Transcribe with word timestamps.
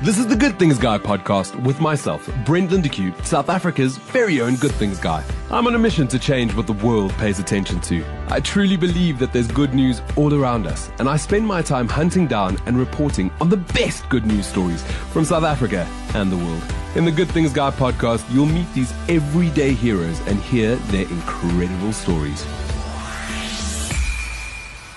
This 0.00 0.16
is 0.16 0.28
the 0.28 0.36
Good 0.36 0.60
Things 0.60 0.78
Guy 0.78 0.96
podcast 0.96 1.60
with 1.64 1.80
myself, 1.80 2.30
Brent 2.44 2.70
Lindeque, 2.70 3.12
South 3.26 3.48
Africa's 3.48 3.96
very 3.96 4.40
own 4.40 4.54
Good 4.54 4.70
Things 4.70 5.00
Guy. 5.00 5.24
I'm 5.50 5.66
on 5.66 5.74
a 5.74 5.78
mission 5.78 6.06
to 6.06 6.20
change 6.20 6.54
what 6.54 6.68
the 6.68 6.72
world 6.72 7.12
pays 7.14 7.40
attention 7.40 7.80
to. 7.80 8.04
I 8.28 8.38
truly 8.38 8.76
believe 8.76 9.18
that 9.18 9.32
there's 9.32 9.48
good 9.48 9.74
news 9.74 10.00
all 10.14 10.32
around 10.32 10.68
us, 10.68 10.88
and 11.00 11.08
I 11.08 11.16
spend 11.16 11.48
my 11.48 11.62
time 11.62 11.88
hunting 11.88 12.28
down 12.28 12.58
and 12.66 12.78
reporting 12.78 13.32
on 13.40 13.48
the 13.48 13.56
best 13.56 14.08
good 14.08 14.24
news 14.24 14.46
stories 14.46 14.84
from 15.10 15.24
South 15.24 15.42
Africa 15.42 15.84
and 16.14 16.30
the 16.30 16.36
world. 16.36 16.62
In 16.94 17.04
the 17.04 17.10
Good 17.10 17.28
Things 17.30 17.52
Guy 17.52 17.72
podcast, 17.72 18.24
you'll 18.32 18.46
meet 18.46 18.72
these 18.74 18.92
everyday 19.08 19.72
heroes 19.72 20.20
and 20.28 20.40
hear 20.42 20.76
their 20.76 21.08
incredible 21.08 21.92
stories. 21.92 22.46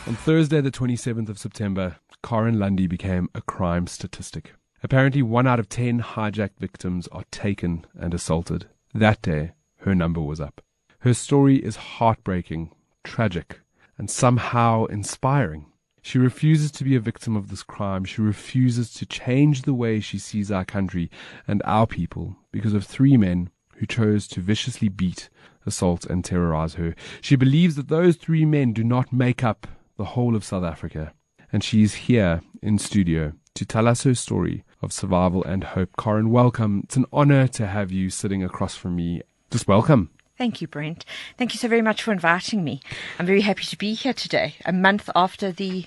On 0.05 0.13
Thursday, 0.13 0.61
the 0.61 0.69
27th 0.69 1.27
of 1.27 1.39
September, 1.39 1.95
Karen 2.23 2.59
Landi 2.59 2.85
became 2.85 3.29
a 3.33 3.41
crime 3.41 3.87
statistic. 3.87 4.53
Apparently, 4.83 5.21
one 5.21 5.47
out 5.47 5.59
of 5.59 5.69
ten 5.69 6.01
hijacked 6.01 6.59
victims 6.59 7.07
are 7.11 7.23
taken 7.31 7.85
and 7.97 8.13
assaulted. 8.13 8.67
That 8.93 9.21
day, 9.21 9.51
her 9.81 9.93
number 9.93 10.21
was 10.21 10.41
up. 10.41 10.61
Her 10.99 11.13
story 11.13 11.57
is 11.57 11.75
heartbreaking, 11.75 12.71
tragic, 13.03 13.59
and 13.97 14.09
somehow 14.09 14.85
inspiring. 14.85 15.65
She 16.01 16.17
refuses 16.17 16.71
to 16.71 16.83
be 16.83 16.95
a 16.95 16.99
victim 16.99 17.35
of 17.35 17.49
this 17.49 17.61
crime. 17.61 18.05
She 18.05 18.21
refuses 18.21 18.91
to 18.95 19.05
change 19.05 19.61
the 19.61 19.73
way 19.73 19.99
she 19.99 20.17
sees 20.17 20.51
our 20.51 20.65
country 20.65 21.11
and 21.47 21.61
our 21.63 21.85
people 21.85 22.35
because 22.51 22.73
of 22.73 22.83
three 22.85 23.17
men 23.17 23.51
who 23.75 23.85
chose 23.85 24.27
to 24.29 24.41
viciously 24.41 24.89
beat, 24.89 25.29
assault, 25.65 26.05
and 26.05 26.25
terrorize 26.25 26.73
her. 26.75 26.95
She 27.21 27.35
believes 27.35 27.75
that 27.75 27.87
those 27.87 28.15
three 28.15 28.45
men 28.45 28.73
do 28.73 28.83
not 28.83 29.13
make 29.13 29.43
up 29.43 29.67
the 29.97 30.05
whole 30.05 30.35
of 30.35 30.43
South 30.43 30.63
Africa. 30.63 31.13
And 31.53 31.63
she 31.63 31.83
is 31.83 31.93
here 31.93 32.41
in 32.63 32.79
studio 32.79 33.33
to 33.53 33.65
tell 33.65 33.87
us 33.87 34.03
her 34.03 34.15
story 34.15 34.63
of 34.81 34.93
survival 34.93 35.43
and 35.43 35.63
hope. 35.63 35.91
Karen, 35.97 36.31
welcome. 36.31 36.81
It's 36.85 36.95
an 36.95 37.05
honor 37.13 37.47
to 37.49 37.67
have 37.67 37.91
you 37.91 38.09
sitting 38.09 38.43
across 38.43 38.75
from 38.75 38.95
me. 38.95 39.21
Just 39.49 39.67
welcome. 39.67 40.09
Thank 40.37 40.61
you, 40.61 40.67
Brent. 40.67 41.05
Thank 41.37 41.53
you 41.53 41.59
so 41.59 41.67
very 41.67 41.81
much 41.81 42.01
for 42.01 42.11
inviting 42.11 42.63
me. 42.63 42.81
I'm 43.19 43.25
very 43.25 43.41
happy 43.41 43.63
to 43.65 43.77
be 43.77 43.93
here 43.93 44.13
today, 44.13 44.55
a 44.65 44.73
month 44.73 45.09
after 45.15 45.51
the 45.51 45.85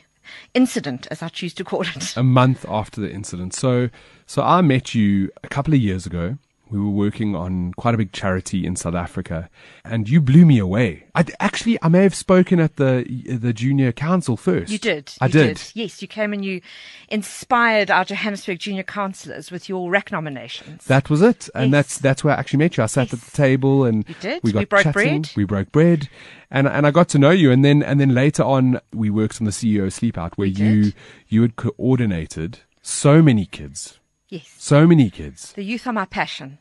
incident, 0.55 1.09
as 1.11 1.23
I 1.23 1.29
choose 1.29 1.55
to 1.55 1.65
call 1.65 1.83
it. 1.83 2.17
A 2.17 2.23
month 2.23 2.65
after 2.69 3.01
the 3.01 3.11
incident. 3.11 3.55
So, 3.55 3.91
so 4.27 4.43
I 4.43 4.61
met 4.61 4.95
you 4.95 5.31
a 5.43 5.49
couple 5.49 5.75
of 5.75 5.81
years 5.81 6.07
ago 6.07 6.39
we 6.75 6.81
were 6.81 6.91
working 6.91 7.35
on 7.37 7.73
quite 7.75 7.95
a 7.95 7.99
big 7.99 8.13
charity 8.13 8.67
in 8.67 8.75
South 8.77 8.95
Africa, 8.97 9.49
and 9.85 10.09
you 10.09 10.21
blew 10.21 10.45
me 10.45 10.59
away. 10.59 11.05
I 11.15 11.25
actually 11.41 11.79
I 11.83 11.89
may 11.89 12.03
have 12.03 12.15
spoken 12.15 12.59
at 12.61 12.77
the 12.77 13.05
the 13.39 13.53
junior 13.53 13.93
council 13.93 14.37
first. 14.37 14.71
You 14.73 14.79
did. 14.79 15.13
I 15.21 15.27
you 15.27 15.33
did. 15.33 15.57
did. 15.57 15.71
Yes, 15.75 16.03
you 16.03 16.09
came 16.09 16.33
and 16.33 16.45
you 16.45 16.61
inspired 17.09 17.91
our 17.91 18.05
Johannesburg 18.05 18.59
junior 18.59 18.83
councillors 18.83 19.51
with 19.51 19.69
your 19.69 19.91
RAC 19.91 20.11
nominations. 20.13 20.85
That 20.87 21.09
was 21.11 21.23
it, 21.23 21.49
and 21.55 21.71
Yes. 21.71 21.73
that's 21.73 21.99
that's 21.99 22.25
where 22.25 22.35
I 22.35 22.39
actually 22.41 22.59
met 22.59 22.77
you. 22.77 22.83
I 22.83 22.87
sat 22.87 23.13
Yes. 23.13 23.15
at 23.15 23.21
the 23.21 23.37
table 23.37 23.85
and 23.85 24.05
You 24.09 24.15
did. 24.21 24.41
we 24.43 24.53
got 24.53 24.59
We 24.61 24.65
broke 24.65 24.83
chatting. 24.83 24.93
bread. 25.23 25.31
We 25.37 25.45
broke 25.45 25.71
bread, 25.73 26.09
and 26.51 26.67
and 26.67 26.87
I 26.87 26.91
got 26.91 27.09
to 27.11 27.19
know 27.19 27.31
you, 27.31 27.51
and 27.53 27.65
then 27.65 27.83
and 27.83 28.01
then 28.01 28.15
later 28.15 28.43
on 28.43 28.81
we 28.93 29.11
worked 29.11 29.41
on 29.41 29.45
the 29.45 29.53
CEO 29.53 29.87
sleepout 29.87 30.33
where 30.37 30.47
We 30.49 30.51
you 30.51 30.83
did. 30.85 30.95
you 31.29 31.43
had 31.43 31.57
coordinated 31.57 32.59
so 32.83 33.23
many 33.23 33.47
kids, 33.47 33.99
yes. 34.29 34.53
so 34.59 34.87
many 34.87 35.09
kids. 35.11 35.53
The 35.53 35.63
youth 35.65 35.87
are 35.87 35.93
my 35.93 36.05
passion. 36.07 36.59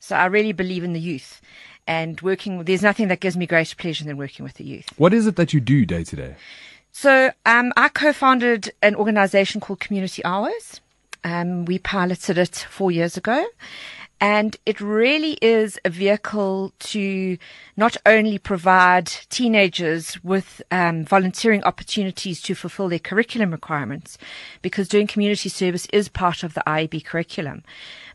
So 0.00 0.16
I 0.16 0.26
really 0.26 0.52
believe 0.52 0.84
in 0.84 0.92
the 0.92 1.00
youth. 1.00 1.40
And 1.86 2.20
working, 2.20 2.64
there's 2.64 2.82
nothing 2.82 3.08
that 3.08 3.20
gives 3.20 3.36
me 3.36 3.46
greater 3.46 3.76
pleasure 3.76 4.04
than 4.04 4.16
working 4.16 4.44
with 4.44 4.54
the 4.54 4.64
youth. 4.64 4.88
What 4.96 5.12
is 5.12 5.26
it 5.26 5.36
that 5.36 5.52
you 5.52 5.60
do 5.60 5.84
day 5.84 6.04
to 6.04 6.16
day? 6.16 6.36
So 6.92 7.32
um, 7.44 7.72
I 7.76 7.88
co-founded 7.88 8.72
an 8.80 8.94
organization 8.94 9.60
called 9.60 9.80
Community 9.80 10.24
Hours. 10.24 10.80
Um, 11.24 11.64
we 11.64 11.78
piloted 11.78 12.38
it 12.38 12.66
four 12.70 12.90
years 12.90 13.16
ago. 13.16 13.44
And 14.20 14.56
it 14.64 14.80
really 14.80 15.36
is 15.42 15.78
a 15.84 15.90
vehicle 15.90 16.72
to 16.78 17.36
not 17.76 17.96
only 18.06 18.38
provide 18.38 19.06
teenagers 19.28 20.22
with 20.24 20.62
um, 20.70 21.04
volunteering 21.04 21.62
opportunities 21.64 22.40
to 22.42 22.54
fulfill 22.54 22.88
their 22.88 23.00
curriculum 23.00 23.50
requirements, 23.50 24.16
because 24.62 24.88
doing 24.88 25.06
community 25.06 25.48
service 25.48 25.86
is 25.92 26.08
part 26.08 26.42
of 26.42 26.54
the 26.54 26.62
IEB 26.66 27.04
curriculum, 27.04 27.64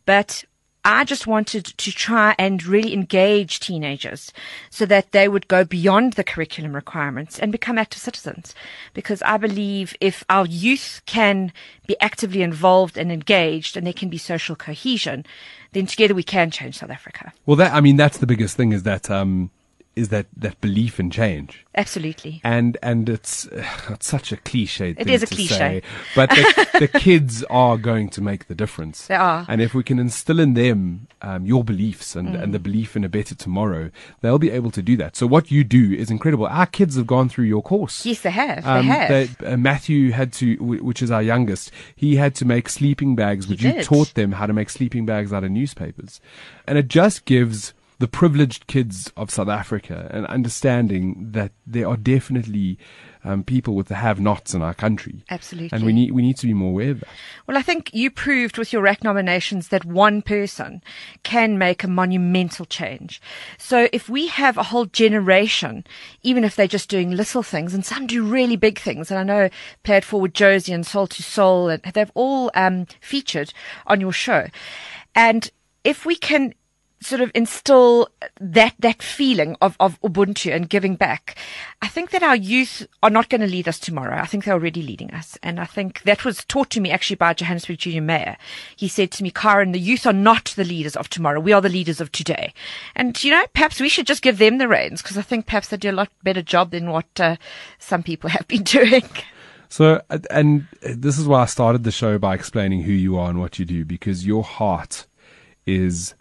but 0.06 0.46
I 0.86 1.04
just 1.04 1.28
wanted 1.28 1.66
to 1.66 1.92
try 1.92 2.36
and 2.40 2.66
really 2.66 2.94
engage 2.94 3.60
teenagers 3.60 4.32
so 4.70 4.86
that 4.86 5.12
they 5.12 5.28
would 5.28 5.48
go 5.48 5.64
beyond 5.66 6.14
the 6.14 6.24
curriculum 6.24 6.74
requirements 6.74 7.38
and 7.38 7.52
become 7.52 7.78
active 7.78 8.02
citizens. 8.02 8.56
Because 8.94 9.22
I 9.24 9.38
believe 9.38 9.96
if 10.00 10.24
our 10.30 10.46
youth 10.46 11.02
can 11.06 11.52
be 11.88 12.00
actively 12.00 12.42
involved 12.42 12.98
and 12.98 13.12
engaged 13.12 13.76
and 13.76 13.86
there 13.86 13.94
can 13.94 14.10
be 14.10 14.18
social 14.18 14.56
cohesion, 14.56 15.26
then 15.74 15.86
together 15.86 16.16
we 16.16 16.24
can 16.24 16.50
change 16.50 16.78
South 16.78 16.92
Africa. 16.92 17.34
Well, 17.46 17.58
that 17.58 17.74
I 17.74 17.82
mean 17.82 17.98
that's 17.98 18.18
the 18.18 18.28
biggest 18.28 18.56
thing 18.56 18.72
is 18.72 18.84
that 18.84 19.10
um 19.10 19.52
is 20.00 20.10
that 20.10 20.26
that 20.36 20.60
belief 20.62 21.00
in 21.00 21.10
change. 21.12 21.66
Absolutely. 21.76 22.42
and 22.44 22.78
and 22.82 23.08
it's 23.10 23.46
it's 23.90 24.08
such 24.08 24.32
a 24.32 24.38
cliche. 24.38 24.96
It 24.98 25.10
is 25.10 25.24
a 25.24 25.28
to 25.28 25.36
cliche. 25.36 25.56
say, 25.58 25.82
but 26.16 26.30
the, 26.30 26.78
the 26.80 26.88
kids 27.08 27.44
are 27.50 27.78
going 27.78 28.10
to 28.10 28.22
make 28.22 28.48
the 28.48 28.56
difference. 28.56 29.08
They 29.08 29.16
are. 29.16 29.46
and 29.48 29.62
if 29.62 29.74
we 29.74 29.84
can 29.84 30.00
instill 30.00 30.40
in 30.40 30.54
them 30.56 31.08
um, 31.22 31.46
your 31.46 31.64
beliefs 31.64 32.16
and 32.16 32.30
and 32.36 32.50
Mm. 32.50 32.54
the 32.54 32.60
belief 32.60 32.96
in 32.96 33.04
a 33.04 33.10
better 33.10 33.36
tomorrow, 33.36 33.92
they'll 34.22 34.40
be 34.40 34.52
able 34.60 34.72
to 34.72 34.82
do 34.82 34.96
that. 34.98 35.16
So 35.16 35.26
what 35.28 35.52
you 35.52 35.64
do 35.64 35.94
is 35.94 36.10
incredible. 36.10 36.46
Our 36.48 36.66
kids 36.66 36.96
have 36.96 37.06
gone 37.08 37.28
through 37.30 37.46
your 37.46 37.62
course. 37.62 38.06
Yes, 38.06 38.22
they 38.22 38.32
have. 38.32 38.66
Um, 38.66 38.88
they 38.88 38.94
have. 38.94 39.38
they- 39.38 39.48
uh, 39.54 39.58
Matthew 39.58 40.12
had 40.12 40.32
to, 40.40 40.56
wh- 40.58 40.84
which 40.84 41.02
is 41.02 41.12
our 41.12 41.22
youngest, 41.24 41.72
he 41.96 42.16
had 42.16 42.34
to 42.36 42.46
make 42.46 42.70
sleeping 42.70 43.16
bags, 43.16 43.48
which 43.48 43.62
you 43.64 43.84
taught 43.84 44.14
them 44.16 44.32
how 44.34 44.46
to 44.46 44.54
make 44.54 44.70
sleeping 44.70 45.06
bags 45.06 45.32
out 45.34 45.44
of 45.44 45.52
newspapers. 45.52 46.22
And 46.68 46.78
it 46.78 46.88
just 46.88 47.26
gives 47.26 47.74
the 48.00 48.08
privileged 48.08 48.66
kids 48.68 49.12
of 49.18 49.30
South 49.30 49.50
Africa 49.50 50.10
and 50.12 50.26
understanding 50.28 51.32
that 51.32 51.52
there 51.68 51.88
are 51.88 51.98
definitely 51.98 52.80
um, 53.26 53.44
people 53.44 53.76
with 53.76 53.90
the 53.90 53.96
have-nots 53.96 54.54
in 54.54 54.62
our 54.62 54.74
country. 54.74 55.26
Absolutely. 55.30 55.76
And 55.76 55.86
we 55.86 55.92
need, 55.92 56.12
we 56.12 56.22
need 56.22 56.38
to 56.38 56.48
be 56.48 56.54
more 56.54 56.70
aware 56.70 56.92
of 56.92 57.02
that. 57.02 57.10
Well, 57.46 57.58
I 57.58 57.62
think 57.62 57.94
you 57.94 58.10
proved 58.10 58.58
with 58.58 58.72
your 58.72 58.82
RAC 58.82 59.04
nominations 59.04 59.68
that 59.68 59.84
one 59.84 60.22
person 60.22 60.82
can 61.24 61.58
make 61.58 61.84
a 61.84 61.90
monumental 61.90 62.66
change. 62.66 63.22
So 63.58 63.90
if 63.92 64.08
we 64.08 64.28
have 64.28 64.58
a 64.58 64.64
whole 64.64 64.86
generation, 64.86 65.86
even 66.24 66.46
if 66.46 66.56
they're 66.56 66.68
just 66.68 66.90
doing 66.90 67.12
little 67.12 67.44
things, 67.44 67.74
and 67.74 67.86
some 67.86 68.08
do 68.08 68.24
really 68.24 68.56
big 68.56 68.80
things, 68.80 69.12
and 69.12 69.20
I 69.20 69.24
know 69.24 69.50
Play 69.84 69.98
It 69.98 70.06
Forward 70.06 70.34
Josie 70.34 70.72
and 70.72 70.88
Soul 70.88 71.08
to 71.08 71.22
Soul, 71.22 71.68
and 71.68 71.82
they've 71.84 72.12
all 72.16 72.50
um, 72.56 72.88
featured 73.02 73.54
on 73.88 74.00
your 74.00 74.14
show. 74.14 74.48
And 75.14 75.52
if 75.84 76.06
we 76.06 76.16
can 76.16 76.54
sort 77.02 77.22
of 77.22 77.32
instill 77.34 78.10
that 78.40 78.74
that 78.80 79.02
feeling 79.02 79.56
of, 79.62 79.76
of 79.80 80.00
Ubuntu 80.02 80.54
and 80.54 80.70
giving 80.70 80.96
back. 80.96 81.38
I 81.82 81.88
think 81.88 82.12
that 82.12 82.24
our 82.24 82.36
youth 82.36 82.88
are 83.02 83.10
not 83.10 83.30
going 83.30 83.42
to 83.42 83.48
lead 83.48 83.68
us 83.68 83.80
tomorrow. 83.80 84.18
I 84.18 84.26
think 84.26 84.44
they're 84.44 84.54
already 84.54 84.82
leading 84.82 85.12
us. 85.12 85.38
And 85.42 85.60
I 85.60 85.66
think 85.66 86.02
that 86.04 86.26
was 86.26 86.44
taught 86.46 86.70
to 86.72 86.82
me 86.82 86.92
actually 86.92 87.16
by 87.16 87.34
Johannesburg 87.34 87.78
Junior 87.78 88.02
Mayor. 88.02 88.38
He 88.76 88.88
said 88.88 89.12
to 89.12 89.24
me, 89.24 89.32
Karen, 89.32 89.72
the 89.72 89.80
youth 89.80 90.06
are 90.06 90.14
not 90.14 90.54
the 90.56 90.66
leaders 90.66 90.96
of 90.96 91.10
tomorrow. 91.10 91.40
We 91.40 91.54
are 91.54 91.62
the 91.62 91.70
leaders 91.70 92.02
of 92.02 92.12
today. 92.12 92.54
And, 92.96 93.22
you 93.24 93.32
know, 93.32 93.46
perhaps 93.54 93.80
we 93.80 93.90
should 93.90 94.08
just 94.08 94.22
give 94.22 94.38
them 94.38 94.58
the 94.58 94.68
reins 94.68 95.02
because 95.02 95.18
I 95.18 95.22
think 95.22 95.46
perhaps 95.46 95.70
they 95.70 95.78
do 95.78 95.92
a 95.92 95.94
lot 95.94 96.10
better 96.24 96.42
job 96.42 96.72
than 96.72 96.92
what 96.92 97.08
uh, 97.20 97.38
some 97.80 98.04
people 98.04 98.30
have 98.32 98.48
been 98.48 98.64
doing. 98.64 99.04
So, 99.70 100.02
and 100.32 100.68
this 100.82 101.20
is 101.20 101.28
why 101.28 101.44
I 101.44 101.46
started 101.46 101.84
the 101.84 101.92
show 101.92 102.18
by 102.18 102.34
explaining 102.34 102.84
who 102.84 102.92
you 102.92 103.18
are 103.18 103.30
and 103.30 103.40
what 103.40 103.60
you 103.60 103.66
do, 103.66 103.86
because 103.86 104.26
your 104.26 104.44
heart 104.44 105.06
is 105.68 106.16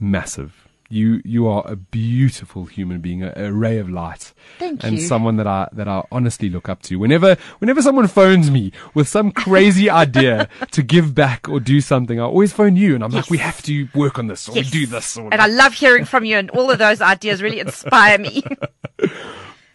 massive. 0.00 0.66
You 0.92 1.22
you 1.24 1.46
are 1.46 1.62
a 1.66 1.76
beautiful 1.76 2.64
human 2.64 3.00
being, 3.00 3.22
a, 3.22 3.32
a 3.36 3.52
ray 3.52 3.78
of 3.78 3.88
light, 3.88 4.32
Thank 4.58 4.82
and 4.82 4.96
you. 4.96 5.00
someone 5.06 5.36
that 5.36 5.46
I 5.46 5.68
that 5.72 5.86
I 5.86 6.02
honestly 6.10 6.50
look 6.50 6.68
up 6.68 6.82
to. 6.82 6.96
Whenever 6.96 7.36
whenever 7.60 7.80
someone 7.80 8.08
phones 8.08 8.50
me 8.50 8.72
with 8.92 9.06
some 9.06 9.30
crazy 9.30 9.88
idea 10.04 10.48
to 10.72 10.82
give 10.82 11.14
back 11.14 11.48
or 11.48 11.60
do 11.60 11.80
something, 11.80 12.18
I 12.18 12.24
always 12.24 12.52
phone 12.52 12.74
you, 12.74 12.96
and 12.96 13.04
I'm 13.04 13.12
like, 13.12 13.30
we 13.30 13.38
have 13.38 13.62
to 13.62 13.88
work 13.94 14.18
on 14.18 14.26
this, 14.26 14.48
or 14.48 14.56
Yes. 14.56 14.64
we 14.74 14.80
do 14.80 14.86
this, 14.86 15.16
or 15.16 15.28
And 15.30 15.40
I 15.40 15.46
love 15.46 15.74
hearing 15.74 16.04
from 16.06 16.24
you 16.24 16.36
and 16.38 16.50
all 16.50 16.68
of 16.72 16.78
those 16.80 17.00
ideas 17.00 17.40
really 17.40 17.60
inspire 17.60 18.18
me. 18.18 18.42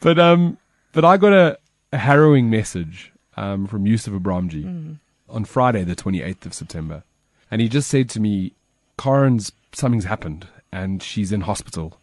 But 0.01 0.19
um, 0.19 0.57
but 0.92 1.04
I 1.06 1.18
got 1.18 1.33
a, 1.33 1.57
a 1.92 1.98
harrowing 1.98 2.50
message 2.50 3.12
um 3.38 3.68
from 3.68 3.86
Yusuf 3.88 4.13
Abramjee 4.13 4.98
on 5.30 5.45
Friday, 5.45 5.83
the 5.83 5.95
28th 5.95 6.45
of 6.45 6.54
September, 6.54 7.04
and 7.50 7.62
he 7.62 7.68
just 7.69 7.88
said 7.89 8.10
to 8.10 8.19
me, 8.19 8.54
"Karen's 8.98 9.51
something's 9.75 10.06
happened, 10.06 10.48
and 10.72 11.04
she's 11.04 11.31
in 11.31 11.42
hospital, 11.42 12.00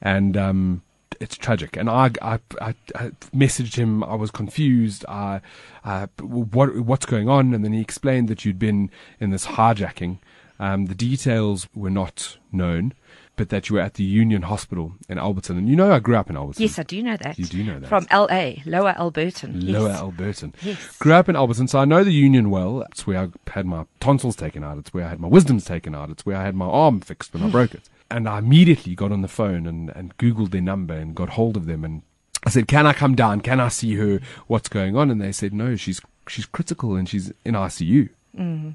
and 0.00 0.36
um." 0.36 0.82
It's 1.18 1.36
tragic, 1.36 1.76
and 1.76 1.90
I, 1.90 2.12
I, 2.22 2.38
I, 2.62 2.74
I 2.94 3.10
messaged 3.34 3.74
him. 3.74 4.02
I 4.04 4.14
was 4.14 4.30
confused. 4.30 5.04
I, 5.06 5.42
uh, 5.84 6.06
what, 6.18 6.76
what's 6.76 7.04
going 7.04 7.28
on? 7.28 7.52
And 7.52 7.62
then 7.62 7.74
he 7.74 7.80
explained 7.82 8.28
that 8.28 8.44
you'd 8.44 8.60
been 8.60 8.90
in 9.18 9.30
this 9.30 9.46
hijacking, 9.46 10.18
Um, 10.60 10.86
the 10.86 10.94
details 10.94 11.68
were 11.74 11.90
not 11.90 12.36
known, 12.52 12.92
but 13.36 13.48
that 13.48 13.68
you 13.68 13.76
were 13.76 13.82
at 13.82 13.94
the 13.94 14.04
Union 14.04 14.42
Hospital 14.42 14.92
in 15.08 15.18
Alberton. 15.18 15.56
And 15.56 15.68
you 15.68 15.74
know, 15.74 15.92
I 15.92 15.98
grew 15.98 16.16
up 16.16 16.28
in 16.28 16.36
Alberton. 16.36 16.60
Yes, 16.60 16.78
I 16.78 16.82
do 16.82 17.02
know 17.02 17.16
that. 17.16 17.38
You 17.38 17.46
do 17.46 17.64
know 17.64 17.80
that. 17.80 17.88
From 17.88 18.06
LA, 18.12 18.56
Lower 18.66 18.92
Alberton. 18.92 19.72
Lower 19.72 19.88
yes. 19.88 20.00
Alberton. 20.00 20.54
Yes. 20.62 20.96
Grew 20.98 21.14
up 21.14 21.28
in 21.28 21.36
Alberton, 21.36 21.68
so 21.68 21.78
I 21.78 21.84
know 21.86 22.04
the 22.04 22.12
Union 22.12 22.50
well. 22.50 22.82
It's 22.90 23.06
where 23.06 23.18
I 23.18 23.50
had 23.50 23.66
my 23.66 23.86
tonsils 23.98 24.36
taken 24.36 24.62
out. 24.62 24.78
It's 24.78 24.92
where 24.92 25.06
I 25.06 25.08
had 25.08 25.20
my 25.20 25.28
wisdoms 25.28 25.64
taken 25.64 25.94
out. 25.94 26.10
It's 26.10 26.26
where 26.26 26.36
I 26.36 26.44
had 26.44 26.54
my 26.54 26.66
arm 26.66 27.00
fixed 27.00 27.32
when 27.32 27.42
I 27.42 27.48
broke 27.48 27.74
it. 27.74 27.88
And 28.10 28.28
I 28.28 28.38
immediately 28.38 28.94
got 28.94 29.12
on 29.12 29.22
the 29.22 29.28
phone 29.28 29.66
and, 29.66 29.90
and 29.90 30.16
Googled 30.18 30.50
their 30.50 30.60
number 30.60 30.94
and 30.94 31.14
got 31.14 31.30
hold 31.30 31.56
of 31.56 31.66
them. 31.66 31.84
And 31.84 32.02
I 32.44 32.50
said, 32.50 32.68
Can 32.68 32.86
I 32.86 32.92
come 32.92 33.14
down? 33.14 33.40
Can 33.40 33.60
I 33.60 33.68
see 33.68 33.94
her? 33.94 34.20
What's 34.48 34.68
going 34.68 34.96
on? 34.96 35.10
And 35.10 35.20
they 35.20 35.32
said, 35.32 35.54
No, 35.54 35.76
she's, 35.76 36.00
she's 36.28 36.44
critical 36.46 36.94
and 36.94 37.08
she's 37.08 37.32
in 37.44 37.54
ICU. 37.54 38.10
Mm. 38.36 38.74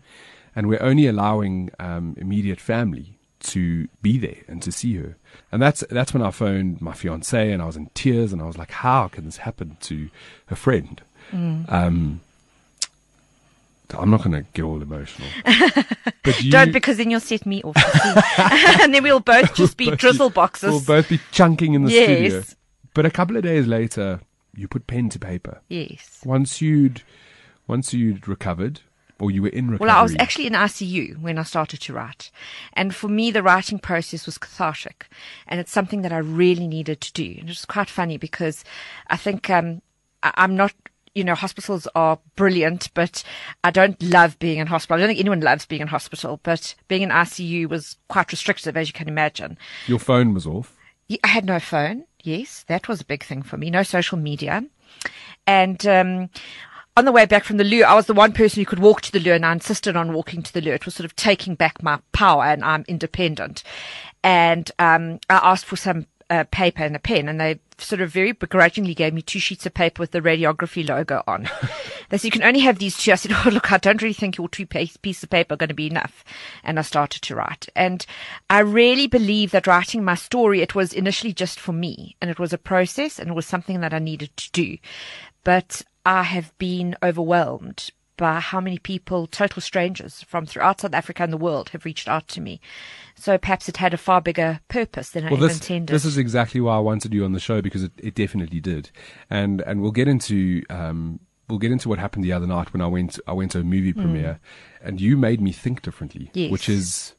And 0.55 0.67
we're 0.69 0.81
only 0.81 1.05
allowing 1.05 1.69
um, 1.79 2.15
immediate 2.17 2.61
family 2.61 3.14
to 3.45 3.87
be 4.01 4.17
there 4.17 4.41
and 4.47 4.61
to 4.63 4.71
see 4.71 4.95
her. 4.95 5.17
And 5.51 5.61
that's 5.61 5.83
that's 5.89 6.13
when 6.13 6.23
I 6.23 6.31
phoned 6.31 6.81
my 6.81 6.93
fiance 6.93 7.51
and 7.51 7.61
I 7.61 7.65
was 7.65 7.75
in 7.77 7.89
tears 7.93 8.31
and 8.33 8.41
I 8.41 8.45
was 8.45 8.57
like, 8.57 8.71
How 8.71 9.07
can 9.07 9.25
this 9.25 9.37
happen 9.37 9.77
to 9.81 10.09
a 10.49 10.55
friend? 10.55 11.01
Mm. 11.31 11.71
Um, 11.71 12.21
I'm 13.97 14.09
not 14.09 14.23
going 14.23 14.31
to 14.43 14.49
get 14.53 14.63
all 14.63 14.81
emotional. 14.81 15.27
But 16.23 16.41
you, 16.41 16.49
Don't, 16.51 16.71
because 16.71 16.97
then 16.97 17.11
you'll 17.11 17.19
set 17.19 17.45
me 17.45 17.61
off. 17.61 17.75
and 18.81 18.91
then 18.95 19.03
we'll 19.03 19.19
both 19.19 19.53
just 19.53 19.77
be 19.77 19.91
both 19.91 19.99
drizzle 19.99 20.31
boxes. 20.31 20.71
We'll 20.71 20.81
both 20.97 21.07
be 21.07 21.19
chunking 21.31 21.75
in 21.75 21.83
the 21.83 21.91
Yes. 21.91 22.05
studio. 22.05 22.43
But 22.95 23.05
a 23.05 23.11
couple 23.11 23.37
of 23.37 23.43
days 23.43 23.67
later, 23.67 24.21
you 24.55 24.67
put 24.67 24.87
pen 24.87 25.09
to 25.09 25.19
paper. 25.19 25.61
yes. 25.69 26.21
Once 26.25 26.61
you'd 26.61 27.03
once 27.67 27.93
you'd 27.93 28.27
recovered, 28.27 28.81
or 29.19 29.31
you 29.31 29.41
were 29.41 29.49
in 29.49 29.69
recovery. 29.69 29.87
Well, 29.87 29.97
I 29.97 30.01
was 30.03 30.15
actually 30.19 30.47
in 30.47 30.53
ICU 30.53 31.17
when 31.21 31.37
I 31.37 31.43
started 31.43 31.79
to 31.81 31.93
write. 31.93 32.31
And 32.73 32.93
for 32.93 33.07
me, 33.07 33.31
the 33.31 33.43
writing 33.43 33.79
process 33.79 34.25
was 34.25 34.37
cathartic. 34.37 35.07
And 35.47 35.59
it's 35.59 35.71
something 35.71 36.01
that 36.01 36.11
I 36.11 36.17
really 36.17 36.67
needed 36.67 36.99
to 37.01 37.13
do. 37.13 37.35
And 37.39 37.49
it's 37.49 37.65
quite 37.65 37.89
funny 37.89 38.17
because 38.17 38.63
I 39.07 39.15
think 39.17 39.49
um, 39.49 39.81
I- 40.21 40.33
I'm 40.35 40.55
not, 40.55 40.73
you 41.13 41.23
know, 41.23 41.33
hospitals 41.35 41.87
are 41.95 42.19
brilliant, 42.35 42.89
but 42.93 43.23
I 43.63 43.71
don't 43.71 44.01
love 44.03 44.37
being 44.39 44.57
in 44.59 44.67
hospital. 44.67 44.95
I 44.95 44.99
don't 44.99 45.07
think 45.07 45.19
anyone 45.21 45.39
loves 45.39 45.65
being 45.65 45.81
in 45.81 45.87
hospital, 45.87 46.41
but 46.43 46.75
being 46.89 47.03
in 47.03 47.09
ICU 47.09 47.69
was 47.69 47.95
quite 48.09 48.31
restrictive, 48.33 48.75
as 48.75 48.89
you 48.89 48.93
can 48.93 49.07
imagine. 49.07 49.57
your 49.87 49.99
phone 49.99 50.33
was 50.33 50.45
off. 50.45 50.75
I 51.23 51.27
had 51.27 51.45
no 51.45 51.59
phone. 51.59 52.03
Yes, 52.23 52.65
that 52.67 52.87
was 52.89 52.99
a 52.99 53.05
big 53.05 53.23
thing 53.23 53.43
for 53.43 53.55
me. 53.55 53.69
No 53.69 53.83
social 53.83 54.17
media. 54.17 54.65
And 55.47 55.85
um, 55.85 56.29
on 56.97 57.05
the 57.05 57.11
way 57.11 57.25
back 57.25 57.43
from 57.43 57.57
the 57.57 57.63
loo, 57.63 57.83
I 57.83 57.93
was 57.93 58.05
the 58.05 58.13
one 58.13 58.31
person 58.31 58.61
who 58.61 58.65
could 58.65 58.79
walk 58.79 59.01
to 59.01 59.11
the 59.11 59.19
loo, 59.19 59.33
and 59.33 59.45
I 59.45 59.51
insisted 59.51 59.95
on 59.95 60.13
walking 60.13 60.41
to 60.43 60.53
the 60.53 60.61
loo. 60.61 60.71
It 60.71 60.85
was 60.85 60.95
sort 60.95 61.05
of 61.05 61.15
taking 61.15 61.55
back 61.55 61.83
my 61.83 61.99
power, 62.13 62.45
and 62.45 62.63
I'm 62.63 62.85
independent. 62.87 63.63
And 64.23 64.71
um, 64.79 65.19
I 65.29 65.39
asked 65.43 65.65
for 65.65 65.75
some 65.75 66.07
uh, 66.29 66.45
paper 66.51 66.83
and 66.83 66.95
a 66.95 66.99
pen, 66.99 67.27
and 67.27 67.39
they 67.39 67.59
sort 67.77 68.01
of 68.01 68.11
very 68.11 68.31
begrudgingly 68.31 68.95
gave 68.95 69.13
me 69.13 69.21
two 69.21 69.39
sheets 69.39 69.65
of 69.65 69.73
paper 69.73 70.01
with 70.01 70.11
the 70.11 70.21
radiography 70.21 70.87
logo 70.87 71.21
on. 71.27 71.49
they 72.09 72.17
said, 72.17 72.25
You 72.25 72.31
can 72.31 72.43
only 72.43 72.61
have 72.61 72.79
these 72.79 72.97
two. 72.97 73.11
I 73.11 73.15
said, 73.15 73.33
Oh, 73.33 73.49
look, 73.49 73.71
I 73.71 73.77
don't 73.77 74.01
really 74.01 74.13
think 74.13 74.37
your 74.37 74.47
two 74.47 74.65
pieces 74.65 75.23
of 75.23 75.29
paper 75.29 75.53
are 75.53 75.57
going 75.57 75.69
to 75.69 75.75
be 75.75 75.87
enough. 75.87 76.23
And 76.63 76.79
I 76.79 76.81
started 76.81 77.21
to 77.23 77.35
write. 77.35 77.67
And 77.75 78.05
I 78.49 78.59
really 78.59 79.07
believe 79.07 79.51
that 79.51 79.67
writing 79.67 80.03
my 80.03 80.15
story, 80.15 80.61
it 80.61 80.75
was 80.75 80.93
initially 80.93 81.33
just 81.33 81.59
for 81.59 81.73
me, 81.73 82.15
and 82.21 82.31
it 82.31 82.39
was 82.39 82.53
a 82.53 82.57
process, 82.57 83.19
and 83.19 83.29
it 83.29 83.35
was 83.35 83.45
something 83.45 83.81
that 83.81 83.93
I 83.93 83.99
needed 83.99 84.35
to 84.37 84.51
do. 84.51 84.77
But 85.43 85.83
I 86.05 86.23
have 86.23 86.55
been 86.57 86.95
overwhelmed 87.01 87.89
by 88.17 88.39
how 88.39 88.61
many 88.61 88.77
people, 88.79 89.27
total 89.27 89.61
strangers 89.61 90.21
from 90.23 90.45
throughout 90.45 90.79
South 90.79 90.93
Africa 90.93 91.23
and 91.23 91.33
the 91.33 91.37
world, 91.37 91.69
have 91.69 91.83
reached 91.83 92.07
out 92.07 92.27
to 92.29 92.39
me. 92.39 92.61
So 93.15 93.37
perhaps 93.37 93.67
it 93.67 93.77
had 93.77 93.93
a 93.93 93.97
far 93.97 94.21
bigger 94.21 94.61
purpose 94.69 95.09
than 95.09 95.25
I 95.25 95.27
Well, 95.27 95.37
ever 95.39 95.47
this 95.47 95.57
intended. 95.57 95.93
this 95.93 96.05
is 96.05 96.17
exactly 96.17 96.61
why 96.61 96.77
I 96.77 96.79
wanted 96.79 97.13
you 97.13 97.25
on 97.25 97.33
the 97.33 97.39
show 97.41 97.61
because 97.61 97.83
it, 97.83 97.91
it 97.97 98.15
definitely 98.15 98.61
did, 98.61 98.89
and 99.29 99.59
and 99.61 99.81
we'll 99.81 99.91
get 99.91 100.07
into 100.07 100.63
um 100.69 101.19
we'll 101.49 101.59
get 101.59 101.71
into 101.71 101.89
what 101.89 101.99
happened 101.99 102.23
the 102.23 102.31
other 102.33 102.47
night 102.47 102.71
when 102.71 102.81
I 102.81 102.87
went 102.87 103.19
I 103.27 103.33
went 103.33 103.51
to 103.51 103.59
a 103.59 103.63
movie 103.63 103.91
premiere, 103.93 104.39
and 104.81 105.01
you 105.01 105.17
made 105.17 105.41
me 105.41 105.51
think 105.51 105.81
differently, 105.81 106.25
Hmm. 106.33 106.39
Yes. 106.39 106.51
which 106.51 106.69
is. 106.69 107.13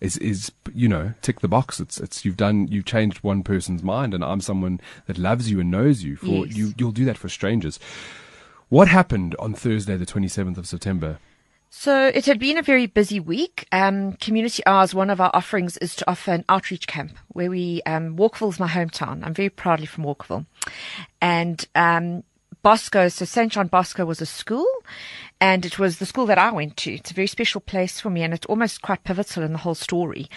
Is, 0.00 0.16
is 0.18 0.50
you 0.74 0.88
know 0.88 1.14
tick 1.22 1.38
the 1.42 1.46
box 1.48 1.78
it's 1.78 2.00
it's 2.00 2.24
you've 2.24 2.36
done 2.36 2.66
you've 2.66 2.84
changed 2.86 3.18
one 3.18 3.44
person's 3.44 3.84
mind 3.84 4.14
and 4.14 4.24
I'm 4.24 4.40
someone 4.40 4.80
that 5.06 5.16
loves 5.16 5.48
you 5.48 5.60
and 5.60 5.70
knows 5.70 6.02
you 6.02 6.16
for 6.16 6.44
Yes. 6.44 6.56
you 6.56 6.74
you'll 6.76 6.90
do 6.90 7.04
that 7.04 7.16
for 7.16 7.28
strangers 7.28 7.78
what 8.72 8.88
happened 8.88 9.36
on 9.38 9.52
Thursday 9.52 9.98
the 9.98 10.06
27th 10.06 10.56
of 10.56 10.66
September 10.66 11.18
So 11.68 12.06
it 12.06 12.24
had 12.24 12.38
been 12.38 12.56
a 12.56 12.62
very 12.62 12.86
busy 12.86 13.20
week. 13.20 13.66
Um, 13.70 14.14
Community 14.14 14.62
Hours, 14.64 14.94
one 14.94 15.10
of 15.10 15.20
our 15.20 15.30
offerings 15.34 15.76
is 15.76 15.94
to 15.96 16.10
offer 16.10 16.32
an 16.32 16.46
outreach 16.48 16.86
camp 16.86 17.12
where 17.28 17.50
we, 17.50 17.82
um, 17.84 18.16
is 18.16 18.58
my 18.58 18.68
hometown. 18.68 19.26
I'm 19.26 19.34
very 19.34 19.50
proudly 19.50 19.84
from 19.84 20.04
Walkerville. 20.04 20.46
And, 21.20 21.66
um, 21.74 22.24
Bosco, 22.62 23.08
so 23.08 23.26
St. 23.26 23.52
John 23.52 23.66
Bosco 23.66 24.06
was 24.06 24.22
a 24.22 24.26
school 24.26 24.66
and 25.42 25.66
it 25.66 25.76
was 25.76 25.98
the 25.98 26.06
school 26.06 26.26
that 26.26 26.38
I 26.38 26.52
went 26.52 26.76
to. 26.78 26.94
It's 26.94 27.10
a 27.10 27.14
very 27.14 27.26
special 27.26 27.60
place 27.60 27.98
for 27.98 28.10
me 28.10 28.22
and 28.22 28.32
it's 28.32 28.46
almost 28.46 28.80
quite 28.80 29.02
pivotal 29.02 29.42
in 29.42 29.50
the 29.50 29.58
whole 29.58 29.74
story. 29.74 30.30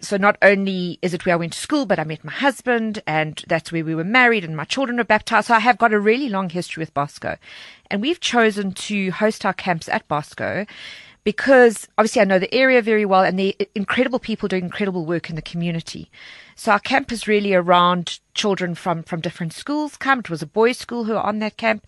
So 0.00 0.16
not 0.16 0.36
only 0.42 0.98
is 1.00 1.14
it 1.14 1.24
where 1.24 1.34
I 1.34 1.38
went 1.38 1.52
to 1.52 1.60
school, 1.60 1.86
but 1.86 2.00
I 2.00 2.04
met 2.04 2.24
my 2.24 2.32
husband 2.32 3.00
and 3.06 3.40
that's 3.46 3.70
where 3.70 3.84
we 3.84 3.94
were 3.94 4.02
married 4.02 4.44
and 4.44 4.56
my 4.56 4.64
children 4.64 4.98
were 4.98 5.04
baptized. 5.04 5.46
So 5.46 5.54
I 5.54 5.60
have 5.60 5.78
got 5.78 5.92
a 5.92 6.00
really 6.00 6.28
long 6.28 6.50
history 6.50 6.80
with 6.80 6.92
Bosco. 6.92 7.36
And 7.88 8.02
we've 8.02 8.18
chosen 8.18 8.72
to 8.72 9.12
host 9.12 9.46
our 9.46 9.52
camps 9.52 9.88
at 9.88 10.08
Bosco 10.08 10.66
because 11.24 11.88
obviously 11.98 12.22
I 12.22 12.24
know 12.24 12.38
the 12.38 12.54
area 12.54 12.82
very 12.82 13.04
well 13.04 13.22
and 13.22 13.38
the 13.38 13.56
incredible 13.74 14.18
people 14.18 14.48
doing 14.48 14.64
incredible 14.64 15.04
work 15.04 15.28
in 15.28 15.36
the 15.36 15.42
community. 15.42 16.10
So 16.54 16.72
our 16.72 16.80
camp 16.80 17.12
is 17.12 17.28
really 17.28 17.54
around 17.54 18.20
children 18.34 18.74
from, 18.74 19.02
from 19.02 19.20
different 19.20 19.52
schools 19.52 19.96
come. 19.96 20.20
It 20.20 20.30
was 20.30 20.42
a 20.42 20.46
boys' 20.46 20.78
school 20.78 21.04
who 21.04 21.14
are 21.14 21.24
on 21.24 21.38
that 21.38 21.56
camp. 21.56 21.86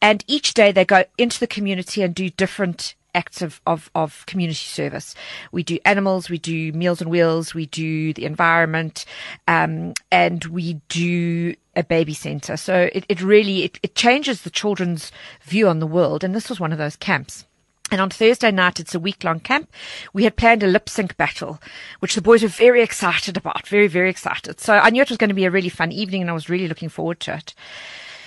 And 0.00 0.24
each 0.26 0.54
day 0.54 0.72
they 0.72 0.84
go 0.84 1.04
into 1.18 1.40
the 1.40 1.46
community 1.46 2.02
and 2.02 2.14
do 2.14 2.30
different 2.30 2.94
acts 3.16 3.40
of, 3.40 3.60
of, 3.66 3.90
of 3.94 4.24
community 4.26 4.54
service. 4.54 5.14
We 5.50 5.62
do 5.62 5.78
animals, 5.84 6.28
we 6.28 6.38
do 6.38 6.70
Meals 6.72 7.00
on 7.00 7.08
Wheels, 7.08 7.54
we 7.54 7.66
do 7.66 8.12
the 8.12 8.26
environment, 8.26 9.06
um, 9.48 9.94
and 10.12 10.44
we 10.44 10.74
do 10.88 11.54
a 11.74 11.82
baby 11.82 12.14
center. 12.14 12.56
So 12.56 12.90
it, 12.92 13.06
it 13.08 13.22
really, 13.22 13.64
it, 13.64 13.80
it 13.82 13.94
changes 13.94 14.42
the 14.42 14.50
children's 14.50 15.10
view 15.42 15.66
on 15.68 15.80
the 15.80 15.86
world. 15.86 16.22
And 16.22 16.34
this 16.34 16.50
was 16.50 16.60
one 16.60 16.72
of 16.72 16.78
those 16.78 16.96
camps. 16.96 17.45
And 17.90 18.00
on 18.00 18.10
Thursday 18.10 18.50
night, 18.50 18.80
it's 18.80 18.94
a 18.94 19.00
week 19.00 19.22
long 19.22 19.40
camp. 19.40 19.70
We 20.12 20.24
had 20.24 20.36
planned 20.36 20.62
a 20.62 20.66
lip 20.66 20.88
sync 20.88 21.16
battle, 21.16 21.60
which 22.00 22.14
the 22.14 22.22
boys 22.22 22.42
were 22.42 22.48
very 22.48 22.82
excited 22.82 23.36
about, 23.36 23.66
very, 23.68 23.86
very 23.86 24.10
excited. 24.10 24.60
So 24.60 24.74
I 24.74 24.90
knew 24.90 25.02
it 25.02 25.08
was 25.08 25.18
going 25.18 25.28
to 25.28 25.34
be 25.34 25.44
a 25.44 25.50
really 25.50 25.68
fun 25.68 25.92
evening 25.92 26.22
and 26.22 26.30
I 26.30 26.34
was 26.34 26.48
really 26.48 26.68
looking 26.68 26.88
forward 26.88 27.20
to 27.20 27.34
it. 27.36 27.54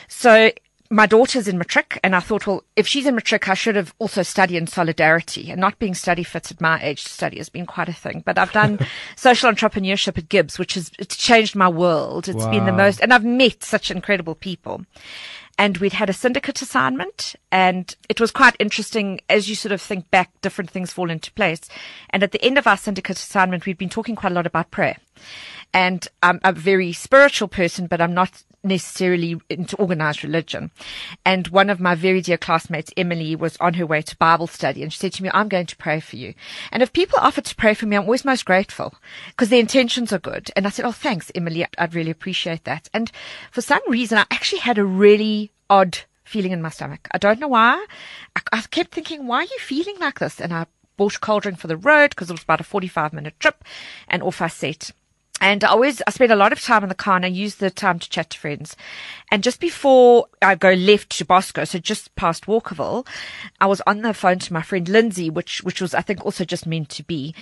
So 0.08 0.52
my 0.92 1.06
daughter's 1.06 1.48
in 1.48 1.58
matric 1.58 2.00
and 2.04 2.16
I 2.16 2.20
thought, 2.20 2.48
well, 2.48 2.64
if 2.76 2.88
she's 2.88 3.06
in 3.06 3.16
matric, 3.16 3.48
I 3.48 3.54
should 3.54 3.76
have 3.76 3.94
also 4.00 4.24
studied 4.24 4.58
in 4.58 4.66
solidarity 4.66 5.52
and 5.52 5.62
not 5.62 5.78
being 5.78 5.94
study 5.94 6.24
fit 6.24 6.50
at 6.50 6.62
my 6.62 6.82
age 6.82 7.04
to 7.04 7.10
study 7.10 7.38
has 7.38 7.50
been 7.50 7.68
quite 7.68 7.90
a 7.90 7.94
thing. 7.94 8.24
But 8.26 8.40
I've 8.40 8.54
done 8.54 8.80
social 9.16 9.52
entrepreneurship 9.52 10.18
at 10.18 10.30
GIBS, 10.30 10.58
which 10.58 10.74
has, 10.74 10.92
it's 10.98 11.16
changed 11.16 11.56
my 11.56 11.70
world. 11.70 12.28
It's 12.28 12.48
been 12.48 12.66
the 12.66 12.72
most, 12.72 13.02
and 13.02 13.14
I've 13.14 13.26
met 13.26 13.64
such 13.64 13.92
incredible 13.92 14.36
people 14.36 14.86
and 15.60 15.78
we'd 15.78 15.94
had 15.94 16.10
a 16.10 16.14
syndicate 16.14 16.62
assignment 16.62 17.36
and 17.52 17.98
it 18.08 18.22
was 18.22 18.32
quite 18.32 18.56
interesting 18.60 19.20
as 19.30 19.50
you 19.50 19.56
sort 19.56 19.74
of 19.74 19.82
think 19.82 20.10
back 20.10 20.32
different 20.42 20.70
things 20.70 20.94
fall 20.94 21.12
into 21.12 21.34
place. 21.34 21.60
And 22.12 22.24
at 22.24 22.32
the 22.32 22.42
end 22.44 22.58
of 22.58 22.66
our 22.66 22.78
syndicate 22.78 23.18
assignment 23.18 23.66
we'd 23.66 23.78
been 23.78 23.90
talking 23.90 24.16
quite 24.16 24.32
a 24.32 24.36
lot 24.36 24.48
about 24.48 24.72
prayer. 24.72 24.98
And 25.74 26.08
i'm 26.24 26.40
a 26.44 26.54
very 26.54 26.94
spiritual 26.94 27.50
person 27.50 27.86
but 27.86 28.02
i'm 28.02 28.14
not 28.14 28.44
necessarily 28.64 29.40
into 29.50 29.76
organized 29.78 30.24
religion 30.24 30.72
and 31.26 31.48
one 31.50 31.70
of 31.70 31.80
my 31.80 31.96
very 31.96 32.22
dear 32.22 32.38
classmates 32.38 32.92
emily 32.98 33.36
was 33.36 33.58
on 33.58 33.76
her 33.76 33.86
way 33.86 34.02
to 34.02 34.18
bible 34.18 34.48
study 34.48 34.84
and 34.84 34.92
she 34.92 35.00
said 35.00 35.14
to 35.14 35.24
me 35.24 35.30
i'm 35.34 35.48
going 35.48 35.66
to 35.66 35.78
pray 35.78 36.00
for 36.00 36.16
you 36.16 36.34
and 36.72 36.84
if 36.84 36.92
people 36.94 37.18
offer 37.20 37.42
to 37.42 37.56
pray 37.56 37.74
for 37.74 37.86
me 37.86 37.96
i'm 37.96 38.04
always 38.04 38.26
most 38.26 38.46
grateful 38.46 38.94
because 39.28 39.50
their 39.50 39.60
intentions 39.60 40.12
are 40.12 40.20
good 40.20 40.52
and 40.56 40.68
i 40.68 40.70
said 40.70 40.86
oh 40.86 40.92
thanks 40.92 41.32
emily 41.36 41.66
i'd 41.78 41.96
really 41.96 42.12
appreciate 42.12 42.64
that 42.66 42.90
and 42.94 43.12
for 43.52 43.62
some 43.62 43.82
reason 43.88 44.18
i 44.18 44.26
actually 44.32 44.60
had 44.60 44.78
a 44.78 44.86
really 44.86 45.52
odd 45.70 46.00
feeling 46.30 46.52
in 46.52 46.62
my 46.62 46.70
stomach. 46.70 47.08
I 47.12 47.18
don't 47.18 47.40
know 47.40 47.48
why. 47.48 47.86
I, 48.36 48.42
I 48.54 48.62
kept 48.62 48.92
thinking, 48.92 49.26
why 49.26 49.40
are 49.40 49.44
you 49.44 49.60
feeling 49.60 49.98
like 50.00 50.20
this? 50.20 50.40
And 50.40 50.54
I 50.54 50.68
bought 50.96 51.16
a 51.16 51.20
cold 51.20 51.44
drink 51.44 51.58
for 51.58 51.68
the 51.68 51.78
road 51.78 52.12
because 52.12 52.30
it 52.30 52.34
was 52.34 52.44
about 52.44 52.62
a 52.62 52.64
45 52.64 53.14
minute 53.14 53.40
trip 53.40 53.64
and 54.08 54.22
off 54.22 54.42
I 54.42 54.48
set. 54.48 54.92
And 55.42 55.64
I 55.64 55.70
always, 55.70 56.02
I 56.06 56.12
spend 56.12 56.32
a 56.32 56.36
lot 56.36 56.52
of 56.52 56.62
time 56.62 56.84
in 56.84 56.90
the 56.90 56.96
car 56.96 57.16
and 57.16 57.26
I 57.26 57.30
use 57.30 57.56
the 57.56 57.70
time 57.70 58.00
to 58.00 58.10
chat 58.10 58.30
to 58.32 58.40
friends. 58.40 58.76
And 59.32 59.44
just 59.44 59.60
before 59.60 60.28
I 60.42 60.56
go 60.56 60.72
left 60.72 61.10
to 61.18 61.26
Bosco, 61.26 61.64
so 61.66 61.80
just 61.80 62.16
past 62.16 62.46
Walkerville, 62.46 63.08
I 63.62 63.68
was 63.68 63.82
on 63.88 64.02
the 64.02 64.14
phone 64.14 64.40
to 64.40 64.54
my 64.54 64.62
friend 64.62 64.88
Lindsay, 64.88 65.30
which, 65.30 65.64
which 65.64 65.82
was, 65.82 65.94
I 65.94 66.02
think, 66.02 66.26
also 66.26 66.46
just 66.46 66.66
meant 66.66 66.90
to 66.90 67.04
be. 67.04 67.34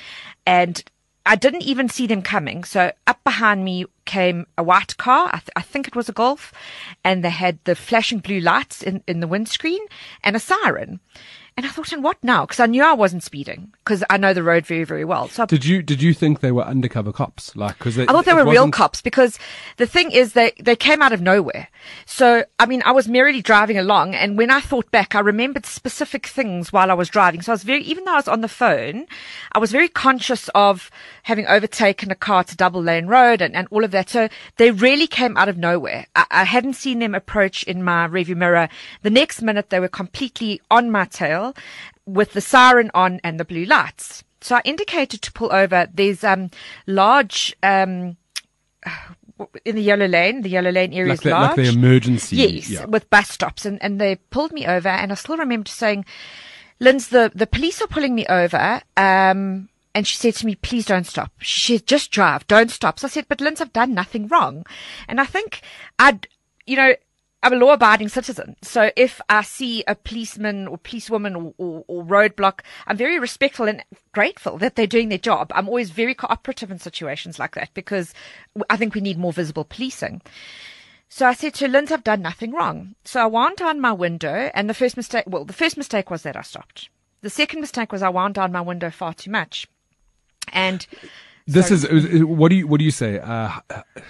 And 0.45 0.83
I 1.27 1.35
didn't 1.35 1.63
even 1.63 1.89
see 1.89 2.07
them 2.07 2.21
coming. 2.21 2.63
So 2.63 2.93
up 3.05 3.21
behind 3.25 3.65
me 3.65 3.85
came 4.05 4.47
a 4.57 4.63
white 4.63 4.95
car. 4.95 5.29
I, 5.33 5.39
th- 5.39 5.49
I 5.57 5.61
think 5.61 5.87
it 5.87 5.95
was 5.95 6.07
a 6.07 6.13
Golf 6.13 6.53
and 7.03 7.23
they 7.23 7.29
had 7.29 7.59
the 7.65 7.75
flashing 7.75 8.19
blue 8.19 8.39
lights 8.39 8.81
in, 8.81 9.03
in 9.07 9.19
the 9.19 9.27
windscreen 9.27 9.81
and 10.23 10.37
a 10.37 10.39
siren. 10.39 11.01
And 11.57 11.65
I 11.65 11.69
thought, 11.69 11.91
and 11.91 12.03
what 12.03 12.23
now? 12.23 12.45
Because 12.45 12.59
I 12.59 12.67
knew 12.67 12.83
I 12.83 12.93
wasn't 12.93 13.23
speeding 13.23 13.73
because 13.79 14.03
I 14.11 14.17
know 14.17 14.31
the 14.31 14.43
road 14.43 14.63
very, 14.67 14.83
very 14.83 15.03
well. 15.03 15.27
So 15.27 15.47
Did 15.47 15.65
you 15.65 15.81
did 15.81 16.03
you 16.03 16.13
think 16.13 16.41
they 16.41 16.51
were 16.51 16.61
undercover 16.61 17.11
cops? 17.11 17.55
Like, 17.55 17.79
because 17.79 17.97
I 17.97 18.05
thought 18.05 18.25
they 18.25 18.35
were 18.35 18.45
real 18.45 18.69
cops 18.69 19.01
because 19.01 19.39
the 19.77 19.87
thing 19.87 20.11
is 20.11 20.33
they, 20.33 20.51
they 20.61 20.75
came 20.75 21.01
out 21.01 21.13
of 21.13 21.21
nowhere. 21.21 21.67
So, 22.05 22.45
I 22.59 22.67
mean, 22.67 22.83
I 22.85 22.91
was 22.91 23.07
merrily 23.07 23.41
driving 23.41 23.79
along 23.79 24.13
and 24.13 24.37
when 24.37 24.51
I 24.51 24.59
thought 24.59 24.91
back, 24.91 25.15
I 25.15 25.19
remembered 25.19 25.65
specific 25.65 26.27
things 26.27 26.71
while 26.71 26.91
I 26.91 26.93
was 26.93 27.09
driving. 27.09 27.41
So 27.41 27.53
I 27.53 27.55
was 27.55 27.63
very, 27.63 27.81
even 27.85 28.03
though 28.05 28.13
I 28.13 28.17
was 28.17 28.27
on 28.27 28.41
the 28.41 28.47
phone, 28.47 29.07
I 29.51 29.57
was 29.57 29.71
very 29.71 29.87
conscious 29.89 30.49
of 30.53 30.91
having 31.23 31.47
overtaken 31.47 32.11
a 32.11 32.15
car 32.15 32.43
to 32.43 32.55
double 32.55 32.83
lane 32.83 33.07
road 33.07 33.41
and, 33.41 33.55
and 33.55 33.67
all 33.71 33.83
of 33.83 33.89
that. 33.91 34.11
So 34.11 34.29
they 34.57 34.69
really 34.69 35.07
came 35.07 35.35
out 35.35 35.49
of 35.49 35.57
nowhere. 35.57 36.05
I, 36.15 36.25
I 36.29 36.43
hadn't 36.43 36.73
seen 36.73 36.99
them 36.99 37.15
approach 37.15 37.63
in 37.63 37.83
my 37.83 38.07
rearview 38.07 38.37
mirror. 38.37 38.69
The 39.01 39.09
next 39.09 39.41
minute 39.41 39.71
they 39.71 39.79
were 39.79 39.87
completely 39.87 40.61
on 40.69 40.91
my 40.91 41.05
tail 41.05 41.46
with 42.05 42.33
the 42.33 42.41
siren 42.41 42.91
on 42.93 43.19
and 43.23 43.39
the 43.39 43.45
blue 43.45 43.65
lights. 43.65 44.23
So 44.41 44.55
I 44.55 44.61
indicated 44.65 45.21
to 45.23 45.31
pull 45.31 45.51
over. 45.53 45.87
There's 45.93 46.23
um 46.23 46.51
large 46.85 47.55
um 47.63 48.17
in 49.65 49.75
the 49.75 49.81
yellow 49.81 50.07
lane. 50.07 50.41
The 50.41 50.49
yellow 50.49 50.71
lane 50.71 50.93
area 50.93 51.09
like 51.09 51.19
is 51.19 51.23
the, 51.23 51.29
large. 51.31 51.57
like 51.57 51.67
the 51.67 51.73
emergency. 51.73 52.35
Yes, 52.37 52.69
yeah. 52.69 52.85
with 52.85 53.09
bus 53.09 53.29
stops, 53.29 53.65
and, 53.65 53.81
and 53.81 53.99
they 53.99 54.15
pulled 54.15 54.51
me 54.51 54.65
over, 54.65 54.89
and 54.89 55.11
I 55.11 55.15
still 55.15 55.37
remember 55.37 55.69
saying, 55.69 56.05
"Linz, 56.79 57.09
the 57.09 57.31
the 57.33 57.47
police 57.47 57.81
are 57.81 57.87
pulling 57.87 58.15
me 58.15 58.25
over." 58.27 58.81
Um, 58.95 59.69
and 59.93 60.07
she 60.07 60.15
said 60.15 60.35
to 60.35 60.45
me, 60.45 60.55
"Please 60.55 60.85
don't 60.85 61.07
stop." 61.07 61.31
She 61.39 61.77
said, 61.77 61.87
"Just 61.87 62.11
drive, 62.11 62.47
don't 62.47 62.71
stop." 62.71 62.99
So 62.99 63.07
I 63.07 63.09
said, 63.09 63.27
"But 63.27 63.41
Linz, 63.41 63.61
I've 63.61 63.73
done 63.73 63.93
nothing 63.93 64.27
wrong," 64.27 64.65
and 65.07 65.19
I 65.19 65.25
think 65.25 65.61
I'd, 65.99 66.27
you 66.65 66.75
know. 66.75 66.95
I'm 67.47 67.53
a 67.53 67.65
law-abiding 67.65 68.09
citizen, 68.09 68.57
so 68.61 68.91
if 68.97 69.21
I 69.29 69.41
see 69.41 69.81
a 69.87 69.95
policeman 69.95 70.67
or 70.67 70.77
policewoman 70.77 71.33
or, 71.33 71.53
or, 71.57 71.85
or 71.87 72.03
roadblock, 72.03 72.59
I'm 72.85 72.97
very 72.97 73.17
respectful 73.21 73.69
and 73.69 73.85
grateful 74.11 74.57
that 74.57 74.75
they're 74.75 74.85
doing 74.85 75.07
their 75.07 75.17
job. 75.17 75.53
I'm 75.55 75.69
always 75.69 75.91
very 75.91 76.13
cooperative 76.13 76.71
in 76.71 76.79
situations 76.79 77.39
like 77.39 77.55
that 77.55 77.73
because 77.73 78.13
I 78.69 78.75
think 78.75 78.93
we 78.93 78.99
need 78.99 79.17
more 79.17 79.31
visible 79.31 79.63
policing. 79.63 80.23
So 81.07 81.25
I 81.25 81.33
said 81.33 81.53
to 81.53 81.69
Linz, 81.69 81.89
I've 81.89 82.03
done 82.03 82.21
nothing 82.21 82.51
wrong. 82.51 82.95
So 83.05 83.21
I 83.21 83.27
wound 83.27 83.55
down 83.55 83.79
my 83.79 83.93
window, 83.93 84.51
and 84.53 84.69
the 84.69 84.73
first 84.73 84.97
mistake, 84.97 85.23
well, 85.25 85.45
the 85.45 85.53
first 85.53 85.77
mistake 85.77 86.11
was 86.11 86.23
that 86.23 86.35
I 86.35 86.41
stopped. 86.41 86.89
The 87.21 87.29
second 87.29 87.61
mistake 87.61 87.93
was 87.93 88.03
I 88.03 88.09
wound 88.09 88.33
down 88.33 88.51
my 88.51 88.59
window 88.59 88.89
far 88.89 89.13
too 89.13 89.31
much. 89.31 89.67
And 90.51 90.85
This 91.47 91.67
Sorry. 91.81 91.97
is 92.01 92.23
what 92.25 92.49
do 92.49 92.55
you 92.55 92.67
what 92.67 92.79
do 92.79 92.83
you 92.85 92.91
say? 92.91 93.19
Uh, 93.19 93.49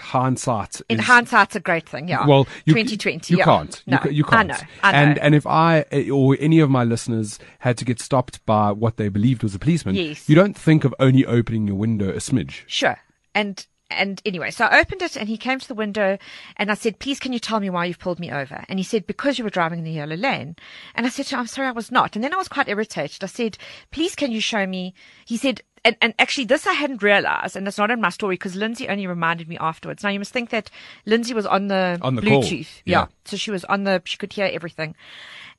hindsight. 0.01 0.81
in 0.89 0.99
is- 0.99 1.05
hindsight's 1.05 1.55
a 1.55 1.59
great 1.59 1.87
thing, 1.87 2.07
yeah. 2.07 2.25
Well, 2.25 2.47
you, 2.65 2.73
2020, 2.73 3.33
You 3.33 3.37
yeah. 3.39 3.43
can't. 3.45 3.83
No, 3.85 3.99
you, 4.05 4.11
you 4.11 4.23
can't. 4.23 4.47
know, 4.49 4.55
I 4.83 4.91
know. 4.91 4.97
And 4.97 5.19
and 5.19 5.35
if 5.35 5.45
I 5.45 5.85
eh, 5.91 6.09
or 6.09 6.35
any 6.39 6.59
of 6.59 6.69
my 6.69 6.83
listeners 6.83 7.39
had 7.59 7.77
to 7.77 7.85
get 7.85 7.99
stopped 7.99 8.45
by 8.45 8.71
what 8.71 8.97
they 8.97 9.09
believed 9.09 9.43
was 9.43 9.53
a 9.55 9.59
policeman, 9.59 9.95
Yes. 9.95 10.27
you 10.27 10.35
don't 10.35 10.57
think 10.57 10.83
of 10.83 10.93
only 10.99 11.25
opening 11.25 11.67
your 11.67 11.75
window 11.77 12.09
a 12.09 12.13
smidge. 12.17 12.61
Sure. 12.67 12.97
And 13.35 13.65
and 13.89 14.21
anyway, 14.25 14.51
so 14.51 14.65
I 14.65 14.81
opened 14.81 15.01
it 15.01 15.15
and 15.15 15.29
he 15.29 15.37
came 15.37 15.59
to 15.59 15.67
the 15.67 15.73
window 15.73 16.17
and 16.57 16.69
I 16.69 16.73
said, 16.73 16.99
Please 16.99 17.19
can 17.21 17.31
you 17.31 17.39
tell 17.39 17.59
me 17.61 17.69
why 17.69 17.85
you've 17.85 17.99
pulled 17.99 18.19
me 18.19 18.29
over? 18.31 18.65
And 18.67 18.79
he 18.79 18.83
said, 18.83 19.07
Because 19.07 19.37
you 19.37 19.45
were 19.45 19.49
driving 19.49 19.79
in 19.79 19.85
the 19.85 19.91
yellow 19.91 20.17
lane. 20.17 20.55
And 20.95 21.05
I 21.05 21.09
said 21.09 21.27
to 21.27 21.35
him, 21.35 21.39
I'm 21.41 21.47
sorry, 21.47 21.67
I 21.67 21.71
was 21.71 21.89
not. 21.91 22.15
And 22.15 22.23
then 22.23 22.33
I 22.33 22.37
was 22.37 22.49
quite 22.49 22.67
irritated. 22.67 23.23
I 23.23 23.27
said, 23.27 23.57
Please 23.91 24.13
can 24.15 24.31
you 24.31 24.41
show 24.41 24.65
me? 24.67 24.93
He 25.25 25.37
said, 25.37 25.61
and, 25.87 25.95
and 26.01 26.13
actually 26.19 26.43
this 26.43 26.67
I 26.67 26.73
hadn't 26.73 27.01
realized, 27.01 27.55
and 27.55 27.65
it's 27.65 27.77
not 27.77 27.89
in 27.89 28.01
my 28.01 28.09
story 28.09 28.35
because 28.35 28.55
Lindsay 28.57 28.89
only 28.89 29.07
reminded 29.07 29.47
me 29.47 29.57
afterwards. 29.57 30.03
Now 30.03 30.09
you 30.09 30.19
must 30.19 30.33
think 30.33 30.49
that 30.49 30.69
Lindsay 31.05 31.33
was 31.33 31.45
on 31.45 31.69
the, 31.69 31.97
On 32.01 32.15
the 32.15 32.21
Bluetooth. 32.21 32.81
yeah. 32.83 33.07
So 33.23 33.37
she 33.37 33.51
was 33.51 33.63
on 33.65 33.85
the, 33.85 34.01
she 34.03 34.17
could 34.17 34.33
hear 34.33 34.49
everything. 34.51 34.95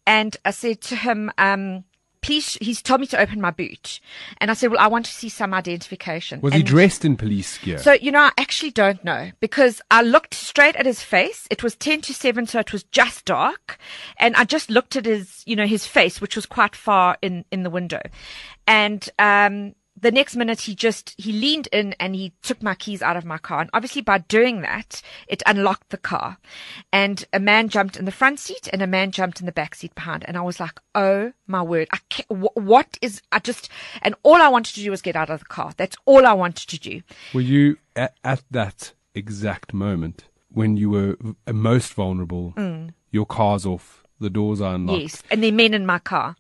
And 0.06 0.37
I 0.44 0.50
said 0.50 0.82
to 0.82 0.97
him, 0.97 1.30
um, 1.38 1.85
please, 2.20 2.58
he's 2.61 2.82
told 2.82 3.00
me 3.00 3.06
to 3.06 3.18
open 3.18 3.40
my 3.40 3.50
boot. 3.50 4.00
And 4.38 4.50
I 4.50 4.54
said, 4.54 4.70
well, 4.70 4.80
I 4.80 4.87
want 4.87 5.06
to 5.06 5.12
see 5.12 5.30
some 5.30 5.54
identification. 5.54 6.42
Was 6.42 6.52
he 6.52 6.62
dressed 6.62 7.04
in 7.06 7.16
police 7.16 7.56
gear? 7.58 7.78
so, 7.78 7.92
you 7.94 8.11
know, 8.12 8.20
I 8.20 8.32
actually 8.37 8.70
don't 8.70 9.02
know 9.02 9.30
because 9.40 9.80
I 9.90 10.02
looked 10.02 10.35
straight 10.35 10.76
at 10.76 10.85
his 10.85 11.02
face. 11.02 11.47
It 11.50 11.62
was 11.62 11.75
10 11.76 12.02
to 12.02 12.12
7, 12.12 12.47
so 12.47 12.58
it 12.58 12.73
was 12.73 12.82
just 12.85 13.25
dark. 13.25 13.78
And 14.18 14.37
I 14.37 14.44
just 14.44 14.68
looked 14.68 14.94
at 14.94 15.06
his, 15.06 15.42
you 15.47 15.56
know, 15.56 15.66
his 15.66 15.87
face, 15.87 16.20
which 16.20 16.37
was 16.37 16.44
quite 16.44 16.76
far 16.76 17.16
in, 17.23 17.44
in 17.50 17.62
the 17.62 17.70
window. 17.70 18.02
And, 18.66 19.08
um, 19.18 19.75
the 20.00 20.11
next 20.11 20.37
minute 20.37 20.61
he 20.62 20.75
just, 20.75 21.14
he 21.19 21.33
leaned 21.33 21.67
in 21.73 21.95
and 21.99 22.14
he 22.14 22.33
took 22.43 22.62
my 22.62 22.75
keys 22.75 23.02
out 23.02 23.17
of 23.17 23.25
my 23.25 23.38
car. 23.38 23.61
And 23.61 23.71
obviously 23.73 24.02
by 24.02 24.19
doing 24.19 24.61
that, 24.62 25.02
it 25.26 25.43
unlocked 25.47 25.90
the 25.90 25.97
car. 25.97 26.38
And 26.93 27.25
a 27.33 27.40
man 27.40 27.69
jumped 27.69 27.97
in 27.97 28.05
the 28.05 28.12
front 28.12 28.38
seat 28.38 28.69
and 28.73 28.83
a 28.83 28.87
man 28.87 29.11
jumped 29.11 29.40
in 29.40 29.47
the 29.47 29.52
back 29.52 29.75
seat 29.75 29.95
behind. 29.95 30.25
And 30.26 30.37
I 30.37 30.40
was 30.43 30.61
like, 30.61 30.78
oh 30.95 31.33
my 31.47 31.62
word. 31.62 31.88
I 31.93 31.99
can't, 32.09 32.28
wh- 32.31 32.57
what 32.57 32.99
is, 33.02 33.21
I 33.33 33.38
just, 33.38 33.69
and 34.02 34.14
all 34.23 34.37
I 34.37 34.49
wanted 34.49 34.75
to 34.75 34.83
do 34.83 34.90
was 34.90 35.02
get 35.02 35.17
out 35.17 35.31
of 35.31 35.40
the 35.40 35.47
car. 35.47 35.73
That's 35.76 35.97
all 36.05 36.26
I 36.26 36.33
wanted 36.33 36.69
to 36.69 36.78
do. 36.78 37.02
were 37.35 37.40
you 37.40 37.78
at, 37.97 38.14
at 38.25 38.43
that 38.50 38.93
exact 39.14 39.73
moment 39.75 40.25
when 40.50 40.76
you 40.76 40.90
were 40.90 41.17
most 41.52 41.93
vulnerable? 41.95 42.55
Your 43.11 43.26
car's 43.26 43.64
off, 43.64 44.05
the 44.21 44.31
doors 44.31 44.61
are 44.61 44.75
unlocked. 44.75 44.99
Mm. 44.99 45.02
Yes, 45.02 45.23
and 45.31 45.43
there 45.43 45.50
are 45.50 45.55
men 45.55 45.75
in 45.75 45.87
my 45.87 45.99
car. 45.99 46.37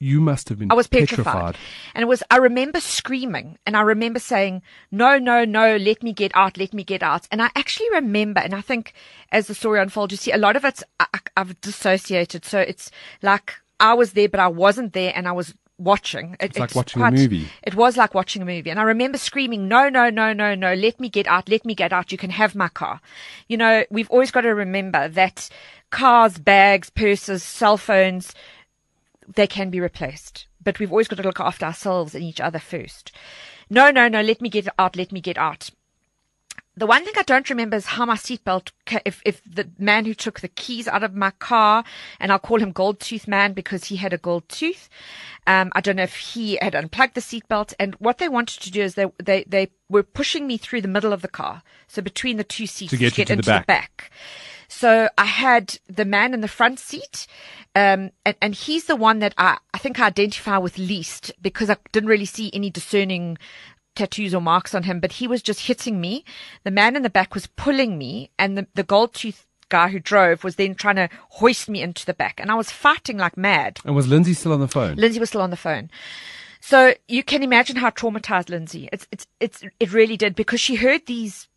You 0.00 0.20
must 0.20 0.48
have 0.48 0.58
been 0.60 0.70
I 0.70 0.74
was 0.74 0.86
petrified. 0.86 1.56
And 1.94 2.02
it 2.02 2.06
was, 2.06 2.22
I 2.30 2.36
remember 2.36 2.80
screaming 2.80 3.58
and 3.66 3.76
I 3.76 3.80
remember 3.80 4.20
saying, 4.20 4.62
no, 4.92 5.18
no, 5.18 5.44
no, 5.44 5.76
let 5.76 6.02
me 6.04 6.12
get 6.12 6.30
out, 6.34 6.56
let 6.56 6.72
me 6.72 6.84
get 6.84 7.02
out. 7.02 7.26
And 7.32 7.42
I 7.42 7.50
actually 7.56 7.90
remember, 7.90 8.40
and 8.40 8.54
I 8.54 8.60
think 8.60 8.92
as 9.32 9.48
the 9.48 9.54
story 9.54 9.80
unfolds, 9.80 10.12
you 10.12 10.16
see 10.16 10.30
a 10.32 10.36
lot 10.38 10.54
of 10.54 10.64
it's, 10.64 10.84
I, 11.00 11.06
I've 11.36 11.60
dissociated. 11.60 12.44
So 12.44 12.60
it's 12.60 12.90
like 13.22 13.54
I 13.80 13.94
was 13.94 14.12
there, 14.12 14.28
but 14.28 14.38
I 14.40 14.46
wasn't 14.48 14.92
there 14.92 15.12
and 15.16 15.26
I 15.26 15.32
was 15.32 15.52
watching. 15.78 16.34
It- 16.40 16.50
It's 16.50 16.58
like 16.58 16.74
watching 16.76 17.02
a 17.02 17.04
movie. 17.22 17.48
It 17.64 17.74
was 17.74 17.96
like 17.96 18.14
watching 18.14 18.42
a 18.42 18.44
movie. 18.44 18.70
And 18.70 18.78
I 18.78 18.84
remember 18.84 19.18
screaming, 19.18 19.66
no, 19.66 19.88
no, 19.88 20.10
no, 20.10 20.32
no, 20.32 20.54
no, 20.54 20.74
let 20.74 21.00
me 21.00 21.08
get 21.08 21.26
out, 21.26 21.48
let 21.48 21.64
me 21.64 21.74
get 21.74 21.92
out. 21.92 22.12
You 22.12 22.18
can 22.18 22.30
have 22.30 22.54
my 22.54 22.68
car. 22.68 23.00
You 23.48 23.56
know, 23.56 23.84
we've 23.90 24.10
always 24.10 24.30
got 24.30 24.42
to 24.42 24.50
remember 24.54 25.08
that 25.08 25.48
cars, 25.90 26.38
bags, 26.38 26.90
purses, 26.90 27.42
cell 27.42 27.76
phones, 27.78 28.34
they 29.34 29.46
can 29.46 29.70
be 29.70 29.80
replaced. 29.80 30.46
But 30.62 30.78
we've 30.78 30.90
always 30.90 31.08
got 31.08 31.16
to 31.16 31.22
look 31.22 31.40
after 31.40 31.66
ourselves 31.66 32.14
and 32.14 32.24
each 32.24 32.40
other 32.40 32.58
first. 32.58 33.12
No, 33.70 33.90
no, 33.90 34.08
no, 34.08 34.22
let 34.22 34.40
me 34.40 34.48
get 34.48 34.68
out, 34.78 34.96
let 34.96 35.12
me 35.12 35.20
get 35.20 35.38
out. 35.38 35.70
The 36.76 36.86
one 36.86 37.04
thing 37.04 37.14
I 37.16 37.22
don't 37.22 37.50
remember 37.50 37.76
is 37.76 37.86
how 37.86 38.06
my 38.06 38.14
seatbelt, 38.14 38.70
if, 39.04 39.20
if 39.24 39.42
the 39.44 39.68
man 39.78 40.04
who 40.04 40.14
took 40.14 40.38
the 40.38 40.46
keys 40.48 40.86
out 40.86 41.02
of 41.02 41.12
my 41.12 41.32
car, 41.32 41.82
and 42.20 42.30
I'll 42.30 42.38
call 42.38 42.60
him 42.60 42.70
Gold 42.70 43.00
Tooth 43.00 43.26
Man 43.26 43.52
because 43.52 43.86
he 43.86 43.96
had 43.96 44.12
a 44.12 44.18
gold 44.18 44.48
tooth. 44.48 44.88
Um, 45.48 45.72
I 45.74 45.80
don't 45.80 45.96
know 45.96 46.04
if 46.04 46.14
he 46.16 46.56
had 46.62 46.76
unplugged 46.76 47.14
the 47.16 47.20
seatbelt. 47.20 47.74
And 47.80 47.96
what 47.96 48.18
they 48.18 48.28
wanted 48.28 48.60
to 48.60 48.70
do 48.70 48.80
is 48.82 48.94
they, 48.94 49.06
they, 49.20 49.42
they 49.48 49.70
were 49.88 50.04
pushing 50.04 50.46
me 50.46 50.56
through 50.56 50.82
the 50.82 50.88
middle 50.88 51.12
of 51.12 51.20
the 51.20 51.26
car. 51.26 51.62
So 51.88 52.00
between 52.00 52.36
the 52.36 52.44
two 52.44 52.68
seats 52.68 52.90
To 52.92 52.96
get 52.96 53.14
to 53.14 53.24
the 53.24 53.32
into 53.32 53.46
back. 53.46 53.62
the 53.62 53.66
back. 53.66 54.10
So 54.68 55.08
I 55.16 55.24
had 55.24 55.78
the 55.88 56.04
man 56.04 56.34
in 56.34 56.42
the 56.42 56.48
front 56.48 56.78
seat, 56.78 57.26
um, 57.74 58.10
and, 58.24 58.36
and 58.40 58.54
he's 58.54 58.84
the 58.84 58.96
one 58.96 59.18
that 59.20 59.34
I, 59.38 59.58
I 59.72 59.78
think 59.78 59.98
I 59.98 60.06
identify 60.06 60.58
with 60.58 60.78
least 60.78 61.32
because 61.40 61.70
I 61.70 61.76
didn't 61.92 62.10
really 62.10 62.26
see 62.26 62.50
any 62.52 62.68
discerning 62.68 63.38
tattoos 63.94 64.34
or 64.34 64.40
marks 64.40 64.74
on 64.74 64.84
him, 64.84 65.00
but 65.00 65.12
he 65.12 65.26
was 65.26 65.42
just 65.42 65.66
hitting 65.66 66.00
me. 66.00 66.24
The 66.64 66.70
man 66.70 66.96
in 66.96 67.02
the 67.02 67.10
back 67.10 67.34
was 67.34 67.46
pulling 67.46 67.98
me, 67.98 68.30
and 68.38 68.56
the, 68.56 68.66
the 68.74 68.84
gold 68.84 69.14
tooth 69.14 69.46
guy 69.70 69.88
who 69.88 69.98
drove 69.98 70.44
was 70.44 70.56
then 70.56 70.74
trying 70.74 70.96
to 70.96 71.08
hoist 71.30 71.68
me 71.68 71.82
into 71.82 72.04
the 72.06 72.14
back, 72.14 72.38
and 72.38 72.50
I 72.50 72.54
was 72.54 72.70
fighting 72.70 73.16
like 73.16 73.36
mad. 73.36 73.80
And 73.84 73.96
was 73.96 74.08
Lindsay 74.08 74.34
still 74.34 74.52
on 74.52 74.60
the 74.60 74.68
phone? 74.68 74.96
Lindsay 74.96 75.18
was 75.18 75.30
still 75.30 75.42
on 75.42 75.50
the 75.50 75.56
phone. 75.56 75.90
So 76.60 76.94
you 77.06 77.22
can 77.22 77.42
imagine 77.42 77.76
how 77.76 77.90
traumatized 77.90 78.50
Lindsay. 78.50 78.88
It's 78.92 79.06
it's 79.12 79.26
it's 79.40 79.62
it 79.78 79.92
really 79.92 80.16
did 80.16 80.34
because 80.34 80.60
she 80.60 80.74
heard 80.74 81.06
these 81.06 81.48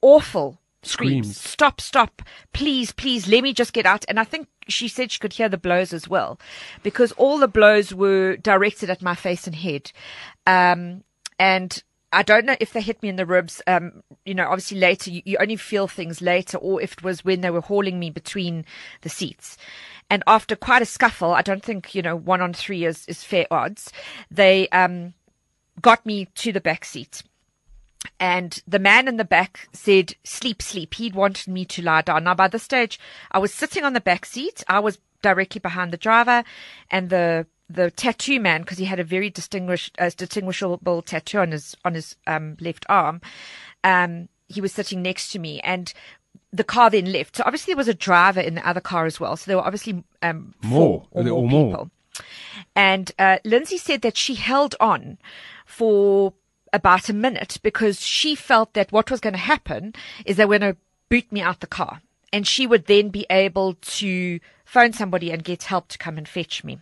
awful 0.00 0.58
screams. 0.86 1.36
Screams. 1.36 1.40
Stop, 1.40 1.80
stop, 1.80 2.22
please, 2.52 2.92
please, 2.92 3.28
let 3.28 3.42
me 3.42 3.52
just 3.52 3.72
get 3.72 3.86
out. 3.86 4.04
And 4.08 4.18
I 4.18 4.24
think 4.24 4.48
she 4.68 4.88
said 4.88 5.10
she 5.10 5.18
could 5.18 5.32
hear 5.32 5.48
the 5.48 5.58
blows 5.58 5.92
as 5.92 6.08
well, 6.08 6.38
because 6.82 7.12
all 7.12 7.38
the 7.38 7.48
blows 7.48 7.94
were 7.94 8.36
directed 8.36 8.90
at 8.90 9.02
my 9.02 9.14
face 9.14 9.46
and 9.46 9.56
head. 9.56 9.92
Um, 10.46 11.04
and 11.38 11.82
I 12.12 12.22
don't 12.22 12.46
know 12.46 12.56
if 12.60 12.72
they 12.72 12.80
hit 12.80 13.02
me 13.02 13.08
in 13.08 13.16
the 13.16 13.26
ribs. 13.26 13.60
Um, 13.66 14.02
you 14.24 14.34
know, 14.34 14.48
obviously 14.48 14.78
later 14.78 15.10
you, 15.10 15.22
you 15.24 15.36
only 15.38 15.56
feel 15.56 15.88
things 15.88 16.22
later, 16.22 16.56
or 16.58 16.80
if 16.80 16.92
it 16.92 17.02
was 17.02 17.24
when 17.24 17.40
they 17.40 17.50
were 17.50 17.60
hauling 17.60 17.98
me 17.98 18.10
between 18.10 18.64
the 19.02 19.08
seats. 19.08 19.56
And 20.08 20.22
after 20.26 20.54
quite 20.54 20.82
a 20.82 20.86
scuffle, 20.86 21.32
I 21.32 21.42
don't 21.42 21.62
think 21.62 21.94
you 21.94 22.02
know 22.02 22.16
one 22.16 22.40
on 22.40 22.54
three 22.54 22.84
is 22.84 23.04
is 23.06 23.24
fair 23.24 23.46
odds. 23.50 23.92
They 24.30 24.68
um 24.68 25.14
got 25.82 26.06
me 26.06 26.28
to 26.36 26.52
the 26.52 26.60
back 26.60 26.84
seat. 26.84 27.22
And 28.18 28.62
the 28.66 28.78
man 28.78 29.08
in 29.08 29.16
the 29.16 29.24
back 29.24 29.68
said, 29.72 30.14
sleep, 30.24 30.62
sleep. 30.62 30.94
He'd 30.94 31.14
wanted 31.14 31.48
me 31.48 31.64
to 31.66 31.82
lie 31.82 32.02
down. 32.02 32.24
Now, 32.24 32.34
by 32.34 32.48
this 32.48 32.62
stage, 32.62 32.98
I 33.30 33.38
was 33.38 33.52
sitting 33.52 33.84
on 33.84 33.92
the 33.92 34.00
back 34.00 34.26
seat. 34.26 34.62
I 34.68 34.80
was 34.80 34.98
directly 35.22 35.58
behind 35.60 35.92
the 35.92 35.96
driver 35.96 36.44
and 36.90 37.10
the, 37.10 37.46
the 37.68 37.90
tattoo 37.90 38.38
man, 38.40 38.62
because 38.62 38.78
he 38.78 38.84
had 38.84 39.00
a 39.00 39.04
very 39.04 39.30
distinguished, 39.30 39.96
uh, 39.98 40.10
distinguishable 40.16 41.02
tattoo 41.02 41.38
on 41.38 41.52
his, 41.52 41.74
on 41.84 41.94
his, 41.94 42.16
um, 42.26 42.56
left 42.60 42.86
arm. 42.88 43.20
Um, 43.82 44.28
he 44.48 44.60
was 44.60 44.72
sitting 44.72 45.02
next 45.02 45.30
to 45.32 45.38
me 45.38 45.60
and 45.60 45.92
the 46.52 46.64
car 46.64 46.90
then 46.90 47.12
left. 47.12 47.36
So 47.36 47.42
obviously 47.44 47.72
there 47.72 47.78
was 47.78 47.88
a 47.88 47.94
driver 47.94 48.40
in 48.40 48.54
the 48.54 48.66
other 48.68 48.80
car 48.80 49.04
as 49.06 49.18
well. 49.18 49.36
So 49.36 49.50
there 49.50 49.56
were 49.56 49.64
obviously, 49.66 50.04
um, 50.22 50.54
More. 50.62 51.06
four 51.10 51.22
or 51.22 51.22
Or 51.22 51.24
more 51.24 51.48
more. 51.48 51.70
people. 51.70 51.90
And 52.74 53.12
uh, 53.18 53.38
Lindsay 53.44 53.76
said 53.78 54.02
that 54.02 54.16
she 54.16 54.36
held 54.36 54.74
on 54.80 55.18
for 55.66 56.32
about 56.76 57.08
a 57.08 57.12
minute 57.12 57.58
because 57.62 58.00
she 58.00 58.34
felt 58.34 58.74
that 58.74 58.92
what 58.92 59.10
was 59.10 59.20
going 59.20 59.34
to 59.34 59.38
happen 59.38 59.94
is 60.24 60.36
they 60.36 60.44
were 60.44 60.58
going 60.58 60.74
to 60.74 60.78
boot 61.08 61.30
me 61.32 61.40
out 61.40 61.60
the 61.60 61.66
car. 61.66 62.00
And 62.32 62.46
she 62.46 62.66
would 62.66 62.86
then 62.86 63.08
be 63.08 63.26
able 63.30 63.74
to 63.74 64.40
phone 64.64 64.92
somebody 64.92 65.30
and 65.30 65.42
get 65.42 65.64
help 65.64 65.88
to 65.88 65.98
come 65.98 66.18
and 66.18 66.28
fetch 66.28 66.62
me. 66.64 66.78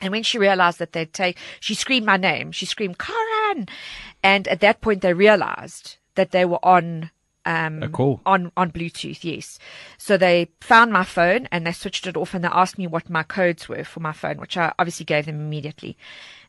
And 0.00 0.12
when 0.12 0.22
she 0.22 0.38
realized 0.38 0.78
that 0.78 0.92
they'd 0.92 1.12
take, 1.12 1.38
she 1.60 1.74
screamed 1.74 2.06
my 2.06 2.16
name. 2.16 2.52
She 2.52 2.66
screamed, 2.66 2.98
Karen. 2.98 3.66
And 4.22 4.46
at 4.48 4.60
that 4.60 4.80
point, 4.80 5.00
they 5.02 5.12
realized 5.12 5.96
that 6.14 6.30
they 6.30 6.44
were 6.44 6.64
on 6.64 7.10
um, 7.48 7.90
call. 7.92 8.20
on 8.26 8.52
on 8.56 8.70
Bluetooth. 8.70 9.24
Yes, 9.24 9.58
so 9.96 10.16
they 10.16 10.50
found 10.60 10.92
my 10.92 11.04
phone 11.04 11.48
and 11.50 11.66
they 11.66 11.72
switched 11.72 12.06
it 12.06 12.16
off 12.16 12.34
and 12.34 12.44
they 12.44 12.48
asked 12.48 12.78
me 12.78 12.86
what 12.86 13.08
my 13.08 13.22
codes 13.22 13.68
were 13.68 13.84
for 13.84 14.00
my 14.00 14.12
phone, 14.12 14.36
which 14.38 14.56
I 14.56 14.72
obviously 14.78 15.06
gave 15.06 15.26
them 15.26 15.40
immediately. 15.40 15.96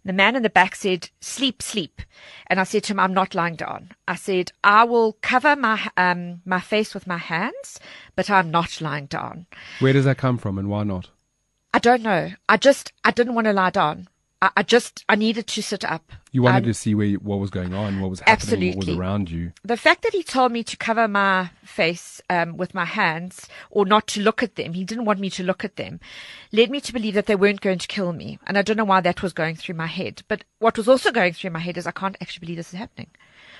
The 0.04 0.14
man 0.14 0.36
in 0.36 0.44
the 0.44 0.50
back 0.50 0.76
said, 0.76 1.10
"Sleep, 1.22 1.62
sleep," 1.62 2.02
and 2.48 2.60
I 2.60 2.64
said 2.64 2.84
to 2.84 2.94
him, 2.94 3.00
"I'm 3.00 3.14
not 3.14 3.36
lying 3.36 3.56
down." 3.56 3.92
I 4.08 4.16
said, 4.16 4.52
"I 4.64 4.84
will 4.84 5.14
cover 5.22 5.56
my 5.56 5.90
um 5.96 6.42
my 6.46 6.60
face 6.60 6.94
with 6.94 7.08
my 7.08 7.18
hands, 7.18 7.80
but 8.16 8.30
I'm 8.30 8.52
not 8.52 8.82
lying 8.82 9.08
down." 9.08 9.46
Where 9.80 9.94
does 9.94 10.06
that 10.06 10.18
come 10.18 10.38
from 10.38 10.58
and 10.58 10.70
why 10.70 10.84
not? 10.84 11.10
I 11.74 11.80
don't 11.80 12.02
know. 12.02 12.32
I 12.48 12.58
just 12.58 12.92
I 13.06 13.12
didn't 13.12 13.36
want 13.36 13.46
to 13.46 13.54
lie 13.54 13.70
down. 13.70 14.08
I, 14.42 14.50
I 14.58 14.64
just 14.64 15.04
I 15.10 15.16
needed 15.16 15.48
to 15.48 15.62
sit 15.62 15.84
up. 15.84 16.12
You 16.32 16.44
wanted 16.44 16.64
Um, 16.64 16.64
to 16.66 16.74
see 16.74 16.94
where 16.96 17.08
you, 17.08 17.18
what 17.18 17.40
was 17.40 17.50
going 17.50 17.74
on, 17.74 18.00
what 18.02 18.10
was 18.10 18.20
happening, 18.22 18.78
what 18.78 18.86
was 18.86 18.96
around 18.98 19.30
you. 19.32 19.52
the 19.64 19.76
fact 19.78 20.04
that 20.04 20.14
he 20.14 20.24
told 20.24 20.52
me 20.52 20.64
to 20.64 20.78
cover 20.78 21.08
my 21.08 21.50
face 21.66 22.22
um, 22.30 22.56
with 22.56 22.74
my 22.76 22.86
hands 22.86 23.48
or 23.72 23.86
not 23.86 24.06
to 24.08 24.22
look 24.22 24.44
at 24.44 24.56
them, 24.56 24.74
he 24.74 24.84
didn't 24.84 25.06
want 25.06 25.20
me 25.20 25.30
to 25.32 25.44
look 25.44 25.66
at 25.66 25.76
them, 25.76 26.00
led 26.52 26.70
me 26.70 26.80
to 26.82 26.94
believe 26.94 27.16
that 27.16 27.26
they 27.26 27.36
weren't 27.36 27.62
going 27.62 27.80
to 27.80 27.88
kill 27.88 28.14
me. 28.14 28.38
And 28.48 28.58
I 28.58 28.62
don't 28.62 28.78
know 28.78 28.86
why 28.86 29.02
that 29.02 29.24
was 29.24 29.34
going 29.34 29.56
through 29.56 29.76
my 29.76 29.88
head. 29.88 30.22
But 30.28 30.44
what 30.60 30.78
was 30.78 30.88
also 30.88 31.12
going 31.12 31.34
through 31.34 31.50
my 31.52 31.60
head 31.60 31.78
is 31.78 31.88
I 31.88 31.92
can't 31.92 32.18
actually 32.22 32.42
believe 32.46 32.58
this 32.58 32.74
is 32.74 32.80
happening. 32.80 33.10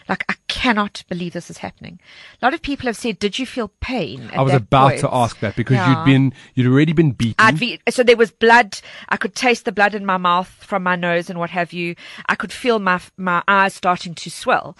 Like, 0.10 0.26
I 0.28 0.34
cannot 0.48 1.04
believe 1.08 1.34
this 1.34 1.50
is 1.50 1.60
happening. 1.60 2.00
A 2.42 2.46
lot 2.46 2.54
of 2.54 2.62
people 2.62 2.88
have 2.88 2.98
said, 2.98 3.20
Did 3.20 3.38
you 3.40 3.46
feel 3.46 3.70
pain? 3.80 4.30
I 4.34 4.42
was 4.42 4.54
about 4.54 4.90
point?" 4.90 5.00
to 5.02 5.10
ask 5.14 5.40
that 5.40 5.56
because 5.56 5.78
Yeah. 5.78 5.90
you'd 5.90 6.04
been, 6.06 6.34
you'd 6.56 6.68
already 6.68 6.94
been 6.94 7.12
beaten. 7.12 7.36
I'd 7.38 7.60
be, 7.60 7.80
so 7.90 8.04
there 8.04 8.18
was 8.18 8.32
blood. 8.32 8.80
I 9.08 9.18
could 9.18 9.36
taste 9.36 9.66
the 9.66 9.72
blood 9.72 9.94
in 9.96 10.06
my 10.06 10.18
mouth 10.18 10.50
from 10.50 10.84
my 10.84 10.96
nose 10.96 11.30
and 11.30 11.38
what 11.40 11.52
have 11.52 11.72
you. 11.72 11.96
I 12.28 12.36
could 12.36 12.52
feel 12.52 12.80
my 12.80 13.00
my 13.18 13.44
eyes 13.48 13.76
starting 13.76 14.16
to 14.16 14.30
swell. 14.30 14.76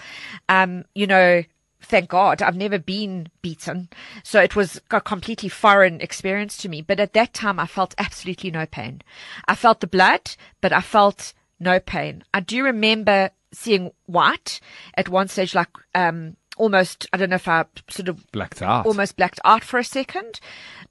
Um, 0.50 0.86
you 0.96 1.06
know, 1.08 1.44
thank 1.82 2.10
God 2.10 2.42
I've 2.42 2.56
never 2.58 2.80
been 2.80 3.28
beaten, 3.42 3.90
so 4.24 4.42
it 4.42 4.56
was 4.56 4.82
a 4.92 5.00
completely 5.00 5.50
foreign 5.50 6.02
experience 6.02 6.58
to 6.58 6.70
me. 6.70 6.82
But 6.82 7.00
at 7.00 7.14
that 7.14 7.34
time, 7.34 7.60
I 7.60 7.68
felt 7.68 7.94
absolutely 7.98 8.52
no 8.52 8.66
pain. 8.66 9.02
I 9.48 9.56
felt 9.56 9.80
the 9.80 9.88
blood, 9.88 10.32
but 10.60 10.74
I 10.74 10.82
felt 10.82 11.34
no 11.60 11.80
pain. 11.80 12.24
I 12.34 12.40
do 12.40 12.64
remember 12.64 13.32
seeing 13.52 13.92
white 14.06 14.60
at 14.96 15.10
one 15.10 15.28
stage, 15.28 15.56
like 15.56 15.70
um, 15.96 16.38
almost. 16.58 17.08
I 17.14 17.18
don't 17.18 17.30
know 17.30 17.36
if 17.36 17.48
I 17.48 17.66
sort 17.90 18.10
of 18.10 18.32
blacked 18.32 18.62
out. 18.62 18.86
almost 18.86 19.18
blacked 19.18 19.40
out 19.44 19.64
for 19.64 19.80
a 19.80 19.84
second. 19.84 20.40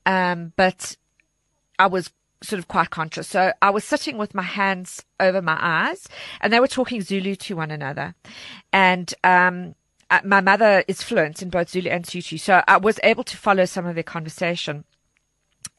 Um, 0.07 0.53
but 0.57 0.97
I 1.79 1.87
was 1.87 2.11
sort 2.43 2.59
of 2.59 2.69
quite 2.69 2.91
conscious. 2.91 3.29
So 3.29 3.53
I 3.61 3.71
was 3.71 3.85
sitting 3.85 4.17
with 4.17 4.35
my 4.35 4.43
hands 4.43 5.05
over 5.19 5.43
my 5.43 5.59
eyes 5.61 6.09
and 6.41 6.53
they 6.53 6.61
were 6.61 6.69
talking 6.69 7.01
Zulu 7.03 7.35
to 7.37 7.57
one 7.57 7.71
another. 7.71 8.15
And, 8.73 9.13
um, 9.25 9.75
uh, 10.11 10.21
my 10.25 10.41
mother 10.41 10.85
is 10.89 11.03
fluent 11.03 11.43
in 11.43 11.51
both 11.51 11.69
Zulu 11.69 11.91
and 11.91 12.07
Sotho, 12.07 12.41
so 12.41 12.63
I 12.67 12.79
was 12.79 12.99
able 13.03 13.25
to 13.25 13.37
follow 13.37 13.67
some 13.67 13.85
of 13.85 13.95
their 13.95 14.03
conversation. 14.03 14.85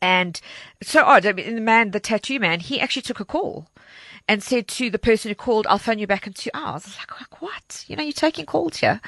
And 0.03 0.39
so 0.83 1.03
odd. 1.03 1.25
I 1.25 1.33
mean, 1.33 1.55
the 1.55 1.61
man, 1.61 1.91
the 1.91 1.99
tattoo 1.99 2.39
man, 2.39 2.59
he 2.59 2.79
actually 2.79 3.01
took 3.01 3.19
a 3.19 3.25
call 3.25 3.67
and 4.29 4.41
said 4.41 4.67
to 4.69 4.89
the 4.89 4.99
person 4.99 5.27
who 5.29 5.35
called, 5.35 5.67
I'll 5.67 5.77
phone 5.77 5.99
you 5.99 6.07
back 6.07 6.25
in 6.27 6.31
two 6.33 6.51
hours. 6.53 6.85
I 6.85 6.87
was 6.89 6.97
like, 6.99 7.19
like 7.19 7.41
what? 7.41 7.83
You 7.87 7.97
know, 7.97 8.03
you're 8.03 8.13
taking 8.13 8.45
calls 8.45 8.77
here. 8.77 9.01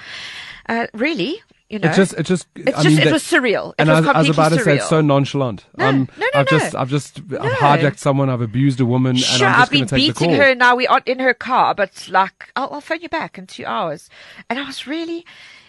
Uh, 0.67 0.87
really? 0.93 1.41
You 1.69 1.79
know, 1.79 1.89
It 1.89 1.95
just, 1.95 2.13
it 2.15 2.23
just, 2.25 2.47
it's 2.55 2.77
I 2.77 2.83
just, 2.83 2.85
mean, 2.87 2.99
it 2.99 3.03
that- 3.05 3.13
was 3.13 3.23
surreal. 3.23 3.69
It 3.69 3.75
and 3.79 3.89
was 3.89 3.97
I, 3.97 3.99
was- 4.01 4.07
I 4.07 4.17
was 4.19 4.27
completely 4.27 4.31
about 4.31 4.49
to 4.49 4.63
say 4.63 4.71
surreal. 4.71 4.75
it's 4.75 4.89
so 4.89 4.99
nonchalant. 5.01 5.65
No, 5.77 5.85
um, 5.87 6.09
no, 6.17 6.25
no, 6.33 6.39
I've 6.41 6.47
just. 6.49 6.75
I've 6.75 6.89
just, 6.89 7.19
I've 7.19 7.51
hijacked 7.53 7.97
someone, 7.99 8.29
I've 8.29 8.41
abused 8.41 8.81
a 8.81 8.85
woman, 8.85 9.15
Sure, 9.15 9.45
and 9.47 9.55
I'm 9.55 9.61
I've 9.61 9.69
been 9.69 9.85
take 9.87 10.17
beating 10.17 10.33
her 10.33 10.53
now. 10.53 10.75
We're 10.75 10.89
in 11.05 11.19
her 11.19 11.33
car, 11.33 11.73
but 11.73 12.09
like, 12.09 12.51
I'll, 12.57 12.69
I'll 12.73 12.81
phone 12.81 12.99
you 13.01 13.07
back 13.09 13.37
in 13.37 13.47
two 13.47 13.65
hours. 13.65 14.09
And 14.49 14.59
I 14.59 14.65
was 14.65 14.85
really, 14.85 15.25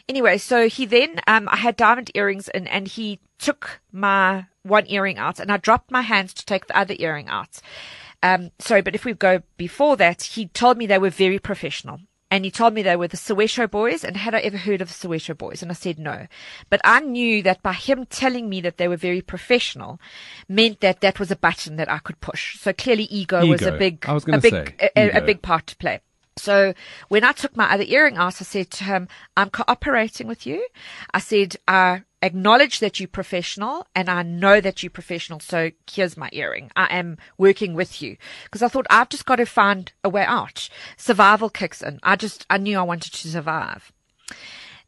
anyway. 0.09 0.39
So 0.39 0.69
he 0.69 0.87
then, 0.87 1.21
um, 1.29 1.49
I 1.49 1.57
had 1.57 1.77
diamond 1.77 2.11
earrings, 2.15 2.49
and 2.49 2.67
and 2.69 2.89
he 2.89 3.21
took 3.39 3.81
my 3.93 4.47
one 4.65 4.87
earring 4.89 5.19
out, 5.19 5.39
and 5.39 5.53
I 5.53 5.57
dropped 5.59 5.91
my 5.93 6.03
hands 6.03 6.35
to 6.35 6.45
take 6.47 6.67
the 6.67 6.77
other 6.77 6.97
earring 6.99 7.29
out. 7.29 7.61
Um, 8.23 8.51
sorry, 8.59 8.83
but 8.83 8.95
if 8.95 9.05
we 9.05 9.15
go 9.15 9.43
before 9.57 9.97
that, 9.97 10.23
he 10.23 10.47
told 10.47 10.79
me 10.79 10.87
they 10.87 10.99
were 10.99 11.11
very 11.11 11.39
professional. 11.39 12.01
And 12.31 12.47
he 12.47 12.51
told 12.51 12.73
me 12.73 12.81
they 12.81 12.97
were 12.97 13.09
the 13.09 13.19
Soweto 13.19 13.71
boys, 13.71 14.03
and 14.05 14.17
had 14.17 14.35
I 14.35 14.39
ever 14.41 14.57
heard 14.57 14.81
of 14.81 14.89
the 14.89 14.95
Soweto 14.95 15.37
boys? 15.37 15.61
And 15.61 15.71
I 15.71 15.75
said 15.75 15.99
no. 15.99 16.27
But 16.71 16.81
I 16.83 17.01
knew 17.01 17.43
that 17.43 17.63
by 17.63 17.75
him 17.75 18.07
telling 18.07 18.49
me 18.49 18.63
that 18.63 18.79
they 18.79 18.89
were 18.89 18.97
very 18.97 19.21
professional 19.21 20.01
meant 20.49 20.81
that 20.81 21.03
that 21.03 21.21
was 21.21 21.31
a 21.31 21.37
button 21.37 21.77
that 21.77 21.91
I 21.91 21.99
could 21.99 22.21
push. 22.23 22.59
So 22.59 22.73
clearly 22.73 23.05
ego, 23.05 23.41
was 23.51 23.61
a 23.75 23.79
big, 23.79 24.07
I 24.09 24.13
was 24.15 24.25
a 24.25 24.27
big, 24.41 24.55
a- 24.97 25.09
a 25.19 25.21
big 25.27 25.43
part 25.43 25.67
to 25.67 25.77
play. 25.77 26.01
So 26.43 26.75
when 27.09 27.23
I 27.23 27.31
took 27.31 27.57
my 27.57 27.73
other 27.73 27.85
earring 27.87 28.17
out, 28.17 28.41
I 28.41 28.45
said 28.45 28.71
to 28.73 28.85
him, 28.85 29.07
I'm 29.37 29.49
cooperating 29.49 30.27
with 30.27 30.45
you. 30.45 30.67
I 31.15 31.21
said, 31.21 31.57
I 31.69 32.03
acknowledge 32.21 32.81
that 32.81 32.99
you're 32.99 33.09
professional 33.09 33.87
and 33.95 34.09
I 34.09 34.23
know 34.25 34.61
that 34.61 34.83
you're 34.83 34.91
professional. 34.91 35.39
So 35.39 35.71
here's 35.89 36.17
my 36.17 36.29
earring. 36.33 36.73
I 36.75 36.87
am 36.87 37.17
working 37.39 37.75
with 37.75 38.03
you 38.03 38.17
because 38.45 38.61
I 38.61 38.69
thought 38.69 38.89
I've 38.91 39.09
just 39.09 39.25
got 39.25 39.37
to 39.37 39.47
find 39.47 39.93
a 40.03 40.09
way 40.09 40.25
out. 40.25 40.69
Survival 40.97 41.49
kicks 41.49 41.81
in. 41.81 42.01
I 42.03 42.17
just, 42.17 42.45
I 42.51 42.59
knew 42.59 42.77
I 42.77 42.83
wanted 42.83 43.13
to 43.13 43.29
survive. 43.29 43.93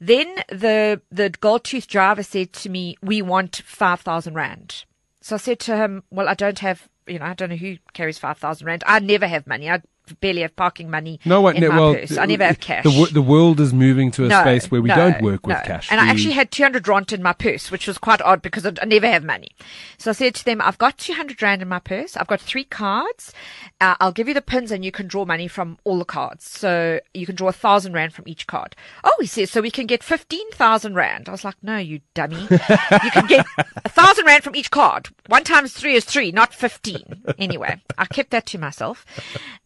Then 0.01 0.35
the, 0.49 1.03
the 1.13 1.31
gold 1.31 1.63
tooth 1.63 1.87
driver 1.87 2.25
said 2.25 2.53
to 2.55 2.69
me, 2.69 2.97
we 3.01 3.23
want 3.23 3.63
5,000 3.65 4.35
rand. 4.35 4.85
So 5.21 5.37
I 5.37 5.39
said 5.39 5.61
to 5.61 5.77
him, 5.77 6.03
well, 6.11 6.29
I 6.29 6.35
don't 6.35 6.59
have, 6.59 6.89
you 7.07 7.21
know, 7.21 7.27
I 7.27 7.35
don't 7.35 7.51
know 7.51 7.57
who 7.57 7.77
carries 7.93 8.19
5,000 8.19 8.67
rand. 8.67 8.83
I 8.87 8.99
never 8.99 9.29
have 9.29 9.47
money. 9.47 9.71
I 9.71 9.83
barely 10.21 10.43
have 10.43 10.55
parking 10.55 10.91
money 10.91 11.19
No 11.25 11.41
one, 11.41 11.57
in 11.57 11.63
no, 11.63 11.69
my 11.71 11.79
well, 11.79 11.95
purse. 11.95 12.17
I 12.17 12.27
never 12.27 12.45
have 12.45 12.61
cash. 12.61 12.85
The, 12.85 13.09
the 13.13 13.23
world 13.23 13.61
is 13.61 13.73
moving 13.73 14.11
to 14.13 14.27
a 14.27 14.29
No, 14.29 14.41
space 14.41 14.71
where 14.71 14.81
we 14.81 14.89
no, 14.89 14.97
don't 14.97 15.23
work 15.23 15.47
with 15.47 15.57
cash. 15.65 15.91
And 15.91 16.01
I 16.01 16.09
actually 16.09 16.35
had 16.35 16.51
200 16.51 16.87
rand 16.87 17.13
in 17.13 17.23
my 17.23 17.33
purse, 17.33 17.71
which 17.71 17.87
was 17.87 17.99
quite 17.99 18.21
odd 18.23 18.41
because 18.43 18.65
I 18.65 18.73
I 18.81 18.87
never 18.87 19.07
have 19.07 19.25
money. 19.25 19.49
So 19.97 20.11
I 20.11 20.13
said 20.13 20.35
to 20.35 20.45
them, 20.45 20.61
I've 20.61 20.77
got 20.77 20.99
200 20.99 21.41
rand 21.41 21.63
in 21.63 21.69
my 21.69 21.79
purse. 21.79 22.19
I've 22.19 22.27
got 22.27 22.41
three 22.41 22.65
cards. 22.65 23.33
Uh, 23.81 23.95
I'll 23.99 24.13
give 24.13 24.29
you 24.29 24.35
the 24.35 24.43
pins 24.43 24.71
and 24.71 24.85
you 24.85 24.93
can 24.93 25.07
draw 25.07 25.25
money 25.25 25.49
from 25.49 25.79
all 25.85 25.99
the 25.99 26.05
cards. 26.05 26.45
So 26.45 27.01
you 27.15 27.25
can 27.25 27.35
draw 27.35 27.49
a 27.49 27.53
thousand 27.53 27.95
rand 27.95 28.13
from 28.13 28.29
each 28.29 28.47
card. 28.47 28.77
Oh, 29.05 29.17
he 29.21 29.27
says, 29.27 29.51
so 29.51 29.63
we 29.63 29.71
can 29.71 29.87
get 29.87 30.03
15,000 30.03 30.95
rand. 30.95 31.31
I 31.31 31.33
was 31.33 31.45
like, 31.45 31.57
no, 31.63 31.79
you 31.79 32.01
dummy. 32.13 32.43
you 32.43 33.11
can 33.11 33.27
get 33.27 33.47
a 33.57 33.89
thousand 33.89 34.27
rand 34.27 34.45
from 34.45 34.55
each 34.55 34.71
card. 34.71 35.09
One 35.29 35.45
times 35.45 35.73
three 35.73 35.95
is 35.95 36.05
three, 36.05 36.31
not 36.31 36.53
15. 36.53 37.23
Anyway, 37.39 37.81
I 37.97 38.05
kept 38.05 38.31
that 38.31 38.45
to 38.47 38.59
myself. 38.59 39.07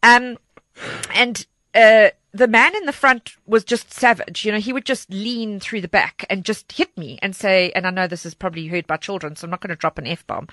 Um, 0.02 0.27
and 1.14 1.46
uh, 1.74 2.08
the 2.32 2.48
man 2.48 2.76
in 2.76 2.84
the 2.84 2.92
front 2.92 3.36
was 3.46 3.64
just 3.64 3.92
savage. 3.92 4.44
You 4.44 4.52
know, 4.52 4.58
he 4.58 4.72
would 4.72 4.84
just 4.84 5.10
lean 5.10 5.60
through 5.60 5.80
the 5.80 5.88
back 5.88 6.24
and 6.28 6.44
just 6.44 6.72
hit 6.72 6.96
me 6.96 7.18
and 7.22 7.34
say, 7.34 7.70
and 7.74 7.86
I 7.86 7.90
know 7.90 8.06
this 8.06 8.26
is 8.26 8.34
probably 8.34 8.66
heard 8.66 8.86
by 8.86 8.96
children, 8.96 9.36
so 9.36 9.44
I'm 9.46 9.50
not 9.50 9.60
going 9.60 9.70
to 9.70 9.76
drop 9.76 9.98
an 9.98 10.06
f 10.06 10.26
bomb, 10.26 10.48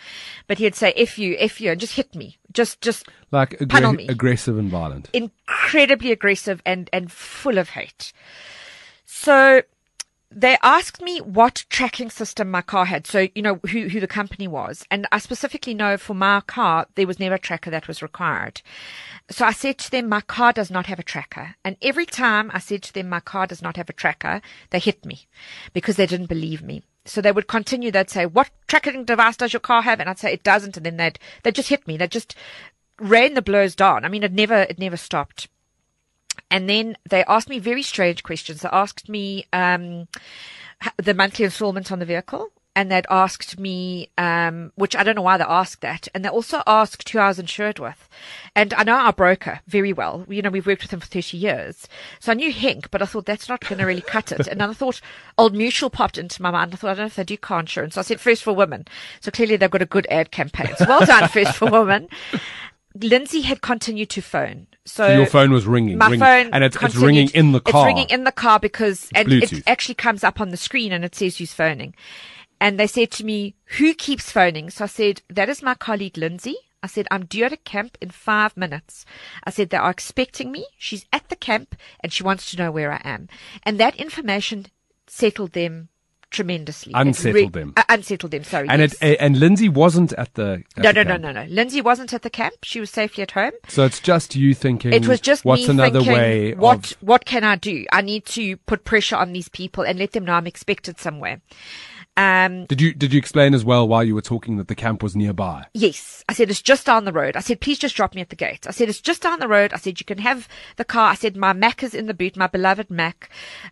but 0.47 0.57
he'd 0.57 0.75
say 0.75 0.93
"f 0.93 1.17
you, 1.19 1.35
f 1.39 1.59
you," 1.59 1.71
and 1.71 1.79
just 1.79 1.95
hit 1.95 2.15
me, 2.15 2.37
just 2.53 2.81
just 2.81 3.07
like 3.31 3.59
me. 3.97 4.07
aggressive 4.07 4.57
and 4.57 4.69
violent. 4.69 5.09
incredibly 5.13 6.11
aggressive 6.11 6.61
and 6.65 6.89
and 6.93 7.11
full 7.11 7.57
of 7.57 7.69
hate. 7.69 8.13
So 9.05 9.61
they 10.37 10.57
asked 10.61 11.01
me 11.01 11.19
what 11.21 11.63
tracking 11.69 12.09
system 12.09 12.51
my 12.51 12.61
car 12.61 12.85
had. 12.85 13.07
So, 13.07 13.29
you 13.33 13.41
know, 13.41 13.55
who, 13.71 13.87
who 13.87 14.01
the 14.01 14.07
company 14.07 14.49
was. 14.49 14.85
And 14.91 15.07
I 15.09 15.19
specifically 15.19 15.73
know 15.73 15.95
for 15.95 16.13
my 16.13 16.41
car, 16.41 16.87
there 16.95 17.07
was 17.07 17.21
never 17.21 17.35
a 17.35 17.39
tracker 17.39 17.71
that 17.71 17.87
was 17.87 18.01
required. 18.01 18.61
So 19.29 19.45
I 19.45 19.53
said 19.53 19.77
to 19.79 19.91
them, 19.91 20.09
my 20.09 20.19
car 20.19 20.51
does 20.51 20.69
not 20.69 20.87
have 20.87 20.99
a 20.99 21.03
tracker. 21.03 21.55
And 21.63 21.77
every 21.81 22.05
time 22.05 22.51
I 22.53 22.59
said 22.59 22.83
to 22.83 22.93
them, 22.93 23.07
my 23.07 23.21
car 23.21 23.47
does 23.47 23.61
not 23.61 23.77
have 23.77 23.89
a 23.89 23.93
tracker, 23.93 24.41
they 24.71 24.79
hit 24.79 25.05
me 25.05 25.25
because 25.73 25.95
they 25.95 26.05
didn't 26.05 26.27
believe 26.27 26.61
me. 26.61 26.83
So 27.05 27.21
they 27.21 27.31
would 27.31 27.47
continue. 27.47 27.89
They'd 27.89 28.09
say, 28.09 28.25
what 28.25 28.49
tracking 28.67 29.05
device 29.05 29.37
does 29.37 29.53
your 29.53 29.61
car 29.61 29.83
have? 29.83 30.01
And 30.01 30.09
I'd 30.09 30.19
say, 30.19 30.33
it 30.33 30.43
doesn't. 30.43 30.75
And 30.75 30.85
then 30.85 30.97
they'd, 30.97 31.17
they'd 31.43 31.55
just 31.55 31.69
hit 31.69 31.87
me. 31.87 31.95
They'd 31.95 32.11
just 32.11 32.35
rain 32.99 33.35
the 33.35 33.41
blows 33.41 33.73
down. 33.73 34.03
I 34.03 34.09
mean, 34.09 34.23
it 34.23 34.33
never, 34.33 34.63
it 34.63 34.79
never 34.79 34.97
stopped. 34.97 35.47
And 36.51 36.69
then 36.69 36.97
they 37.09 37.23
asked 37.25 37.49
me 37.49 37.59
very 37.59 37.83
strange 37.83 38.23
questions. 38.23 38.61
They 38.61 38.69
asked 38.71 39.09
me 39.09 39.45
um, 39.51 40.07
the 40.97 41.13
monthly 41.13 41.45
installment 41.45 41.91
on 41.91 41.99
the 41.99 42.05
vehicle, 42.05 42.51
and 42.75 42.91
they'd 42.91 43.07
asked 43.09 43.57
me, 43.57 44.09
um, 44.17 44.73
which 44.75 44.95
I 44.95 45.03
don't 45.03 45.15
know 45.15 45.21
why 45.21 45.37
they 45.37 45.45
asked 45.45 45.79
that, 45.81 46.09
and 46.13 46.25
they 46.25 46.29
also 46.29 46.61
asked 46.67 47.07
who 47.07 47.19
I 47.19 47.29
was 47.29 47.39
insured 47.39 47.79
with. 47.79 48.09
And 48.53 48.73
I 48.73 48.83
know 48.83 48.95
our 48.95 49.13
broker 49.13 49.61
very 49.65 49.93
well. 49.93 50.25
You 50.27 50.41
know, 50.41 50.49
we've 50.49 50.67
worked 50.67 50.81
with 50.81 50.91
him 50.91 50.99
for 50.99 51.07
30 51.07 51.37
years. 51.37 51.87
So 52.19 52.31
I 52.31 52.35
knew 52.35 52.53
Henk, 52.53 52.91
but 52.91 53.01
I 53.01 53.05
thought 53.05 53.25
that's 53.25 53.47
not 53.47 53.61
going 53.61 53.79
to 53.79 53.85
really 53.85 54.01
cut 54.01 54.33
it. 54.33 54.47
And 54.47 54.59
then 54.59 54.69
I 54.69 54.73
thought 54.73 54.99
Old 55.37 55.55
Mutual 55.55 55.89
popped 55.89 56.17
into 56.17 56.41
my 56.41 56.51
mind. 56.51 56.73
I 56.73 56.77
thought, 56.77 56.91
I 56.91 56.93
don't 56.95 57.03
know 57.03 57.05
if 57.05 57.15
they 57.15 57.23
do 57.23 57.37
car 57.37 57.61
insurance. 57.61 57.95
So 57.95 58.01
I 58.01 58.03
said 58.03 58.19
First 58.19 58.43
for 58.43 58.53
Women. 58.53 58.85
So 59.21 59.31
clearly 59.31 59.55
they've 59.55 59.71
got 59.71 59.81
a 59.81 59.85
good 59.85 60.07
ad 60.09 60.31
campaign. 60.31 60.75
So 60.77 60.85
well 60.87 61.05
done, 61.05 61.29
First 61.29 61.55
for 61.55 61.71
Women. 61.71 62.09
Lindsay 63.01 63.41
had 63.41 63.61
continued 63.61 64.09
to 64.11 64.21
phone. 64.21 64.67
So, 64.85 65.07
So 65.07 65.13
your 65.17 65.25
phone 65.25 65.51
was 65.51 65.65
ringing, 65.65 65.97
my 65.97 66.05
ringing, 66.05 66.19
phone 66.19 66.49
and 66.53 66.63
it's, 66.63 66.77
it's 66.81 66.95
ringing 66.95 67.29
in 67.29 67.51
the 67.51 67.59
car. 67.59 67.89
It's 67.89 67.95
ringing 67.95 68.09
in 68.09 68.23
the 68.23 68.31
car 68.31 68.59
because 68.59 69.09
and 69.13 69.27
Bluetooth. 69.27 69.59
it 69.59 69.63
actually 69.67 69.95
comes 69.95 70.23
up 70.23 70.39
on 70.39 70.49
the 70.49 70.57
screen 70.57 70.91
and 70.91 71.03
it 71.03 71.15
says 71.15 71.37
who's 71.37 71.53
phoning. 71.53 71.93
And 72.61 72.79
they 72.79 72.87
said 72.87 73.11
to 73.11 73.25
me, 73.25 73.55
"Who 73.77 73.93
keeps 73.93 74.31
phoning?" 74.31 74.69
So 74.69 74.85
I 74.85 74.87
said, 74.87 75.21
"That 75.29 75.49
is 75.49 75.61
my 75.61 75.73
colleague 75.75 76.17
Lindsay." 76.17 76.55
I 76.81 76.87
said, 76.87 77.07
"I'm 77.11 77.25
due 77.25 77.43
at 77.43 77.51
a 77.51 77.57
camp 77.57 77.97
in 77.99 78.11
five 78.11 78.55
minutes." 78.55 79.05
I 79.43 79.49
said, 79.49 79.71
"They 79.71 79.77
are 79.77 79.89
expecting 79.89 80.51
me. 80.51 80.65
She's 80.77 81.05
at 81.11 81.27
the 81.27 81.35
camp 81.35 81.75
and 81.99 82.13
she 82.13 82.23
wants 82.23 82.49
to 82.51 82.57
know 82.57 82.71
where 82.71 82.93
I 82.93 83.01
am." 83.03 83.27
And 83.63 83.77
that 83.79 83.97
information 83.97 84.67
settled 85.07 85.51
them 85.51 85.89
tremendously. 86.35 86.91
Unsettled 86.95 87.53
them. 87.53 87.73
uh, 87.77 87.83
unsettled 87.89 88.31
them. 88.31 88.43
Sorry. 88.43 88.67
and 88.69 88.81
yes. 88.81 88.93
it 88.93 89.01
a- 89.01 89.21
and 89.21 89.39
Lindsay 89.39 89.69
wasn't 89.69 90.13
at 90.13 90.33
the 90.35 90.63
at 90.77 90.83
no, 90.83 90.91
the 90.91 90.93
no, 90.93 91.03
no, 91.03 91.09
camp. 91.09 91.21
no, 91.23 91.31
no. 91.31 91.43
Lindsay 91.49 91.81
wasn't 91.81 92.13
at 92.13 92.21
the 92.21 92.29
camp. 92.29 92.55
She 92.63 92.79
was 92.79 92.89
safely 92.89 93.23
at 93.23 93.31
home. 93.31 93.51
So 93.67 93.85
it's 93.85 93.99
just 93.99 94.35
you 94.35 94.53
thinking. 94.53 94.93
It 94.93 95.07
was 95.07 95.21
just 95.21 95.45
what's 95.45 95.63
me 95.63 95.69
another 95.69 95.99
thinking, 95.99 96.13
way 96.13 96.53
what 96.53 96.91
of 96.91 96.97
what 97.01 97.25
can 97.25 97.43
I 97.43 97.55
do? 97.55 97.85
I 97.91 98.01
need 98.01 98.25
to 98.27 98.57
put 98.57 98.83
pressure 98.83 99.15
on 99.15 99.33
these 99.33 99.49
people 99.49 99.83
and 99.83 99.97
let 99.97 100.11
them 100.11 100.25
know 100.25 100.33
I'm 100.33 100.47
expected 100.47 100.99
somewhere. 100.99 101.41
Um, 102.17 102.65
Did 102.67 102.79
you 102.79 102.93
did 102.93 103.11
you 103.11 103.17
explain 103.19 103.53
as 103.53 103.65
well 103.65 103.85
while 103.87 104.01
you 104.03 104.15
were 104.15 104.21
talking 104.21 104.55
that 104.55 104.69
the 104.69 104.75
camp 104.75 105.03
was 105.03 105.17
nearby? 105.17 105.65
yes, 105.73 106.23
I 106.29 106.33
said 106.33 106.49
it's 106.49 106.61
just 106.61 106.85
down 106.85 107.03
the 107.03 107.11
road. 107.11 107.35
I 107.35 107.41
said 107.41 107.59
please 107.59 107.77
just 107.77 107.95
drop 107.95 108.15
me 108.15 108.21
at 108.21 108.29
the 108.29 108.37
gate. 108.37 108.65
I 108.67 108.71
said 108.71 108.87
it's 108.87 109.01
just 109.01 109.21
down 109.21 109.39
the 109.41 109.49
road. 109.49 109.73
I 109.73 109.77
said 109.77 109.99
you 109.99 110.05
can 110.05 110.19
have 110.19 110.47
the 110.77 110.85
car. 110.85 111.11
I 111.11 111.15
said 111.15 111.35
my 111.35 111.51
Mac 111.51 111.83
is 111.83 111.93
in 111.93 112.05
the 112.05 112.13
boot, 112.13 112.37
my 112.37 112.47
beloved 112.47 112.89
Mac, 112.89 113.29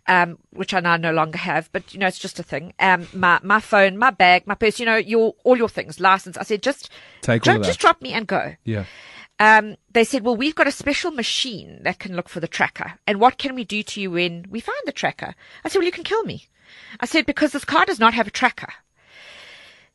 um, 0.08 0.36
which 0.50 0.74
I 0.74 0.80
now 0.80 0.98
no 0.98 1.10
longer 1.10 1.38
have, 1.38 1.70
but 1.72 1.94
you 1.94 1.98
know 2.00 2.06
it's 2.06 2.18
just 2.18 2.38
a 2.38 2.42
thing. 2.42 2.74
Um, 2.78 3.08
my 3.14 3.40
my 3.42 3.60
phone, 3.60 3.96
my 3.96 4.10
bag, 4.10 4.46
my 4.46 4.54
purse, 4.54 4.78
you 4.78 4.84
know 4.84 4.96
your 4.96 5.34
all 5.44 5.56
your 5.56 5.70
things, 5.70 5.98
license. 5.98 6.36
I 6.36 6.42
said 6.42 6.62
just 6.62 6.90
Take 7.22 7.46
all 7.46 7.56
ju- 7.56 7.62
just 7.64 7.80
drop 7.80 8.02
me 8.02 8.12
and 8.12 8.26
go. 8.26 8.56
Yeah. 8.64 8.84
um, 9.40 9.76
they 9.92 10.04
said, 10.04 10.22
well, 10.22 10.36
we've 10.36 10.54
got 10.54 10.66
a 10.68 10.72
special 10.72 11.10
machine 11.10 11.80
that 11.82 11.98
can 11.98 12.14
look 12.14 12.28
for 12.28 12.40
the 12.40 12.46
tracker. 12.48 12.94
And 13.06 13.20
what 13.20 13.38
can 13.38 13.54
we 13.54 13.64
do 13.64 13.82
to 13.82 14.00
you 14.00 14.10
when 14.12 14.44
we 14.50 14.60
find 14.60 14.78
the 14.84 14.92
tracker? 14.92 15.34
I 15.64 15.68
said, 15.68 15.78
well, 15.78 15.86
you 15.86 15.92
can 15.92 16.04
kill 16.04 16.22
me. 16.24 16.46
I 17.00 17.06
said, 17.06 17.26
because 17.26 17.52
this 17.52 17.64
car 17.64 17.84
does 17.84 17.98
not 18.00 18.14
have 18.14 18.26
a 18.26 18.30
tracker. 18.30 18.72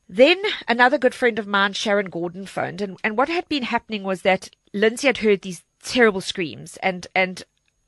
Then 0.07 0.41
another 0.67 0.97
good 0.97 1.13
friend 1.13 1.37
of 1.37 1.45
mine, 1.47 1.73
Sharon 1.73 2.09
Gordon, 2.09 2.45
phoned, 2.47 2.81
and, 2.81 2.97
and 3.03 3.15
what 3.15 3.29
had 3.29 3.47
been 3.47 3.63
happening 3.63 4.03
was 4.03 4.23
that 4.23 4.49
Lindsay 4.73 5.07
had 5.07 5.19
heard 5.19 5.41
these 5.41 5.63
terrible 5.83 6.21
screams, 6.21 6.77
and 6.77 7.05
and 7.15 7.43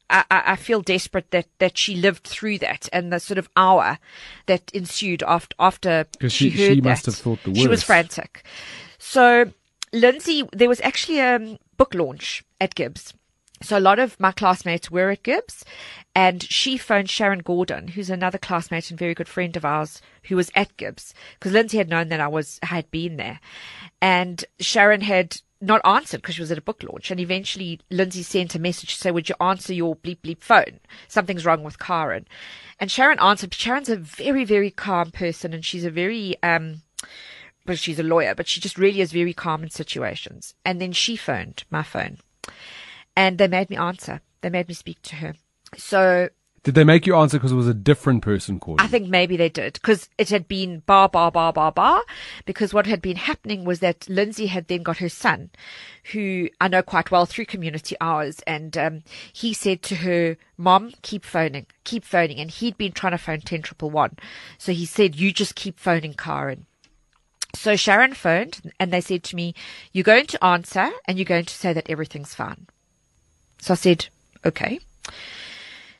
I, 0.09 0.23
I 0.29 0.55
feel 0.55 0.81
desperate 0.81 1.31
that 1.31 1.47
that 1.57 1.77
she 1.77 1.95
lived 1.95 2.25
through 2.25 2.59
that 2.59 2.87
and 2.93 3.11
the 3.11 3.19
sort 3.19 3.37
of 3.39 3.49
hour 3.55 3.97
that 4.45 4.69
ensued 4.71 5.23
after 5.23 5.55
after 5.59 6.05
she, 6.21 6.29
she- 6.29 6.49
heard 6.51 6.75
she 6.75 6.81
must 6.81 7.05
that. 7.05 7.11
have 7.11 7.19
thought 7.23 7.43
the 7.43 7.55
She 7.55 7.67
was 7.67 7.83
frantic. 7.83 8.43
So 8.99 9.51
Lindsay, 9.93 10.47
there 10.53 10.69
was 10.69 10.81
actually 10.81 11.19
a 11.19 11.57
book 11.77 11.93
launch 11.95 12.43
at 12.59 12.75
GIBS. 12.75 13.13
So 13.63 13.77
a 13.77 13.79
lot 13.79 13.99
of 13.99 14.19
my 14.19 14.31
classmates 14.31 14.89
were 14.89 15.11
at 15.11 15.23
GIBS, 15.23 15.63
and 16.15 16.41
she 16.41 16.77
phoned 16.77 17.09
Sharon 17.09 17.39
Gordon, 17.39 17.89
who's 17.89 18.09
another 18.09 18.39
classmate 18.39 18.89
and 18.89 18.97
very 18.97 19.13
good 19.13 19.27
friend 19.27 19.55
of 19.55 19.63
ours, 19.63 20.01
who 20.23 20.35
was 20.35 20.51
at 20.55 20.75
GIBS, 20.77 21.13
because 21.33 21.51
Lindsay 21.51 21.77
had 21.77 21.89
known 21.89 22.09
that 22.09 22.19
I 22.19 22.27
was 22.27 22.59
had 22.63 22.89
been 22.89 23.17
there, 23.17 23.39
and 24.01 24.43
Sharon 24.59 25.01
had 25.01 25.41
not 25.63 25.85
answered 25.85 26.23
because 26.23 26.35
she 26.35 26.41
was 26.41 26.51
at 26.51 26.57
a 26.57 26.61
book 26.61 26.81
launch, 26.81 27.11
and 27.11 27.19
eventually 27.19 27.79
Lindsay 27.91 28.23
sent 28.23 28.55
a 28.55 28.59
message 28.59 28.95
to 28.95 28.99
say, 28.99 29.11
"Would 29.11 29.29
you 29.29 29.35
answer 29.39 29.73
your 29.73 29.95
bleep 29.95 30.21
bleep 30.21 30.41
phone? 30.41 30.79
Something's 31.07 31.45
wrong 31.45 31.63
with 31.63 31.77
Karen," 31.77 32.27
and 32.79 32.89
Sharon 32.89 33.19
answered. 33.19 33.53
Sharon's 33.53 33.89
a 33.89 33.95
very 33.95 34.43
very 34.43 34.71
calm 34.71 35.11
person, 35.11 35.53
and 35.53 35.63
she's 35.63 35.85
a 35.85 35.91
very 35.91 36.35
um 36.41 36.81
well, 37.67 37.77
she's 37.77 37.99
a 37.99 38.03
lawyer, 38.03 38.33
but 38.33 38.47
she 38.47 38.59
just 38.59 38.79
really 38.79 39.01
is 39.01 39.11
very 39.11 39.33
calm 39.33 39.61
in 39.61 39.69
situations. 39.69 40.55
And 40.65 40.81
then 40.81 40.93
she 40.93 41.15
phoned 41.15 41.63
my 41.69 41.83
phone 41.83 42.17
and 43.21 43.37
they 43.37 43.47
made 43.47 43.69
me 43.69 43.77
answer. 43.77 44.19
They 44.41 44.49
made 44.49 44.67
me 44.67 44.73
speak 44.73 44.99
to 45.03 45.17
her. 45.17 45.35
So 45.77 46.29
Did 46.63 46.73
they 46.73 46.83
make 46.83 47.05
you 47.05 47.15
answer 47.15 47.37
because 47.37 47.51
it 47.51 47.55
was 47.55 47.67
a 47.67 47.73
different 47.75 48.23
person 48.23 48.59
calling? 48.59 48.79
I 48.79 48.87
think 48.87 49.09
maybe 49.09 49.37
they 49.37 49.47
did 49.47 49.73
because 49.73 50.09
it 50.17 50.29
had 50.29 50.47
been 50.47 50.79
bar, 50.87 51.07
bar, 51.07 51.31
bar, 51.31 51.53
bar, 51.53 51.71
bar. 51.71 52.01
Because 52.45 52.73
what 52.73 52.87
had 52.87 52.99
been 52.99 53.17
happening 53.17 53.63
was 53.63 53.79
that 53.79 54.09
Lindsay 54.09 54.47
had 54.47 54.67
then 54.67 54.81
got 54.81 54.97
her 54.97 55.07
son, 55.07 55.51
who 56.13 56.49
I 56.59 56.67
know 56.67 56.81
quite 56.81 57.11
well 57.11 57.27
through 57.27 57.45
community 57.45 57.95
hours. 58.01 58.39
And 58.47 58.75
um, 58.75 59.03
he 59.31 59.53
said 59.53 59.83
to 59.83 59.97
her, 59.97 60.35
Mom, 60.57 60.91
keep 61.03 61.23
phoning, 61.23 61.67
keep 61.83 62.03
phoning. 62.03 62.39
And 62.39 62.49
he'd 62.49 62.75
been 62.75 62.91
trying 62.91 63.11
to 63.11 63.19
phone 63.19 63.41
10 63.41 63.61
triple 63.61 63.91
one. 63.91 64.17
So 64.57 64.71
he 64.71 64.87
said, 64.87 65.15
You 65.15 65.31
just 65.31 65.53
keep 65.53 65.79
phoning 65.79 66.15
Karen. 66.15 66.65
So 67.53 67.75
Sharon 67.75 68.15
phoned 68.15 68.73
and 68.79 68.91
they 68.91 69.01
said 69.01 69.23
to 69.25 69.35
me, 69.35 69.53
You're 69.91 70.03
going 70.03 70.25
to 70.25 70.43
answer 70.43 70.89
and 71.05 71.19
you're 71.19 71.25
going 71.25 71.45
to 71.45 71.53
say 71.53 71.71
that 71.71 71.87
everything's 71.87 72.33
fine. 72.33 72.65
So 73.61 73.73
I 73.73 73.77
said, 73.77 74.07
Okay. 74.45 74.79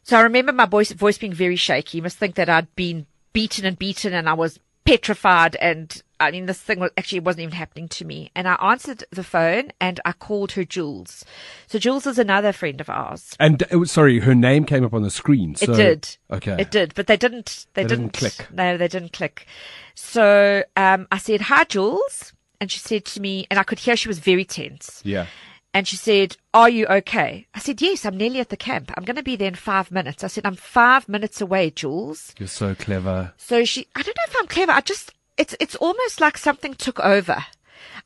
So 0.04 0.17
I 0.17 0.21
remember 0.21 0.52
my 0.52 0.65
voice, 0.65 0.91
voice 0.91 1.17
being 1.17 1.32
very 1.34 1.56
shaky. 1.56 2.00
You 2.00 2.02
must 2.02 2.17
think 2.17 2.36
that 2.36 2.50
I'd 2.50 2.76
been 2.76 3.06
beaten 3.34 3.65
and 3.65 3.78
beaten 3.78 4.13
and 4.13 4.28
I 4.28 4.34
was 4.34 4.60
petrified. 4.84 5.56
And 5.58 6.02
I 6.19 6.32
mean, 6.32 6.47
this 6.47 6.60
thing 6.60 6.80
was 6.80 6.89
actually 6.97 7.19
it 7.19 7.24
wasn't 7.24 7.43
even 7.43 7.54
happening 7.56 7.88
to 7.89 8.04
me. 8.04 8.32
And 8.36 8.47
I 8.47 8.56
answered 8.56 9.04
the 9.12 9.24
phone 9.24 9.71
and 9.80 10.00
I 10.04 10.12
called 10.13 10.54
her 10.54 10.65
Jules. 10.65 11.24
So 11.67 11.78
Jules 11.78 12.08
is 12.08 12.17
another 12.17 12.52
friend 12.52 12.82
of 12.82 12.89
ours. 12.89 13.36
and 13.39 13.62
it 13.69 13.76
was, 13.76 13.91
sorry, 13.91 14.19
her 14.19 14.34
name 14.36 14.65
came 14.65 14.84
up 14.84 14.93
on 14.95 15.04
the 15.04 15.12
screen. 15.12 15.52
It 15.62 15.67
so- 15.67 15.76
did. 15.76 16.17
Okay. 16.32 16.56
It 16.60 16.71
did, 16.71 16.95
but 16.95 17.06
they 17.06 17.15
didn't. 17.17 17.67
They, 17.76 17.84
They 17.84 17.89
didn't 17.89 18.13
click. 18.13 18.47
No, 18.52 18.78
they 18.78 18.88
didn't 18.88 19.13
click. 19.13 19.45
So 19.93 20.63
um, 20.76 21.08
I 21.12 21.19
said, 21.19 21.41
"Hi, 21.41 21.63
Jules," 21.65 22.34
and 22.60 22.71
she 22.71 22.80
said 22.80 23.06
to 23.06 23.21
me, 23.21 23.45
and 23.52 23.60
I 23.60 23.63
could 23.63 23.80
hear 23.80 23.95
she 23.95 24.08
was 24.08 24.19
very 24.19 24.45
tense. 24.45 25.02
Yeah. 25.06 25.28
And 25.74 25.88
she 25.88 25.96
said, 25.96 26.38
Are 26.54 26.70
you 26.70 26.86
okay? 26.88 27.48
I 27.54 27.60
said, 27.60 27.82
Yes, 27.82 28.06
I'm 28.06 28.18
nearly 28.18 28.40
at 28.40 28.50
the 28.50 28.58
camp. 28.58 28.92
I'm 28.96 29.06
going 29.06 29.16
to 29.16 29.24
be 29.24 29.36
there 29.36 29.48
in 29.48 29.56
five 29.56 29.92
minutes. 29.92 30.24
I 30.24 30.28
said, 30.28 30.46
I'm 30.46 30.56
five 30.56 31.08
minutes 31.08 31.40
away, 31.42 31.70
Jules. 31.72 32.34
You're 32.38 32.48
so 32.48 32.76
clever. 32.76 33.34
So 33.38 33.64
she, 33.64 33.88
I 33.96 34.02
don't 34.02 34.18
know 34.18 34.24
if 34.28 34.36
I'm 34.40 34.48
clever. 34.48 34.72
I 34.74 34.82
just, 34.82 35.14
it's, 35.38 35.56
it's 35.60 35.76
almost 35.76 36.20
like 36.20 36.38
something 36.38 36.74
took 36.74 37.00
over. 37.00 37.46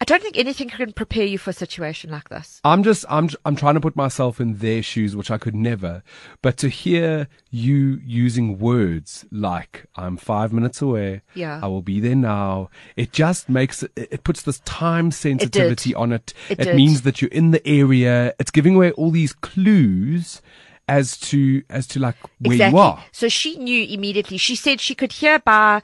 I 0.01 0.05
don't 0.05 0.21
think 0.21 0.37
anything 0.37 0.69
can 0.69 0.91
prepare 0.91 1.25
you 1.25 1.37
for 1.37 1.51
a 1.51 1.53
situation 1.53 2.09
like 2.11 2.29
this. 2.29 2.59
I'm 2.63 2.83
just 2.83 3.05
I'm 3.09 3.29
I'm 3.45 3.55
trying 3.55 3.75
to 3.75 3.81
put 3.81 3.95
myself 3.95 4.39
in 4.39 4.57
their 4.57 4.83
shoes, 4.83 5.15
which 5.15 5.31
I 5.31 5.37
could 5.37 5.55
never. 5.55 6.03
But 6.41 6.57
to 6.57 6.69
hear 6.69 7.27
you 7.49 8.01
using 8.03 8.59
words 8.59 9.25
like 9.31 9.85
"I'm 9.95 10.17
five 10.17 10.51
minutes 10.51 10.81
away," 10.81 11.21
Yeah. 11.33 11.59
I 11.63 11.67
will 11.67 11.81
be 11.81 11.99
there 11.99 12.15
now. 12.15 12.69
It 12.95 13.11
just 13.13 13.49
makes 13.49 13.83
it. 13.83 13.91
It 13.95 14.23
puts 14.23 14.41
this 14.41 14.59
time 14.59 15.11
sensitivity 15.11 15.95
on 15.95 16.11
it. 16.11 16.33
It 16.49 16.59
it 16.59 16.75
means 16.75 17.03
that 17.03 17.21
you're 17.21 17.31
in 17.31 17.51
the 17.51 17.65
area. 17.67 18.33
It's 18.39 18.51
giving 18.51 18.75
away 18.75 18.91
all 18.91 19.11
these 19.11 19.33
clues 19.33 20.41
as 20.87 21.17
to 21.17 21.63
as 21.69 21.87
to 21.87 21.99
like 21.99 22.15
where 22.39 22.53
exactly. 22.53 22.77
you 22.77 22.83
are. 22.83 23.03
So 23.11 23.29
she 23.29 23.57
knew 23.57 23.83
immediately. 23.83 24.37
She 24.37 24.55
said 24.55 24.79
she 24.81 24.95
could 24.95 25.13
hear 25.13 25.39
by 25.39 25.81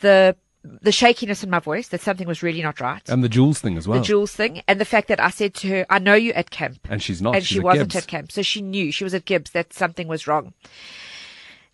the, 0.00 0.36
the 0.64 0.92
shakiness 0.92 1.44
in 1.44 1.50
my 1.50 1.58
voice 1.58 1.88
that 1.88 2.00
something 2.00 2.26
was 2.26 2.42
really 2.42 2.62
not 2.62 2.80
right. 2.80 3.06
And 3.08 3.22
the 3.22 3.28
Jules 3.28 3.60
thing 3.60 3.76
as 3.76 3.86
well. 3.86 3.98
the 3.98 4.04
Jules 4.04 4.32
thing 4.32 4.62
and 4.66 4.80
the 4.80 4.84
fact 4.84 5.08
that 5.08 5.20
I 5.20 5.30
said 5.30 5.54
to 5.56 5.68
her, 5.68 5.86
I 5.90 5.98
know 5.98 6.14
you 6.14 6.32
at 6.32 6.50
camp. 6.50 6.80
and 6.88 7.02
she's 7.02 7.20
not. 7.20 7.34
and 7.34 7.44
she's 7.44 7.56
she 7.56 7.58
at 7.58 7.64
wasn't 7.64 7.92
GIBS. 7.92 7.96
at 7.98 8.06
camp. 8.06 8.32
So 8.32 8.42
she 8.42 8.62
knew 8.62 8.90
she 8.90 9.04
was 9.04 9.14
at 9.14 9.26
GIBS 9.26 9.52
that 9.52 9.72
something 9.72 10.08
was 10.08 10.26
wrong. 10.26 10.54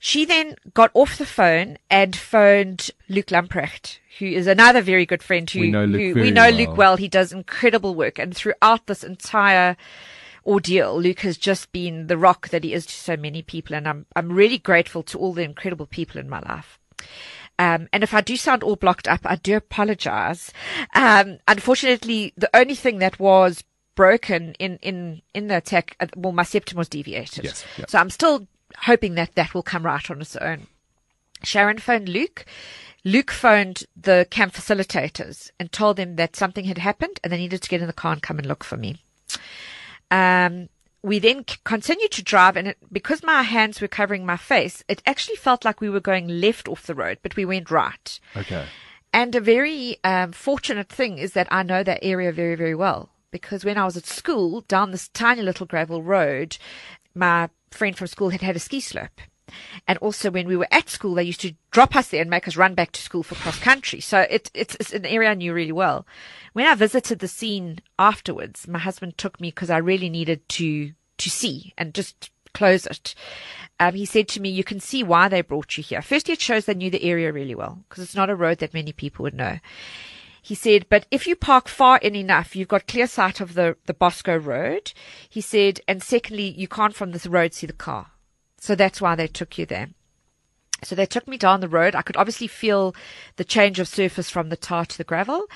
She 0.02 0.24
then 0.24 0.56
got 0.72 0.90
off 0.94 1.18
the 1.18 1.26
phone 1.26 1.76
and 1.90 2.16
phoned 2.16 2.90
Luke 3.08 3.26
Lamprecht, 3.26 3.98
who 4.18 4.26
is 4.26 4.46
another 4.46 4.80
very 4.80 5.04
good 5.04 5.22
friend 5.22 5.48
who 5.48 5.60
We 5.60 5.70
know 5.70 5.84
Luke 5.84 6.16
who, 6.16 6.22
we 6.22 6.30
know 6.30 6.44
well. 6.44 6.52
Luke 6.52 6.76
well. 6.76 6.96
He 6.96 7.08
does 7.08 7.32
incredible 7.32 7.94
work 7.94 8.18
and 8.18 8.34
throughout 8.34 8.86
this 8.86 9.04
entire 9.04 9.76
ordeal, 10.46 10.98
Luke 10.98 11.20
has 11.20 11.36
just 11.36 11.70
been 11.70 12.06
the 12.06 12.16
rock 12.16 12.48
that 12.48 12.64
he 12.64 12.72
is 12.72 12.86
to 12.86 12.94
so 12.94 13.16
many 13.16 13.42
people 13.42 13.76
and 13.76 13.86
I'm 13.86 14.06
I'm 14.16 14.32
really 14.32 14.58
grateful 14.58 15.02
to 15.04 15.18
all 15.18 15.34
the 15.34 15.42
incredible 15.42 15.86
people 15.86 16.18
in 16.18 16.28
my 16.28 16.40
life. 16.40 16.78
Um, 17.60 17.90
and 17.92 18.02
if 18.02 18.14
I 18.14 18.22
do 18.22 18.38
sound 18.38 18.62
all 18.62 18.74
blocked 18.74 19.06
up, 19.06 19.20
I 19.24 19.36
do 19.36 19.54
apologize. 19.54 20.50
Um, 20.94 21.40
unfortunately, 21.46 22.32
the 22.34 22.48
only 22.56 22.74
thing 22.74 23.00
that 23.00 23.20
was 23.20 23.62
broken 23.94 24.54
in, 24.54 24.78
in, 24.78 25.20
in 25.34 25.48
the 25.48 25.58
attack, 25.58 25.94
uh, 26.00 26.06
well, 26.16 26.32
my 26.32 26.42
septum 26.42 26.78
was 26.78 26.88
deviated. 26.88 27.44
Yes, 27.44 27.66
yeah. 27.76 27.84
So 27.86 27.98
I'm 27.98 28.08
still 28.08 28.48
hoping 28.78 29.14
that 29.16 29.34
that 29.34 29.52
will 29.52 29.62
come 29.62 29.84
right 29.84 30.10
on 30.10 30.22
its 30.22 30.36
own. 30.36 30.68
Sharon 31.42 31.76
phoned 31.76 32.08
Luke. 32.08 32.46
Luke 33.04 33.30
phoned 33.30 33.84
the 33.94 34.26
camp 34.30 34.54
facilitators 34.54 35.50
and 35.60 35.70
told 35.70 35.98
them 35.98 36.16
that 36.16 36.36
something 36.36 36.64
had 36.64 36.78
happened 36.78 37.20
and 37.22 37.30
they 37.30 37.36
needed 37.36 37.60
to 37.60 37.68
get 37.68 37.82
in 37.82 37.86
the 37.86 37.92
car 37.92 38.12
and 38.14 38.22
come 38.22 38.38
and 38.38 38.46
look 38.46 38.64
for 38.64 38.78
me. 38.78 38.96
Um, 40.10 40.70
we 41.02 41.18
then 41.18 41.44
continued 41.64 42.10
to 42.12 42.22
drive, 42.22 42.56
and 42.56 42.68
it, 42.68 42.78
because 42.92 43.22
my 43.22 43.42
hands 43.42 43.80
were 43.80 43.88
covering 43.88 44.26
my 44.26 44.36
face, 44.36 44.84
it 44.88 45.02
actually 45.06 45.36
felt 45.36 45.64
like 45.64 45.80
we 45.80 45.90
were 45.90 46.00
going 46.00 46.28
left 46.28 46.68
off 46.68 46.86
the 46.86 46.94
road, 46.94 47.18
but 47.22 47.36
we 47.36 47.44
went 47.44 47.70
right. 47.70 48.20
Okay. 48.36 48.66
And 49.12 49.34
a 49.34 49.40
very 49.40 49.96
um, 50.04 50.32
fortunate 50.32 50.88
thing 50.88 51.18
is 51.18 51.32
that 51.32 51.48
I 51.50 51.62
know 51.62 51.82
that 51.82 52.00
area 52.02 52.32
very, 52.32 52.54
very 52.54 52.74
well 52.74 53.10
because 53.30 53.64
when 53.64 53.78
I 53.78 53.84
was 53.84 53.96
at 53.96 54.06
school 54.06 54.62
down 54.62 54.90
this 54.90 55.08
tiny 55.08 55.42
little 55.42 55.66
gravel 55.66 56.02
road, 56.02 56.58
my 57.14 57.48
friend 57.70 57.96
from 57.96 58.06
school 58.06 58.30
had 58.30 58.42
had 58.42 58.56
a 58.56 58.60
ski 58.60 58.80
slope. 58.80 59.20
And 59.86 59.98
also 59.98 60.30
when 60.30 60.46
we 60.46 60.56
were 60.56 60.68
at 60.70 60.88
school, 60.88 61.14
they 61.14 61.22
used 61.22 61.40
to 61.42 61.54
drop 61.70 61.96
us 61.96 62.08
there 62.08 62.20
and 62.20 62.30
make 62.30 62.48
us 62.48 62.56
run 62.56 62.74
back 62.74 62.92
to 62.92 63.02
school 63.02 63.22
for 63.22 63.34
cross 63.36 63.58
country. 63.58 64.00
So 64.00 64.20
it, 64.20 64.50
it's, 64.54 64.76
it's 64.76 64.92
an 64.92 65.06
area 65.06 65.30
I 65.30 65.34
knew 65.34 65.52
really 65.52 65.72
well. 65.72 66.06
When 66.52 66.66
I 66.66 66.74
visited 66.74 67.18
the 67.18 67.28
scene 67.28 67.80
afterwards, 67.98 68.66
my 68.66 68.78
husband 68.78 69.18
took 69.18 69.40
me 69.40 69.48
because 69.48 69.70
I 69.70 69.78
really 69.78 70.08
needed 70.08 70.48
to, 70.50 70.92
to 71.18 71.30
see 71.30 71.72
and 71.78 71.94
just 71.94 72.30
close 72.52 72.86
it. 72.86 73.14
Um, 73.78 73.94
he 73.94 74.04
said 74.04 74.28
to 74.28 74.40
me, 74.40 74.50
you 74.50 74.64
can 74.64 74.80
see 74.80 75.02
why 75.02 75.28
they 75.28 75.40
brought 75.40 75.76
you 75.76 75.82
here. 75.82 76.02
Firstly, 76.02 76.34
it 76.34 76.40
shows 76.40 76.64
they 76.64 76.74
knew 76.74 76.90
the 76.90 77.04
area 77.04 77.32
really 77.32 77.54
well 77.54 77.84
because 77.88 78.04
it's 78.04 78.14
not 78.14 78.30
a 78.30 78.36
road 78.36 78.58
that 78.58 78.74
many 78.74 78.92
people 78.92 79.22
would 79.22 79.34
know. 79.34 79.58
He 80.42 80.54
said, 80.54 80.86
but 80.88 81.06
if 81.10 81.26
you 81.26 81.36
park 81.36 81.68
far 81.68 81.98
in 81.98 82.16
enough, 82.16 82.56
you've 82.56 82.68
got 82.68 82.86
clear 82.86 83.06
sight 83.06 83.40
of 83.40 83.54
the, 83.54 83.76
the 83.86 83.94
Bosco 83.94 84.36
Road. 84.36 84.92
He 85.28 85.40
said, 85.40 85.80
and 85.86 86.02
secondly, 86.02 86.48
you 86.48 86.66
can't 86.66 86.94
from 86.94 87.12
this 87.12 87.26
road 87.26 87.52
see 87.52 87.66
the 87.66 87.72
car. 87.72 88.12
So 88.60 88.76
that's 88.76 89.00
why 89.00 89.16
they 89.16 89.26
took 89.26 89.58
you 89.58 89.66
there. 89.66 89.88
So 90.84 90.94
they 90.94 91.06
took 91.06 91.26
me 91.26 91.36
down 91.36 91.60
the 91.60 91.68
road. 91.68 91.96
I 91.96 92.02
could 92.02 92.16
obviously 92.16 92.46
feel 92.46 92.94
the 93.36 93.44
change 93.44 93.80
of 93.80 93.88
surface 93.88 94.30
from 94.30 94.48
the 94.48 94.56
tar 94.56 94.86
to 94.86 94.96
the 94.96 95.04
gravel. 95.04 95.46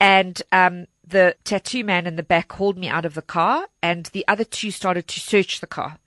And 0.00 0.42
um, 0.50 0.86
the 1.06 1.36
tattoo 1.44 1.84
man 1.84 2.08
in 2.08 2.16
the 2.16 2.24
back 2.24 2.50
hauled 2.52 2.76
me 2.76 2.88
out 2.88 3.04
of 3.04 3.14
the 3.14 3.22
car, 3.22 3.68
and 3.80 4.06
the 4.06 4.26
other 4.26 4.44
two 4.44 4.70
started 4.70 5.06
to 5.06 5.20
search 5.20 5.60
the 5.60 5.66
car. 5.68 5.98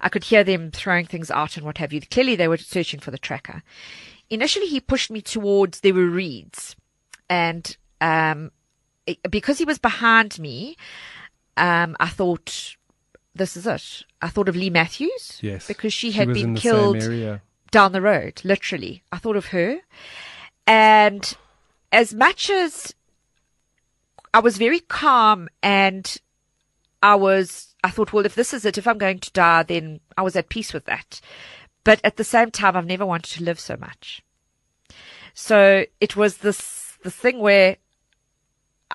I 0.00 0.08
could 0.08 0.24
hear 0.24 0.42
them 0.42 0.72
throwing 0.72 1.06
things 1.06 1.30
out 1.30 1.56
and 1.56 1.64
what 1.64 1.78
have 1.78 1.92
you. 1.92 2.00
Clearly, 2.00 2.36
they 2.36 2.48
were 2.48 2.58
searching 2.58 3.00
for 3.00 3.10
the 3.10 3.18
tracker. 3.18 3.62
Initially, 4.28 4.66
he 4.66 4.80
pushed 4.80 5.10
me 5.10 5.22
towards 5.22 5.80
there 5.80 5.94
were 5.94 6.04
reeds 6.06 6.76
and 7.28 7.76
um, 8.00 8.50
because 9.30 9.58
he 9.58 9.64
was 9.64 9.78
behind 9.78 10.38
me, 10.38 10.76
um, 11.56 11.96
I 12.00 12.08
thought 12.08 12.76
this 13.38 13.56
is 13.56 13.66
it. 13.66 14.04
I 14.20 14.28
thought 14.28 14.48
of 14.48 14.56
Leigh 14.56 14.70
Matthews, 14.70 15.38
Yes. 15.42 15.66
because 15.66 15.92
she 15.92 16.10
She 16.10 16.18
had 16.18 16.28
was 16.28 16.36
been 16.38 16.48
in 16.48 16.54
the 16.54 16.60
killed 16.60 17.40
down 17.70 17.92
the 17.92 18.00
road, 18.02 18.40
literally. 18.44 19.02
I 19.12 19.18
thought 19.18 19.36
of 19.36 19.46
her, 19.46 19.78
and 20.66 21.34
as 21.92 22.12
much 22.14 22.50
as 22.50 22.94
I 24.34 24.40
was 24.40 24.58
very 24.58 24.80
calm 24.80 25.48
and 25.62 26.16
I 27.02 27.14
was, 27.14 27.74
I 27.84 27.90
thought, 27.90 28.12
well, 28.12 28.26
if 28.26 28.34
this 28.34 28.52
is 28.52 28.64
it, 28.64 28.76
if 28.76 28.86
I'm 28.86 28.98
going 28.98 29.20
to 29.20 29.32
die, 29.32 29.62
then 29.62 30.00
I 30.16 30.22
was 30.22 30.36
at 30.36 30.48
peace 30.48 30.72
with 30.74 30.84
that. 30.86 31.20
But 31.84 32.00
at 32.04 32.16
the 32.16 32.24
same 32.24 32.50
time, 32.50 32.76
I've 32.76 32.86
never 32.86 33.06
wanted 33.06 33.32
to 33.38 33.44
live 33.44 33.60
so 33.60 33.76
much. 33.78 34.22
So 35.32 35.84
it 36.00 36.16
was 36.16 36.38
this, 36.38 36.98
the 37.04 37.10
thing 37.10 37.38
where 37.38 37.76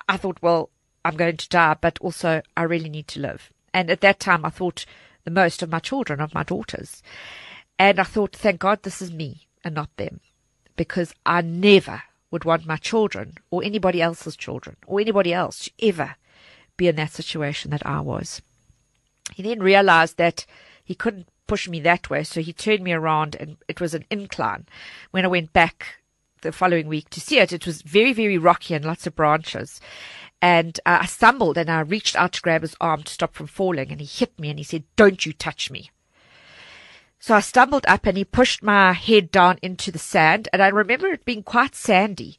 I 0.10 0.18
thought, 0.18 0.40
well, 0.42 0.70
I'm 1.06 1.16
going 1.16 1.38
to 1.38 1.50
die, 1.50 1.76
but 1.80 1.98
also 2.00 2.42
I 2.58 2.64
really 2.64 2.90
need 2.90 3.08
to 3.10 3.20
live. 3.22 3.52
And 3.74 3.90
at 3.90 4.02
that 4.02 4.20
time, 4.20 4.46
I 4.46 4.50
thought 4.50 4.86
the 5.24 5.32
most 5.32 5.62
of 5.62 5.72
my 5.72 5.80
children, 5.80 6.20
of 6.20 6.34
my 6.34 6.44
daughters. 6.44 7.02
And 7.80 8.00
I 8.00 8.04
thought, 8.04 8.36
thank 8.36 8.60
God 8.60 8.84
this 8.84 9.02
is 9.02 9.12
me 9.12 9.48
and 9.64 9.74
not 9.74 9.96
them, 9.98 10.20
because 10.76 11.14
I 11.26 11.42
never 11.42 12.04
would 12.32 12.46
want 12.46 12.66
my 12.66 12.78
children 12.78 13.36
or 13.52 13.64
anybody 13.64 14.02
else's 14.02 14.36
children 14.36 14.76
or 14.86 15.00
anybody 15.00 15.34
else 15.34 15.66
to 15.66 15.72
ever 15.82 16.16
be 16.78 16.88
in 16.88 16.96
that 16.98 17.12
situation 17.12 17.72
that 17.72 17.86
I 17.86 18.00
was. 18.02 18.42
He 19.34 19.44
then 19.44 19.60
realized 19.60 20.18
that 20.18 20.46
he 20.84 20.96
couldn't 20.96 21.28
push 21.48 21.68
me 21.68 21.80
that 21.82 22.10
way, 22.10 22.24
so 22.24 22.42
he 22.42 22.54
turned 22.54 22.84
me 22.84 22.92
around 22.92 23.36
and 23.40 23.58
it 23.68 23.80
was 23.80 23.94
an 23.94 24.06
incline. 24.10 24.66
When 25.12 25.26
I 25.26 25.30
went 25.30 25.54
back 25.54 26.00
the 26.42 26.52
following 26.52 26.88
week 26.88 27.10
to 27.12 27.22
see 27.22 27.40
it, 27.40 27.54
it 27.54 27.66
was 27.66 27.82
very, 27.82 28.14
very 28.14 28.38
rocky 28.38 28.74
and 28.74 28.84
lots 28.84 29.08
of 29.08 29.16
branches. 29.16 29.80
And 30.44 30.78
uh, 30.86 31.00
I 31.04 31.06
stumbled 31.06 31.58
and 31.58 31.72
I 31.72 31.80
reached 31.80 32.18
out 32.18 32.34
to 32.34 32.42
grab 32.42 32.64
his 32.64 32.76
arm 32.82 33.04
to 33.04 33.14
stop 33.14 33.34
from 33.34 33.48
falling 33.48 33.92
and 33.92 34.02
he 34.02 34.06
hit 34.06 34.38
me 34.38 34.50
and 34.50 34.60
he 34.60 34.64
said, 34.66 34.84
don't 34.98 35.26
you 35.26 35.32
touch 35.32 35.72
me. 35.72 35.90
So 37.18 37.34
I 37.34 37.40
stumbled 37.40 37.86
up 37.88 38.06
and 38.06 38.18
he 38.18 38.26
pushed 38.26 38.62
my 38.62 38.92
head 38.92 39.32
down 39.32 39.58
into 39.62 39.90
the 39.90 40.00
sand 40.00 40.50
and 40.52 40.62
I 40.62 40.68
remember 40.68 41.08
it 41.08 41.24
being 41.24 41.44
quite 41.44 41.76
sandy. 41.76 42.38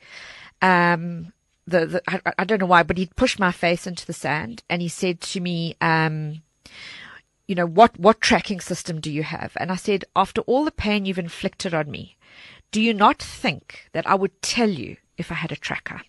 Um, 0.60 1.32
the, 1.66 1.86
the 1.86 2.02
I, 2.06 2.20
I 2.40 2.44
don't 2.44 2.60
know 2.60 2.66
why, 2.66 2.82
but 2.82 2.98
he 2.98 3.06
pushed 3.06 3.40
my 3.40 3.52
face 3.52 3.86
into 3.86 4.04
the 4.04 4.12
sand 4.12 4.64
and 4.68 4.82
he 4.82 4.88
said 4.88 5.22
to 5.22 5.40
me, 5.40 5.74
um, 5.80 6.42
you 7.48 7.54
know, 7.54 7.66
what, 7.66 7.98
what 7.98 8.20
tracking 8.20 8.60
system 8.60 9.00
do 9.00 9.10
you 9.10 9.22
have? 9.22 9.56
And 9.56 9.72
I 9.72 9.76
said, 9.76 10.04
after 10.14 10.42
all 10.42 10.66
the 10.66 10.70
pain 10.72 11.06
you've 11.06 11.18
inflicted 11.18 11.72
on 11.72 11.90
me, 11.90 12.18
do 12.70 12.82
you 12.82 12.92
not 12.92 13.18
think 13.22 13.88
that 13.92 14.06
I 14.06 14.14
would 14.14 14.42
tell 14.42 14.68
you 14.68 14.98
if 15.16 15.32
I 15.32 15.36
had 15.36 15.52
a 15.52 15.56
tracker? 15.56 16.02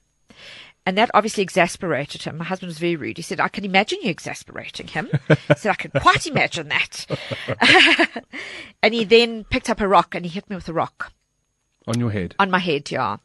And 0.86 0.98
that 0.98 1.10
obviously 1.14 1.42
exasperated 1.42 2.24
him. 2.24 2.38
My 2.38 2.46
husband 2.46 2.68
was 2.68 2.78
very 2.78 2.96
rude. 2.96 3.18
He 3.18 3.24
said, 3.24 3.40
I 3.40 3.48
can 3.48 3.66
imagine 3.66 4.00
you 4.04 4.10
exasperating 4.12 4.88
him. 4.88 5.10
I 5.50 5.56
said, 5.56 5.72
I 5.72 5.76
can 5.76 5.90
quite 6.00 6.28
imagine 6.28 6.68
that. 6.70 7.06
and 8.84 8.94
he 8.94 9.04
then 9.04 9.46
picked 9.46 9.70
up 9.70 9.82
a 9.82 9.88
rock 9.88 10.14
and 10.14 10.26
he 10.26 10.30
hit 10.32 10.48
me 10.50 10.56
with 10.56 10.70
a 10.70 10.74
rock 10.74 11.12
On 11.88 12.00
your 12.00 12.12
head. 12.12 12.36
on 12.38 12.52
my 12.52 12.60
head, 12.60 12.92
yeah. 12.92 13.18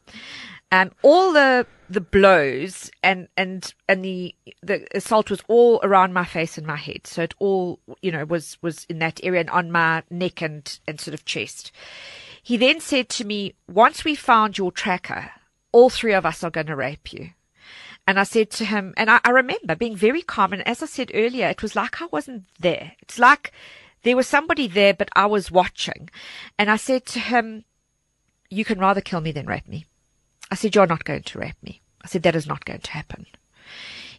Um, 0.71 0.91
all 1.03 1.33
the 1.33 1.67
the 1.89 1.99
blows 1.99 2.89
and 3.03 3.27
and 3.35 3.73
and 3.89 4.05
the 4.05 4.33
the 4.63 4.87
assault 4.95 5.29
was 5.29 5.41
all 5.49 5.81
around 5.83 6.13
my 6.13 6.23
face 6.23 6.57
and 6.57 6.65
my 6.65 6.77
head, 6.77 7.05
so 7.05 7.23
it 7.23 7.33
all 7.39 7.79
you 8.01 8.09
know 8.09 8.23
was 8.23 8.57
was 8.61 8.85
in 8.85 8.99
that 8.99 9.19
area 9.21 9.41
and 9.41 9.49
on 9.49 9.69
my 9.69 10.01
neck 10.09 10.41
and 10.41 10.79
and 10.87 11.01
sort 11.01 11.13
of 11.13 11.25
chest. 11.25 11.73
He 12.41 12.55
then 12.55 12.79
said 12.79 13.09
to 13.09 13.25
me, 13.25 13.53
"Once 13.67 14.05
we 14.05 14.15
found 14.15 14.57
your 14.57 14.71
tracker, 14.71 15.31
all 15.73 15.89
three 15.89 16.13
of 16.13 16.25
us 16.25 16.41
are 16.41 16.49
going 16.49 16.67
to 16.67 16.75
rape 16.77 17.11
you." 17.11 17.31
And 18.07 18.19
I 18.19 18.23
said 18.23 18.49
to 18.51 18.65
him, 18.65 18.93
and 18.97 19.09
I, 19.09 19.19
I 19.23 19.29
remember 19.29 19.75
being 19.75 19.95
very 19.95 20.21
calm. 20.21 20.53
And 20.53 20.67
as 20.67 20.81
I 20.81 20.85
said 20.87 21.11
earlier, 21.13 21.47
it 21.47 21.61
was 21.61 21.75
like 21.75 22.01
I 22.01 22.07
wasn't 22.11 22.45
there. 22.59 22.93
It's 23.01 23.19
like 23.19 23.51
there 24.03 24.15
was 24.15 24.27
somebody 24.27 24.67
there, 24.67 24.93
but 24.93 25.09
I 25.15 25.27
was 25.27 25.51
watching. 25.51 26.09
And 26.57 26.69
I 26.69 26.77
said 26.77 27.05
to 27.07 27.19
him, 27.19 27.63
you 28.49 28.65
can 28.65 28.79
rather 28.79 29.01
kill 29.01 29.21
me 29.21 29.31
than 29.31 29.45
rape 29.45 29.67
me. 29.67 29.85
I 30.51 30.55
said, 30.55 30.75
You're 30.75 30.87
not 30.87 31.05
going 31.05 31.23
to 31.23 31.39
rape 31.39 31.63
me. 31.63 31.81
I 32.03 32.07
said, 32.07 32.23
That 32.23 32.35
is 32.35 32.45
not 32.45 32.65
going 32.65 32.81
to 32.81 32.91
happen. 32.91 33.25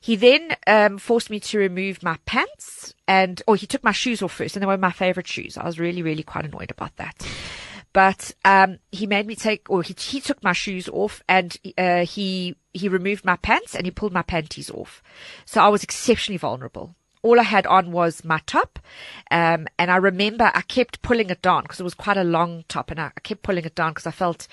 He 0.00 0.16
then 0.16 0.56
um, 0.66 0.98
forced 0.98 1.30
me 1.30 1.38
to 1.38 1.58
remove 1.58 2.02
my 2.02 2.18
pants 2.26 2.92
and, 3.06 3.40
or 3.46 3.54
he 3.54 3.68
took 3.68 3.84
my 3.84 3.92
shoes 3.92 4.20
off 4.20 4.32
first, 4.32 4.56
and 4.56 4.62
they 4.62 4.66
were 4.66 4.76
my 4.76 4.90
favorite 4.90 5.28
shoes. 5.28 5.56
I 5.56 5.64
was 5.64 5.78
really, 5.78 6.02
really 6.02 6.24
quite 6.24 6.44
annoyed 6.44 6.72
about 6.72 6.96
that. 6.96 7.24
But 7.92 8.32
um, 8.44 8.78
he 8.90 9.06
made 9.06 9.26
me 9.26 9.34
take, 9.34 9.68
or 9.68 9.82
he, 9.82 9.94
he 9.98 10.20
took 10.20 10.42
my 10.42 10.52
shoes 10.52 10.88
off, 10.88 11.22
and 11.28 11.56
uh, 11.76 12.04
he 12.04 12.56
he 12.72 12.88
removed 12.88 13.24
my 13.24 13.36
pants 13.36 13.74
and 13.74 13.84
he 13.84 13.90
pulled 13.90 14.12
my 14.14 14.22
panties 14.22 14.70
off. 14.70 15.02
So 15.44 15.60
I 15.60 15.68
was 15.68 15.82
exceptionally 15.82 16.38
vulnerable. 16.38 16.94
All 17.22 17.38
I 17.38 17.44
had 17.44 17.66
on 17.66 17.92
was 17.92 18.24
my 18.24 18.40
top, 18.46 18.78
um, 19.30 19.68
and 19.78 19.90
I 19.90 19.96
remember 19.96 20.50
I 20.54 20.62
kept 20.62 21.02
pulling 21.02 21.30
it 21.30 21.42
down 21.42 21.62
because 21.62 21.78
it 21.78 21.84
was 21.84 21.94
quite 21.94 22.16
a 22.16 22.24
long 22.24 22.64
top, 22.66 22.90
and 22.90 22.98
I, 22.98 23.12
I 23.16 23.20
kept 23.20 23.42
pulling 23.42 23.64
it 23.64 23.74
down 23.74 23.92
because 23.92 24.06
I 24.06 24.10
felt, 24.10 24.48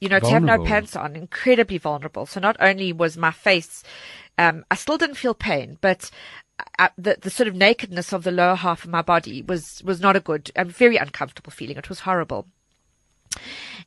you 0.00 0.08
know, 0.08 0.20
to 0.20 0.28
have 0.28 0.42
no 0.44 0.62
pants 0.62 0.94
on, 0.94 1.16
incredibly 1.16 1.78
vulnerable. 1.78 2.26
So 2.26 2.38
not 2.40 2.56
only 2.60 2.92
was 2.92 3.16
my 3.16 3.32
face, 3.32 3.82
um, 4.38 4.64
I 4.70 4.76
still 4.76 4.98
didn't 4.98 5.16
feel 5.16 5.34
pain, 5.34 5.78
but 5.80 6.10
uh, 6.78 6.90
the 6.96 7.16
the 7.20 7.30
sort 7.30 7.48
of 7.48 7.56
nakedness 7.56 8.12
of 8.12 8.22
the 8.22 8.30
lower 8.30 8.54
half 8.54 8.84
of 8.84 8.90
my 8.90 9.02
body 9.02 9.42
was 9.42 9.82
was 9.82 10.00
not 10.00 10.14
a 10.14 10.20
good, 10.20 10.52
a 10.54 10.64
very 10.64 10.98
uncomfortable 10.98 11.50
feeling. 11.50 11.76
It 11.78 11.88
was 11.88 12.00
horrible. 12.00 12.46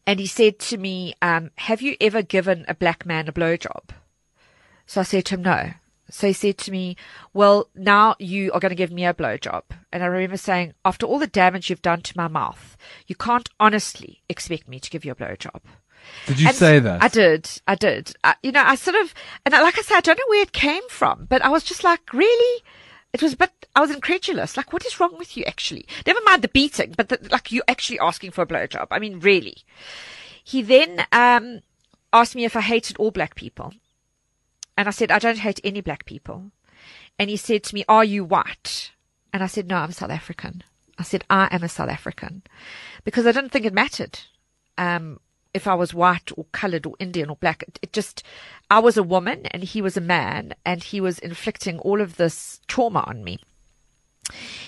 And 0.07 0.19
he 0.19 0.27
said 0.27 0.59
to 0.59 0.77
me, 0.77 1.15
um, 1.21 1.51
"Have 1.55 1.81
you 1.81 1.95
ever 1.99 2.21
given 2.21 2.65
a 2.67 2.75
black 2.75 3.05
man 3.05 3.27
a 3.27 3.31
blowjob?" 3.33 3.89
So 4.85 5.01
I 5.01 5.03
said 5.03 5.25
to 5.25 5.35
him, 5.35 5.41
"No." 5.43 5.71
So 6.11 6.27
he 6.27 6.33
said 6.33 6.59
to 6.59 6.71
me, 6.71 6.95
Well, 7.33 7.67
now 7.73 8.15
you 8.19 8.51
are 8.53 8.59
going 8.59 8.69
to 8.69 8.75
give 8.75 8.91
me 8.91 9.05
a 9.07 9.13
blowjob. 9.13 9.63
And 9.91 10.03
I 10.03 10.05
remember 10.05 10.37
saying, 10.37 10.75
After 10.85 11.07
all 11.07 11.17
the 11.17 11.25
damage 11.25 11.67
you've 11.69 11.81
done 11.81 12.01
to 12.01 12.15
my 12.15 12.27
mouth, 12.27 12.77
you 13.07 13.15
can't 13.15 13.49
honestly 13.59 14.21
expect 14.29 14.67
me 14.67 14.79
to 14.79 14.89
give 14.91 15.03
you 15.03 15.13
a 15.13 15.15
blowjob. 15.15 15.61
Did 16.27 16.39
you 16.39 16.47
And 16.49 16.55
say 16.55 16.77
that? 16.77 17.01
I 17.01 17.07
did. 17.07 17.49
I 17.67 17.73
did. 17.73 18.13
I, 18.23 18.35
you 18.43 18.51
know, 18.51 18.63
I 18.63 18.75
sort 18.75 18.95
of, 18.97 19.15
and 19.47 19.55
I- 19.55 19.63
like 19.63 19.79
I 19.79 19.81
said, 19.81 19.97
I 19.97 20.01
don't 20.01 20.19
know 20.19 20.27
where 20.29 20.43
it 20.43 20.51
came 20.53 20.87
from, 20.89 21.25
but 21.25 21.43
I 21.43 21.49
was 21.49 21.63
just 21.63 21.83
like, 21.83 22.13
really? 22.13 22.63
It 23.15 23.23
was 23.23 23.33
a 23.33 23.37
bit, 23.37 23.51
I 23.73 23.79
was 23.79 23.91
incredulous. 23.91 24.57
Like, 24.57 24.73
what 24.73 24.85
is 24.85 24.99
wrong 24.99 25.17
with 25.17 25.37
you 25.37 25.45
actually? 25.45 25.85
Never 26.05 26.19
mind 26.25 26.41
the 26.41 26.49
beating, 26.49 26.93
but 26.97 27.07
the, 27.07 27.17
like 27.31 27.49
you're 27.49 27.63
actually 27.69 27.99
asking 27.99 28.31
for 28.31 28.41
a 28.41 28.45
blowjob. 28.45 28.87
I 28.91 28.99
mean, 28.99 29.21
really. 29.21 29.59
He 30.43 30.61
then, 30.61 31.05
um, 31.13 31.61
asked 32.11 32.35
me 32.35 32.43
if 32.43 32.57
I 32.57 32.61
hated 32.61 32.97
all 32.97 33.11
black 33.11 33.35
people. 33.35 33.73
And 34.77 34.89
I 34.89 34.91
said, 34.91 35.11
I 35.11 35.19
don't 35.19 35.37
hate 35.37 35.61
any 35.63 35.79
black 35.79 36.03
people. 36.03 36.51
And 37.17 37.29
he 37.29 37.37
said 37.37 37.63
to 37.63 37.73
me, 37.73 37.85
Are 37.87 38.03
you 38.03 38.25
white? 38.25 38.91
And 39.31 39.41
I 39.41 39.47
said, 39.47 39.69
No, 39.69 39.77
I'm 39.77 39.93
South 39.93 40.11
African. 40.11 40.61
I 40.97 41.03
said, 41.03 41.23
I 41.29 41.47
am 41.51 41.63
a 41.63 41.69
South 41.69 41.89
African. 41.89 42.43
Because 43.05 43.25
I 43.25 43.31
didn't 43.31 43.51
think 43.51 43.65
it 43.65 43.73
mattered 43.73 44.19
um, 44.77 45.21
if 45.55 45.67
I 45.67 45.73
was 45.73 45.93
white 45.93 46.31
or 46.37 46.45
colored 46.51 46.85
or 46.85 46.95
Indian 46.99 47.29
or 47.29 47.37
black. 47.37 47.63
It, 47.63 47.79
it 47.81 47.93
just, 47.93 48.23
I 48.69 48.79
was 48.79 48.97
a 48.97 49.03
woman 49.03 49.45
and 49.47 49.63
he 49.63 49.81
was 49.81 49.97
a 49.97 50.01
man 50.01 50.53
and 50.65 50.83
he 50.83 50.99
was 50.99 51.17
inflicting 51.17 51.79
all 51.79 52.01
of 52.01 52.17
this 52.17 52.59
trauma 52.67 53.03
on 53.07 53.23
me. 53.23 53.39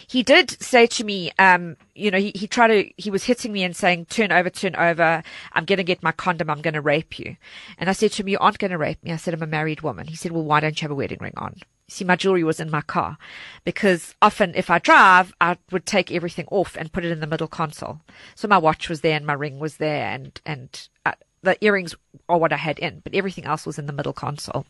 He 0.08 0.23
did 0.23 0.62
say 0.62 0.86
to 0.88 1.04
me, 1.04 1.32
um, 1.39 1.78
you 1.95 2.10
know, 2.10 2.19
he, 2.19 2.32
he 2.36 2.47
tried 2.47 2.67
to, 2.67 2.89
he 2.95 3.10
was 3.10 3.26
hitting 3.26 3.52
me 3.52 3.63
and 3.63 3.76
saying, 3.76 4.06
turn 4.06 4.32
over, 4.32 4.50
turn 4.50 4.76
over. 4.76 5.23
I'm 5.52 5.65
going 5.65 5.78
to 5.78 5.84
get 5.84 6.04
my 6.04 6.12
condom. 6.12 6.50
I'm 6.50 6.62
going 6.62 6.76
to 6.76 6.82
rape 6.82 7.19
you. 7.19 7.36
And 7.78 7.89
I 7.89 7.93
said 7.93 8.12
to 8.13 8.23
him, 8.23 8.30
you 8.30 8.38
aren't 8.39 8.60
going 8.60 8.71
to 8.71 8.78
rape 8.78 9.04
me. 9.04 9.12
I 9.12 9.17
said, 9.17 9.34
I'm 9.34 9.43
a 9.43 9.47
married 9.47 9.82
woman. 9.82 10.08
He 10.08 10.15
said, 10.15 10.32
well, 10.32 10.43
why 10.43 10.60
don't 10.60 10.80
you 10.80 10.86
have 10.86 10.91
a 10.91 10.95
wedding 10.95 11.19
ring 11.19 11.34
on? 11.38 11.60
See, 11.89 12.04
my 12.04 12.17
jewelry 12.17 12.43
was 12.43 12.60
in 12.60 12.69
my 12.69 12.82
car 12.82 13.17
because 13.63 14.13
often 14.21 14.54
if 14.56 14.69
I 14.69 14.80
drive, 14.80 15.34
I 15.39 15.58
would 15.71 15.86
take 15.86 16.12
everything 16.12 16.45
off 16.52 16.76
and 16.76 16.91
put 16.91 17.06
it 17.06 17.12
in 17.12 17.21
the 17.21 17.28
middle 17.28 17.47
console. 17.47 18.02
So 18.36 18.47
my 18.47 18.58
watch 18.58 18.89
was 18.89 19.02
there 19.02 19.15
and 19.15 19.26
my 19.26 19.34
ring 19.34 19.58
was 19.60 19.78
there 19.78 20.08
and, 20.08 20.39
and 20.45 20.89
uh, 21.06 21.13
the 21.43 21.63
earrings 21.63 21.95
are 22.28 22.38
what 22.38 22.52
I 22.52 22.58
had 22.58 22.78
in, 22.80 23.00
but 23.06 23.15
everything 23.15 23.45
else 23.45 23.65
was 23.65 23.80
in 23.80 23.86
the 23.86 23.93
middle 23.93 24.12
console. 24.12 24.65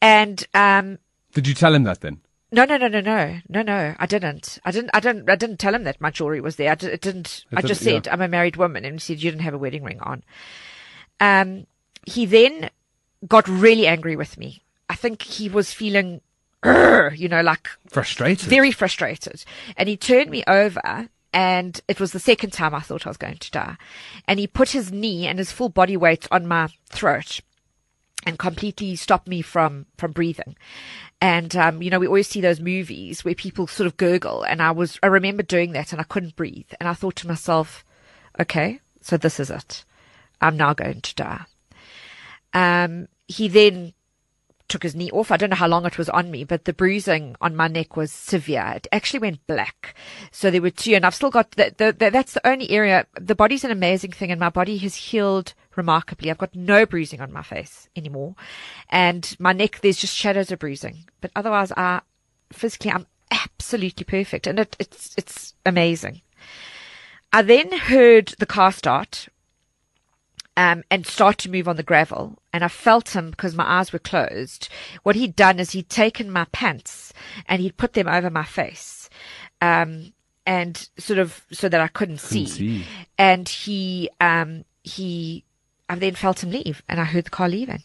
And, 0.00 0.46
um, 0.54 0.98
Did 1.34 1.46
you 1.46 1.52
tell 1.54 1.74
him 1.74 1.84
that 1.84 2.00
then? 2.00 2.20
no, 2.52 2.64
no, 2.64 2.76
no, 2.76 2.88
no, 2.88 3.00
no, 3.00 3.40
no, 3.48 3.62
no. 3.62 3.94
I 3.98 4.06
didn't. 4.06 4.58
I 4.64 4.70
didn't. 4.70 4.90
I 4.92 5.00
didn't. 5.00 5.28
I 5.28 5.36
didn't 5.36 5.56
tell 5.56 5.74
him 5.74 5.84
that 5.84 6.00
my 6.00 6.10
jewelry 6.10 6.40
was 6.40 6.56
there. 6.56 6.70
I 6.70 6.74
d- 6.74 6.86
it 6.88 7.00
didn't. 7.00 7.46
It 7.50 7.58
I 7.58 7.62
just 7.62 7.82
said 7.82 8.06
I'm 8.08 8.20
a 8.20 8.28
married 8.28 8.56
woman, 8.56 8.84
and 8.84 8.94
he 8.94 9.00
said 9.00 9.22
you 9.22 9.30
didn't 9.30 9.42
have 9.44 9.54
a 9.54 9.58
wedding 9.58 9.84
ring 9.84 10.00
on. 10.00 10.22
Um, 11.18 11.66
he 12.04 12.26
then 12.26 12.68
got 13.26 13.48
really 13.48 13.86
angry 13.86 14.16
with 14.16 14.36
me. 14.36 14.61
I 14.92 14.94
think 14.94 15.22
he 15.22 15.48
was 15.48 15.72
feeling, 15.72 16.20
you 16.66 17.28
know, 17.28 17.40
like 17.40 17.66
Frustrated. 17.88 18.46
very 18.46 18.70
frustrated. 18.70 19.42
And 19.74 19.88
he 19.88 19.96
turned 19.96 20.28
me 20.28 20.44
over 20.46 21.08
and 21.32 21.80
it 21.88 21.98
was 21.98 22.12
the 22.12 22.20
second 22.20 22.52
time 22.52 22.74
I 22.74 22.80
thought 22.80 23.06
I 23.06 23.10
was 23.10 23.16
going 23.16 23.38
to 23.38 23.50
die. 23.50 23.76
And 24.28 24.38
he 24.38 24.46
put 24.46 24.72
his 24.72 24.92
knee 24.92 25.26
and 25.26 25.38
his 25.38 25.50
full 25.50 25.70
body 25.70 25.96
weight 25.96 26.28
on 26.30 26.46
my 26.46 26.68
throat 26.90 27.40
and 28.26 28.38
completely 28.38 28.94
stopped 28.96 29.26
me 29.26 29.40
from, 29.40 29.86
from 29.96 30.12
breathing. 30.12 30.56
And, 31.22 31.56
um, 31.56 31.80
you 31.80 31.88
know, 31.88 31.98
we 31.98 32.06
always 32.06 32.28
see 32.28 32.42
those 32.42 32.60
movies 32.60 33.24
where 33.24 33.34
people 33.34 33.66
sort 33.66 33.86
of 33.86 33.96
gurgle 33.96 34.42
and 34.42 34.60
I 34.60 34.72
was, 34.72 34.98
I 35.02 35.06
remember 35.06 35.42
doing 35.42 35.72
that 35.72 35.92
and 35.92 36.02
I 36.02 36.04
couldn't 36.04 36.36
breathe. 36.36 36.70
And 36.78 36.86
I 36.86 36.92
thought 36.92 37.16
to 37.16 37.28
myself, 37.28 37.82
okay, 38.38 38.78
so 39.00 39.16
this 39.16 39.40
is 39.40 39.50
it. 39.50 39.86
I'm 40.42 40.58
now 40.58 40.74
going 40.74 41.00
to 41.00 41.14
die. 41.14 41.44
Um, 42.52 43.08
he 43.26 43.48
then 43.48 43.94
took 44.72 44.82
his 44.82 44.94
knee 44.94 45.10
off. 45.10 45.30
I 45.30 45.36
don't 45.36 45.50
know 45.50 45.56
how 45.56 45.68
long 45.68 45.84
it 45.84 45.98
was 45.98 46.08
on 46.08 46.30
me, 46.30 46.44
but 46.44 46.64
the 46.64 46.72
bruising 46.72 47.36
on 47.42 47.54
my 47.54 47.68
neck 47.68 47.94
was 47.94 48.10
severe. 48.10 48.72
It 48.74 48.86
actually 48.90 49.20
went 49.20 49.46
black. 49.46 49.94
So 50.30 50.50
there 50.50 50.62
were 50.62 50.70
two, 50.70 50.94
and 50.94 51.04
I've 51.04 51.14
still 51.14 51.30
got 51.30 51.50
the, 51.52 51.74
the, 51.76 51.92
the, 51.92 52.10
that's 52.10 52.32
the 52.32 52.46
only 52.46 52.70
area. 52.70 53.06
The 53.20 53.34
body's 53.34 53.64
an 53.64 53.70
amazing 53.70 54.12
thing, 54.12 54.30
and 54.30 54.40
my 54.40 54.48
body 54.48 54.78
has 54.78 54.94
healed 54.94 55.52
remarkably. 55.76 56.30
I've 56.30 56.38
got 56.38 56.54
no 56.54 56.86
bruising 56.86 57.20
on 57.20 57.32
my 57.32 57.42
face 57.42 57.90
anymore, 57.94 58.34
and 58.88 59.36
my 59.38 59.52
neck 59.52 59.80
there's 59.82 59.98
just 59.98 60.16
shadows 60.16 60.50
of 60.50 60.58
bruising, 60.58 61.04
but 61.20 61.30
otherwise, 61.36 61.70
I 61.76 62.00
physically 62.50 62.92
I'm 62.92 63.06
absolutely 63.30 64.04
perfect, 64.04 64.46
and 64.46 64.58
it, 64.58 64.74
it's 64.78 65.14
it's 65.18 65.54
amazing. 65.66 66.22
I 67.30 67.42
then 67.42 67.72
heard 67.72 68.34
the 68.38 68.46
car 68.46 68.72
start 68.72 69.28
um, 70.56 70.82
and 70.90 71.06
start 71.06 71.38
to 71.38 71.50
move 71.50 71.68
on 71.68 71.76
the 71.76 71.82
gravel. 71.82 72.41
And 72.52 72.62
I 72.62 72.68
felt 72.68 73.16
him 73.16 73.30
because 73.30 73.54
my 73.54 73.64
eyes 73.64 73.92
were 73.92 73.98
closed. 73.98 74.68
What 75.02 75.16
he'd 75.16 75.34
done 75.34 75.58
is 75.58 75.70
he'd 75.70 75.88
taken 75.88 76.30
my 76.30 76.44
pants 76.52 77.12
and 77.48 77.62
he'd 77.62 77.78
put 77.78 77.94
them 77.94 78.08
over 78.08 78.28
my 78.28 78.44
face. 78.44 79.08
Um, 79.60 80.12
and 80.44 80.88
sort 80.98 81.18
of 81.18 81.44
so 81.52 81.68
that 81.68 81.80
I 81.80 81.88
couldn't, 81.88 82.18
see. 82.18 82.46
see. 82.46 82.84
And 83.16 83.48
he, 83.48 84.10
um, 84.20 84.64
he, 84.82 85.44
I 85.88 85.94
then 85.94 86.14
felt 86.14 86.42
him 86.42 86.50
leave 86.50 86.82
and 86.88 87.00
I 87.00 87.04
heard 87.04 87.24
the 87.24 87.30
car 87.30 87.48
leaving. 87.48 87.82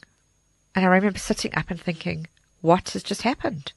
And 0.75 0.85
I 0.85 0.89
remember 0.89 1.19
sitting 1.19 1.55
up 1.55 1.71
and 1.71 1.79
thinking, 1.79 2.27
what 2.61 2.89
has 2.89 3.03
just 3.03 3.21
happened? 3.21 3.73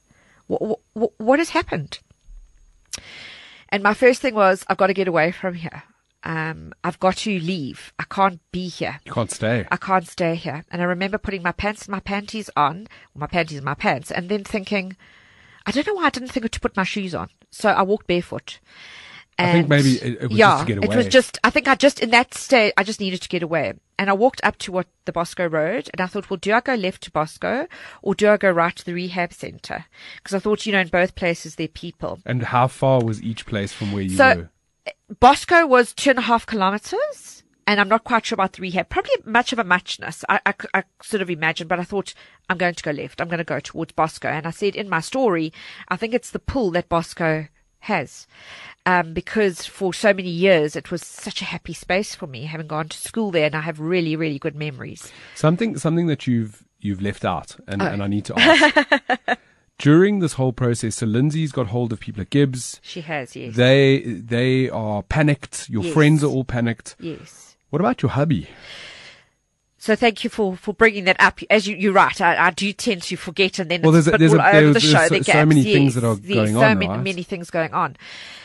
What, 0.47 0.81
what, 0.95 1.13
what 1.19 1.39
has 1.39 1.51
happened? 1.51 2.01
And 3.69 3.83
my 3.83 3.95
first 3.95 4.21
thing 4.21 4.35
was, 4.35 4.65
I've 4.69 4.77
got 4.77 4.89
to 4.89 4.95
get 4.95 5.09
away 5.09 5.31
from 5.31 5.55
here. 5.55 5.85
Um, 6.23 6.73
I've 6.85 7.01
got 7.01 7.17
to 7.19 7.39
leave. 7.41 7.93
I 7.99 8.05
can't 8.05 8.41
be 8.53 8.69
here. 8.69 9.01
You 9.05 9.13
can't 9.13 9.31
stay. 9.31 9.67
I 9.71 9.77
can't 9.77 10.07
stay 10.07 10.35
here. 10.35 10.65
And 10.71 10.83
I 10.83 10.85
remember 10.85 11.17
putting 11.19 11.43
my 11.43 11.53
pants 11.53 11.83
and 11.87 11.93
my 11.93 12.01
panties 12.01 12.51
on, 12.57 12.89
my 13.15 13.27
panties 13.27 13.57
and 13.59 13.65
my 13.65 13.75
pants, 13.75 14.11
and 14.11 14.29
then 14.29 14.45
thinking, 14.45 14.97
I 15.67 15.71
don't 15.71 15.87
know 15.87 15.95
why 15.95 16.07
I 16.07 16.11
didn't 16.11 16.29
think 16.29 16.51
to 16.51 16.61
put 16.61 16.77
my 16.77 16.85
shoes 16.85 17.15
on. 17.15 17.31
So 17.51 17.71
I 17.71 17.83
walked 17.83 18.07
barefoot. 18.07 18.59
I 19.39 19.53
think 19.53 19.69
maybe 19.69 19.95
it- 19.95 20.19
it 20.25 20.29
was 20.29 20.37
just 20.39 20.61
to 20.61 20.67
get 20.75 20.85
away. 20.85 20.95
It 20.95 20.97
was 20.99 21.07
just, 21.07 21.39
I 21.43 21.49
think 21.49 21.67
I 21.67 21.75
just, 21.75 22.01
in 22.01 22.11
that 22.11 22.35
state, 22.35 22.75
I 22.77 22.83
just 22.85 23.01
needed 23.01 23.23
to 23.23 23.29
get 23.31 23.43
away. 23.43 23.73
And 23.99 24.11
I 24.11 24.13
walked 24.13 24.43
up 24.45 24.59
to 24.59 24.73
what 24.73 24.87
the 25.07 25.13
Bosco 25.13 25.47
Road 25.47 25.89
and 25.95 26.01
I 26.03 26.07
thought, 26.07 26.29
well, 26.29 26.37
do 26.37 26.53
I 26.53 26.61
go 26.61 26.75
left 26.75 27.03
to 27.05 27.11
Bosco 27.11 27.67
or 28.03 28.15
do 28.15 28.29
I 28.29 28.37
go 28.37 28.51
right 28.51 28.77
to 28.77 28.85
the 28.85 28.93
rehab 28.93 29.33
center? 29.33 29.87
Because 30.17 30.35
I 30.35 30.41
thought, 30.41 30.67
you 30.67 30.73
know, 30.73 30.81
in 30.81 30.89
both 30.89 31.15
places 31.15 31.55
there 31.55 31.65
are 31.67 31.69
people. 31.69 32.19
And 32.27 32.43
how 32.43 32.67
far 32.67 33.03
was 33.03 33.23
each 33.23 33.47
place 33.47 33.73
from 33.73 33.93
where 33.93 34.03
you 34.03 34.17
So- 34.19 34.37
were? 34.37 34.51
Bosco 35.19 35.67
was 35.67 35.93
two 35.93 36.11
and 36.11 36.19
a 36.19 36.23
half 36.23 36.47
kilometers, 36.47 37.43
and 37.67 37.81
I'm 37.81 37.89
not 37.89 38.05
quite 38.05 38.27
sure 38.27 38.37
about 38.37 38.53
the 38.53 38.63
rehab. 38.63 38.89
Probably 38.89 39.11
much 39.25 39.53
of 39.53 39.59
a 39.59 39.65
muchness. 39.65 40.25
I, 40.29 40.41
I, 40.47 40.55
I 40.75 40.85
sort 41.03 41.21
of 41.23 41.31
imagined, 41.31 41.69
but 41.69 41.81
I 41.81 41.85
thought 41.85 42.15
I'm 42.49 42.59
going 42.59 42.75
to 42.75 42.83
go 42.83 42.91
left. 42.93 43.21
I'm 43.21 43.29
going 43.29 43.39
to 43.39 43.45
go 43.45 43.61
towards 43.61 43.93
Bosco. 43.93 44.29
And 44.29 44.47
I 44.47 44.51
said 44.51 44.77
in 44.77 44.89
my 44.89 45.01
story, 45.01 45.53
I 45.89 45.97
think 45.97 46.15
it's 46.15 46.31
the 46.31 46.39
pull 46.39 46.71
that 46.73 46.89
Bosco 46.89 47.49
has. 47.81 48.27
Um, 48.87 49.13
because 49.13 49.67
for 49.67 49.93
so 49.93 50.15
many 50.15 50.31
years 50.31 50.75
it 50.75 50.91
was 50.91 51.03
such 51.07 51.43
a 51.43 51.47
happy 51.47 51.75
space 51.75 52.15
for 52.15 52.27
me, 52.27 52.45
having 52.45 52.67
gone 52.67 52.89
to 52.89 52.97
school 52.97 53.31
there, 53.31 53.47
and 53.47 53.55
I 53.57 53.61
have 53.61 53.79
really, 53.81 54.17
really 54.17 54.39
good 54.39 54.55
memories. 54.57 55.11
Something 55.35 55.77
something 55.77 56.07
that 56.07 56.27
you've 56.27 56.65
you've 56.79 57.03
left 57.03 57.25
out, 57.25 57.57
Oh. 57.61 57.65
and, 57.69 57.83
and 57.83 58.03
I 58.03 58.07
need 58.07 58.25
to 58.27 58.39
ask. 58.39 59.39
During 59.81 60.19
this 60.21 60.35
whole 60.35 60.53
process, 60.53 60.97
so 60.97 61.07
Lindsay's 61.07 61.53
got 61.53 61.69
hold 61.69 61.93
of 61.93 62.01
people 62.01 62.21
at 62.21 62.31
GIBS. 62.31 62.81
She 62.83 63.01
has, 63.01 63.35
yes. 63.35 63.57
They 63.57 64.01
they 64.05 64.69
are 64.69 65.03
panicked. 65.03 65.69
Your 65.71 65.83
Yes. 65.85 65.95
friends 65.95 66.23
are 66.23 66.29
all 66.29 66.45
panicked. 66.45 66.97
yes. 67.01 67.57
What 67.71 67.81
about 67.81 68.03
your 68.03 68.11
hubby? 68.11 68.49
So 69.79 69.97
thank 69.97 70.23
you 70.25 70.29
for, 70.29 70.57
for 70.57 70.75
bringing 70.75 71.05
that 71.05 71.17
up. 71.21 71.41
As 71.49 71.67
you, 71.67 71.75
you're 71.75 71.93
right, 71.95 72.21
I, 72.21 72.49
I 72.49 72.51
do 72.51 72.71
tend 72.75 73.03
to 73.05 73.17
forget 73.17 73.59
and 73.59 73.71
then 73.71 73.81
Well, 73.81 73.95
it's 73.95 74.05
there's 74.07 74.15
a- 74.15 74.19
there's 74.19 74.33
a- 74.35 74.37
there's- 74.37 74.67
the 74.67 74.73
there's 74.73 74.83
show. 74.83 75.07
so- 75.09 75.19
the 75.19 75.25
so 75.25 75.47
many 75.47 75.61
yes, 75.63 75.73
things 75.73 75.95
that 75.95 76.05
are 76.05 76.17
going 76.17 76.53
so 76.53 76.61
on, 76.63 76.79
many, 76.79 76.89
right? 76.89 77.03
many 77.03 77.23
things 77.23 77.49
going 77.51 77.73
on. 77.73 77.97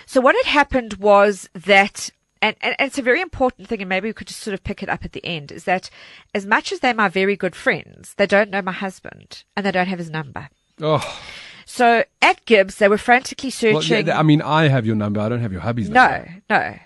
So 0.06 0.22
what 0.22 0.36
had 0.36 0.46
happened 0.46 0.94
was 0.94 1.50
that, 1.54 2.10
and, 2.42 2.56
and 2.62 2.76
it's 2.80 2.98
a 2.98 3.02
very 3.02 3.20
important 3.20 3.68
thing, 3.68 3.82
and 3.82 3.90
maybe 3.90 4.08
we 4.08 4.14
could 4.14 4.28
just 4.28 4.40
sort 4.42 4.54
of 4.54 4.64
pick 4.64 4.82
it 4.82 4.88
up 4.88 5.04
at 5.04 5.12
the 5.12 5.26
end, 5.26 5.52
is 5.52 5.66
that 5.66 5.90
as 6.34 6.46
much 6.46 6.72
as 6.72 6.80
they're 6.80 6.94
my 6.94 7.10
very 7.10 7.36
good 7.36 7.56
friends, 7.56 8.14
they 8.16 8.28
don't 8.28 8.50
know 8.50 8.62
my 8.62 8.72
husband 8.72 9.44
and 9.58 9.66
they 9.66 9.72
don't 9.72 9.88
have 9.88 10.00
his 10.00 10.10
number. 10.10 10.48
Oh, 10.82 11.22
So 11.66 12.04
at 12.22 12.46
GIBS, 12.46 12.78
they 12.78 12.88
were 12.88 12.98
frantically 12.98 13.48
well, 13.72 13.82
searching. 13.82 14.08
yeah, 14.08 14.20
I 14.20 14.24
mean, 14.24 14.42
I 14.42 14.68
have 14.68 14.86
your 14.86 14.96
number. 14.96 15.20
I 15.20 15.30
don't 15.30 15.42
have 15.42 15.52
your 15.52 15.62
hubby's 15.62 15.90
number. 15.90 16.42
No, 16.50 16.58
no. 16.60 16.78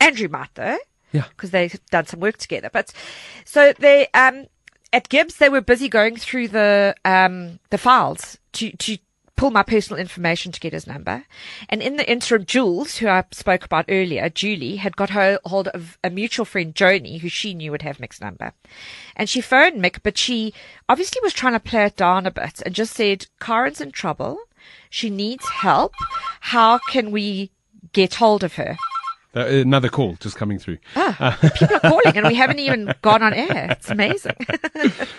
Andrew 0.00 0.28
might 0.28 0.54
though. 0.54 0.78
Yeah. 1.12 1.24
Because 1.30 1.50
they've 1.50 1.78
done 1.90 2.06
some 2.06 2.20
work 2.20 2.36
together. 2.36 2.70
But 2.72 2.92
so 3.44 3.72
they 3.78 4.08
um 4.14 4.46
at 4.92 5.08
GIBS 5.08 5.38
they 5.38 5.48
were 5.48 5.60
busy 5.60 5.88
going 5.88 6.16
through 6.16 6.48
the 6.48 6.94
um 7.04 7.58
the 7.70 7.78
files 7.78 8.38
to 8.52 8.70
to 8.76 8.98
pull 9.38 9.50
my 9.52 9.62
personal 9.62 10.00
information 10.00 10.50
to 10.50 10.60
get 10.60 10.72
his 10.72 10.86
number. 10.86 11.24
And 11.68 11.80
in 11.80 11.96
the 11.96 12.10
interim, 12.10 12.44
Jules, 12.44 12.96
who 12.96 13.06
I 13.06 13.24
spoke 13.30 13.64
about 13.64 13.84
earlier, 13.88 14.28
Julie, 14.28 14.76
had 14.76 14.96
got 14.96 15.10
hold 15.10 15.68
of 15.68 15.96
a 16.02 16.10
mutual 16.10 16.44
friend, 16.44 16.74
Joni, 16.74 17.20
who 17.20 17.28
she 17.28 17.54
knew 17.54 17.70
would 17.70 17.82
have 17.82 17.98
Mick's 17.98 18.20
number. 18.20 18.52
And 19.14 19.28
she 19.28 19.40
phoned 19.40 19.80
Mick, 19.80 20.00
but 20.02 20.18
she 20.18 20.52
obviously 20.88 21.20
was 21.22 21.32
trying 21.32 21.52
to 21.52 21.60
play 21.60 21.84
it 21.84 21.96
down 21.96 22.26
a 22.26 22.32
bit 22.32 22.60
and 22.66 22.74
just 22.74 22.94
said, 22.94 23.26
Karen's 23.40 23.80
in 23.80 23.92
trouble. 23.92 24.38
She 24.90 25.08
needs 25.08 25.48
help. 25.48 25.94
How 26.40 26.78
can 26.90 27.12
we 27.12 27.52
get 27.92 28.14
hold 28.14 28.42
of 28.42 28.56
her? 28.56 28.76
Uh, 29.36 29.46
another 29.46 29.88
call 29.88 30.16
just 30.18 30.36
coming 30.36 30.58
through. 30.58 30.78
Ah, 30.96 31.38
people 31.40 31.76
are 31.76 31.80
calling 31.80 32.16
and 32.16 32.26
we 32.26 32.34
haven't 32.34 32.58
even 32.58 32.92
gone 33.02 33.22
on 33.22 33.32
air. 33.32 33.68
It's 33.70 33.88
amazing. 33.88 34.36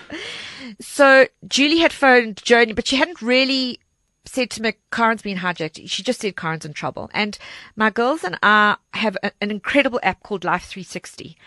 so 0.82 1.28
Julie 1.48 1.78
had 1.78 1.94
phoned 1.94 2.36
Joni, 2.38 2.76
but 2.76 2.86
she 2.86 2.98
hadn't 2.98 3.22
really 3.22 3.80
said 4.26 4.50
to 4.52 4.62
me, 4.62 4.74
Karen's 4.92 5.22
been 5.22 5.38
hijacked. 5.38 5.90
She 5.90 6.04
just 6.04 6.22
said 6.22 6.36
Karen's 6.36 6.66
in 6.66 6.74
trouble. 6.74 7.10
And 7.14 7.38
my 7.76 7.90
girls 7.90 8.24
and 8.24 8.38
I 8.44 8.78
have 8.94 9.18
a, 9.24 9.32
an 9.42 9.50
incredible 9.50 10.00
app 10.04 10.22
called 10.24 10.44
Life 10.44 10.66
360. 10.66 11.38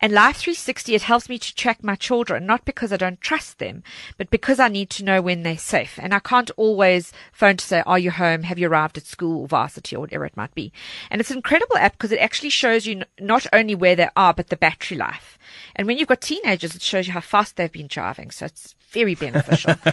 And 0.00 0.12
Life 0.12 0.36
360, 0.36 0.94
it 0.94 1.02
helps 1.02 1.28
me 1.28 1.38
to 1.38 1.54
track 1.54 1.84
my 1.84 1.96
children, 1.96 2.46
not 2.46 2.64
because 2.64 2.92
I 2.92 2.96
don't 2.96 3.20
trust 3.20 3.58
them, 3.58 3.82
but 4.16 4.30
because 4.30 4.58
I 4.58 4.68
need 4.68 4.90
to 4.90 5.04
know 5.04 5.20
when 5.20 5.42
they're 5.42 5.58
safe. 5.58 5.98
And 6.00 6.14
I 6.14 6.20
can't 6.20 6.50
always 6.56 7.12
phone 7.32 7.56
to 7.58 7.64
say, 7.64 7.82
are 7.84 7.98
you 7.98 8.10
home? 8.10 8.44
Have 8.44 8.58
you 8.58 8.68
arrived 8.68 8.96
at 8.96 9.06
school 9.06 9.42
or 9.42 9.48
varsity 9.48 9.96
or 9.96 10.00
whatever 10.00 10.24
it 10.24 10.36
might 10.36 10.54
be? 10.54 10.72
And 11.10 11.20
it's 11.20 11.30
an 11.30 11.36
incredible 11.36 11.76
app 11.76 11.92
because 11.92 12.12
it 12.12 12.20
actually 12.20 12.50
shows 12.50 12.86
you 12.86 13.02
not 13.18 13.46
only 13.52 13.74
where 13.74 13.96
they 13.96 14.08
are, 14.16 14.32
but 14.32 14.48
the 14.48 14.56
battery 14.56 14.96
life. 14.96 15.38
And 15.76 15.86
when 15.86 15.98
you've 15.98 16.08
got 16.08 16.20
teenagers, 16.20 16.74
it 16.74 16.82
shows 16.82 17.06
you 17.06 17.12
how 17.12 17.20
fast 17.20 17.56
they've 17.56 17.70
been 17.70 17.88
driving. 17.88 18.30
So 18.30 18.46
it's 18.46 18.74
very 18.90 19.14
beneficial. 19.14 19.74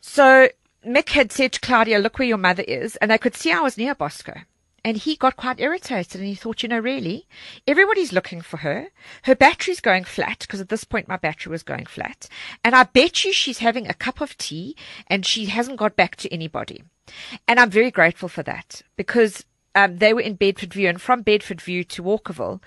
So 0.00 0.48
Mick 0.88 1.10
had 1.10 1.30
said 1.32 1.52
to 1.52 1.60
Claudia, 1.60 1.98
look 1.98 2.18
where 2.18 2.28
your 2.28 2.38
mother 2.38 2.64
is. 2.66 2.96
And 2.96 3.10
they 3.10 3.18
could 3.18 3.36
see 3.36 3.52
I 3.52 3.60
was 3.60 3.76
near 3.76 3.94
Bosco. 3.94 4.40
And 4.84 4.96
he 4.96 5.16
got 5.16 5.36
quite 5.36 5.60
irritated 5.60 6.20
and 6.20 6.28
he 6.28 6.34
thought, 6.34 6.62
you 6.62 6.68
know, 6.68 6.78
really, 6.78 7.26
everybody's 7.66 8.12
looking 8.12 8.40
for 8.40 8.58
her. 8.58 8.88
Her 9.24 9.34
battery's 9.34 9.80
going 9.80 10.04
flat 10.04 10.38
because 10.40 10.60
at 10.60 10.68
this 10.68 10.84
point 10.84 11.08
my 11.08 11.16
battery 11.16 11.50
was 11.50 11.62
going 11.62 11.86
flat. 11.86 12.28
And 12.64 12.74
I 12.74 12.84
bet 12.84 13.24
you 13.24 13.32
she's 13.32 13.58
having 13.58 13.86
a 13.86 13.94
cup 13.94 14.20
of 14.20 14.38
tea 14.38 14.76
and 15.08 15.26
she 15.26 15.46
hasn't 15.46 15.78
got 15.78 15.96
back 15.96 16.16
to 16.16 16.32
anybody. 16.32 16.84
And 17.46 17.58
I'm 17.58 17.70
very 17.70 17.90
grateful 17.90 18.28
for 18.28 18.42
that 18.44 18.82
because 18.96 19.44
um, 19.74 19.98
they 19.98 20.14
were 20.14 20.20
in 20.20 20.36
Bedfordview 20.36 20.88
and 20.88 21.00
from 21.00 21.24
Bedfordview 21.24 21.88
to 21.88 22.02
Walkerville, 22.02 22.62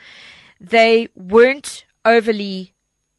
they 0.60 1.08
weren't 1.16 1.86
overly 2.06 2.74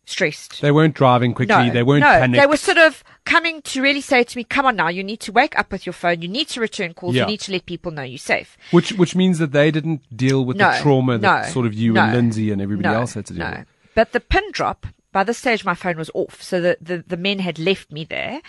stressed. 0.04 0.60
They 0.60 0.70
weren't 0.72 0.94
driving 0.94 1.34
quickly. 1.34 1.54
No, 1.54 1.70
they 1.70 1.82
weren't 1.82 2.00
no, 2.00 2.06
panicked. 2.06 2.40
they 2.40 2.46
were 2.46 2.56
sort 2.56 2.78
of 2.78 3.04
coming 3.24 3.62
to 3.62 3.82
really 3.82 4.00
say 4.00 4.24
to 4.24 4.36
me, 4.36 4.44
"Come 4.44 4.66
on 4.66 4.76
now, 4.76 4.88
you 4.88 5.04
need 5.04 5.20
to 5.20 5.32
wake 5.32 5.58
up 5.58 5.72
with 5.72 5.86
your 5.86 5.92
phone. 5.92 6.22
You 6.22 6.28
need 6.28 6.48
to 6.48 6.60
return 6.60 6.94
calls. 6.94 7.14
Yeah. 7.14 7.22
You 7.22 7.28
need 7.28 7.40
to 7.40 7.52
let 7.52 7.66
people 7.66 7.92
know 7.92 8.02
you're 8.02 8.18
safe." 8.18 8.56
which 8.70 8.92
which 8.92 9.14
means 9.14 9.38
that 9.38 9.52
they 9.52 9.70
didn't 9.70 10.02
deal 10.16 10.44
with 10.44 10.56
No, 10.56 10.72
the 10.72 10.78
trauma 10.78 11.18
that 11.18 11.52
sort 11.52 11.66
of 11.66 11.74
you 11.74 11.96
and 11.96 12.12
Lindsay 12.12 12.50
and 12.50 12.60
everybody 12.60 12.94
else 12.94 13.14
had 13.14 13.26
to 13.26 13.34
deal 13.34 13.44
no. 13.44 13.58
with. 13.58 13.66
But 13.94 14.12
the 14.12 14.20
pin 14.20 14.44
drop, 14.52 14.86
by 15.12 15.24
this 15.24 15.38
stage, 15.38 15.64
my 15.64 15.74
phone 15.74 15.98
was 15.98 16.10
off, 16.14 16.42
so 16.42 16.60
the, 16.60 16.78
the, 16.80 17.04
the 17.06 17.16
men 17.16 17.40
had 17.40 17.58
left 17.58 17.92
me 17.92 18.04
there. 18.04 18.40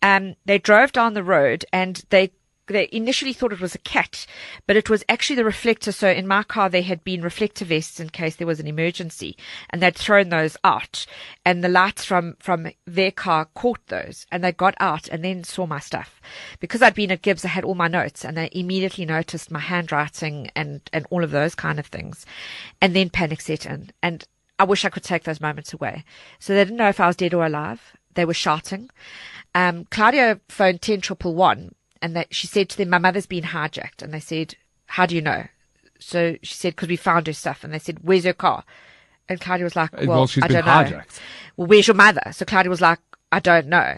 Um, 0.00 0.36
they 0.44 0.58
drove 0.58 0.92
down 0.92 1.14
the 1.14 1.24
road 1.24 1.64
and 1.72 2.04
they 2.10 2.30
they 2.66 2.88
initially 2.92 3.32
thought 3.32 3.52
it 3.52 3.60
was 3.60 3.74
a 3.74 3.78
cat, 3.78 4.26
but 4.66 4.76
it 4.76 4.90
was 4.90 5.04
actually 5.08 5.36
the 5.36 5.44
reflector. 5.44 5.92
So 5.92 6.08
in 6.08 6.26
my 6.26 6.42
car, 6.42 6.68
there 6.68 6.82
had 6.82 7.04
been 7.04 7.22
reflector 7.22 7.64
vests 7.64 8.00
in 8.00 8.10
case 8.10 8.36
there 8.36 8.46
was 8.46 8.60
an 8.60 8.66
emergency, 8.66 9.36
and 9.70 9.82
they'd 9.82 9.96
thrown 9.96 10.28
those 10.28 10.56
out, 10.64 11.06
and 11.44 11.62
the 11.62 11.68
lights 11.68 12.04
from 12.04 12.36
from 12.40 12.68
their 12.86 13.10
car 13.10 13.46
caught 13.54 13.86
those, 13.86 14.26
and 14.30 14.42
they 14.42 14.52
got 14.52 14.74
out 14.80 15.08
and 15.08 15.24
then 15.24 15.44
saw 15.44 15.66
my 15.66 15.78
stuff. 15.78 16.20
Because 16.60 16.82
I'd 16.82 16.94
been 16.94 17.12
at 17.12 17.22
GIBS, 17.22 17.44
I 17.44 17.48
had 17.48 17.64
all 17.64 17.74
my 17.74 17.88
notes, 17.88 18.24
and 18.24 18.36
they 18.36 18.50
immediately 18.52 19.06
noticed 19.06 19.50
my 19.50 19.60
handwriting 19.60 20.50
and 20.56 20.80
and 20.92 21.06
all 21.10 21.24
of 21.24 21.30
those 21.30 21.54
kind 21.54 21.78
of 21.78 21.86
things, 21.86 22.26
and 22.80 22.94
then 22.94 23.10
panic 23.10 23.40
set 23.40 23.66
in, 23.66 23.90
and 24.02 24.24
I 24.58 24.64
wish 24.64 24.84
I 24.84 24.90
could 24.90 25.04
take 25.04 25.24
those 25.24 25.40
moments 25.40 25.72
away. 25.72 26.04
So 26.38 26.54
they 26.54 26.64
didn't 26.64 26.78
know 26.78 26.88
if 26.88 27.00
I 27.00 27.06
was 27.06 27.16
dead 27.16 27.34
or 27.34 27.44
alive. 27.44 27.96
They 28.14 28.24
were 28.24 28.34
shouting. 28.34 28.88
Um, 29.54 29.86
Claudia 29.90 30.40
phoned 30.48 30.80
10 30.82 31.00
111 31.00 31.74
and 32.06 32.14
that 32.14 32.32
she 32.32 32.46
said 32.46 32.68
to 32.68 32.76
them, 32.76 32.88
my 32.88 32.98
mother's 32.98 33.26
been 33.26 33.42
hijacked. 33.42 34.00
And 34.00 34.14
they 34.14 34.20
said, 34.20 34.54
how 34.86 35.06
do 35.06 35.16
you 35.16 35.20
know? 35.20 35.46
So 35.98 36.36
she 36.40 36.54
said, 36.54 36.76
because 36.76 36.86
we 36.86 36.94
found 36.94 37.26
her 37.26 37.32
stuff. 37.32 37.64
And 37.64 37.74
they 37.74 37.80
said, 37.80 37.98
where's 38.02 38.22
her 38.22 38.32
car? 38.32 38.62
And 39.28 39.40
Claudia 39.40 39.64
was 39.64 39.74
like, 39.74 39.92
well, 39.92 40.06
well, 40.06 40.26
she's 40.28 40.44
I 40.44 40.46
been 40.46 40.64
don't 40.64 40.90
know. 40.92 41.02
Well, 41.56 41.66
where's 41.66 41.88
your 41.88 41.96
mother? 41.96 42.22
So 42.30 42.44
Claudia 42.44 42.70
was 42.70 42.80
like, 42.80 43.00
I 43.32 43.40
don't 43.40 43.66
know. 43.66 43.96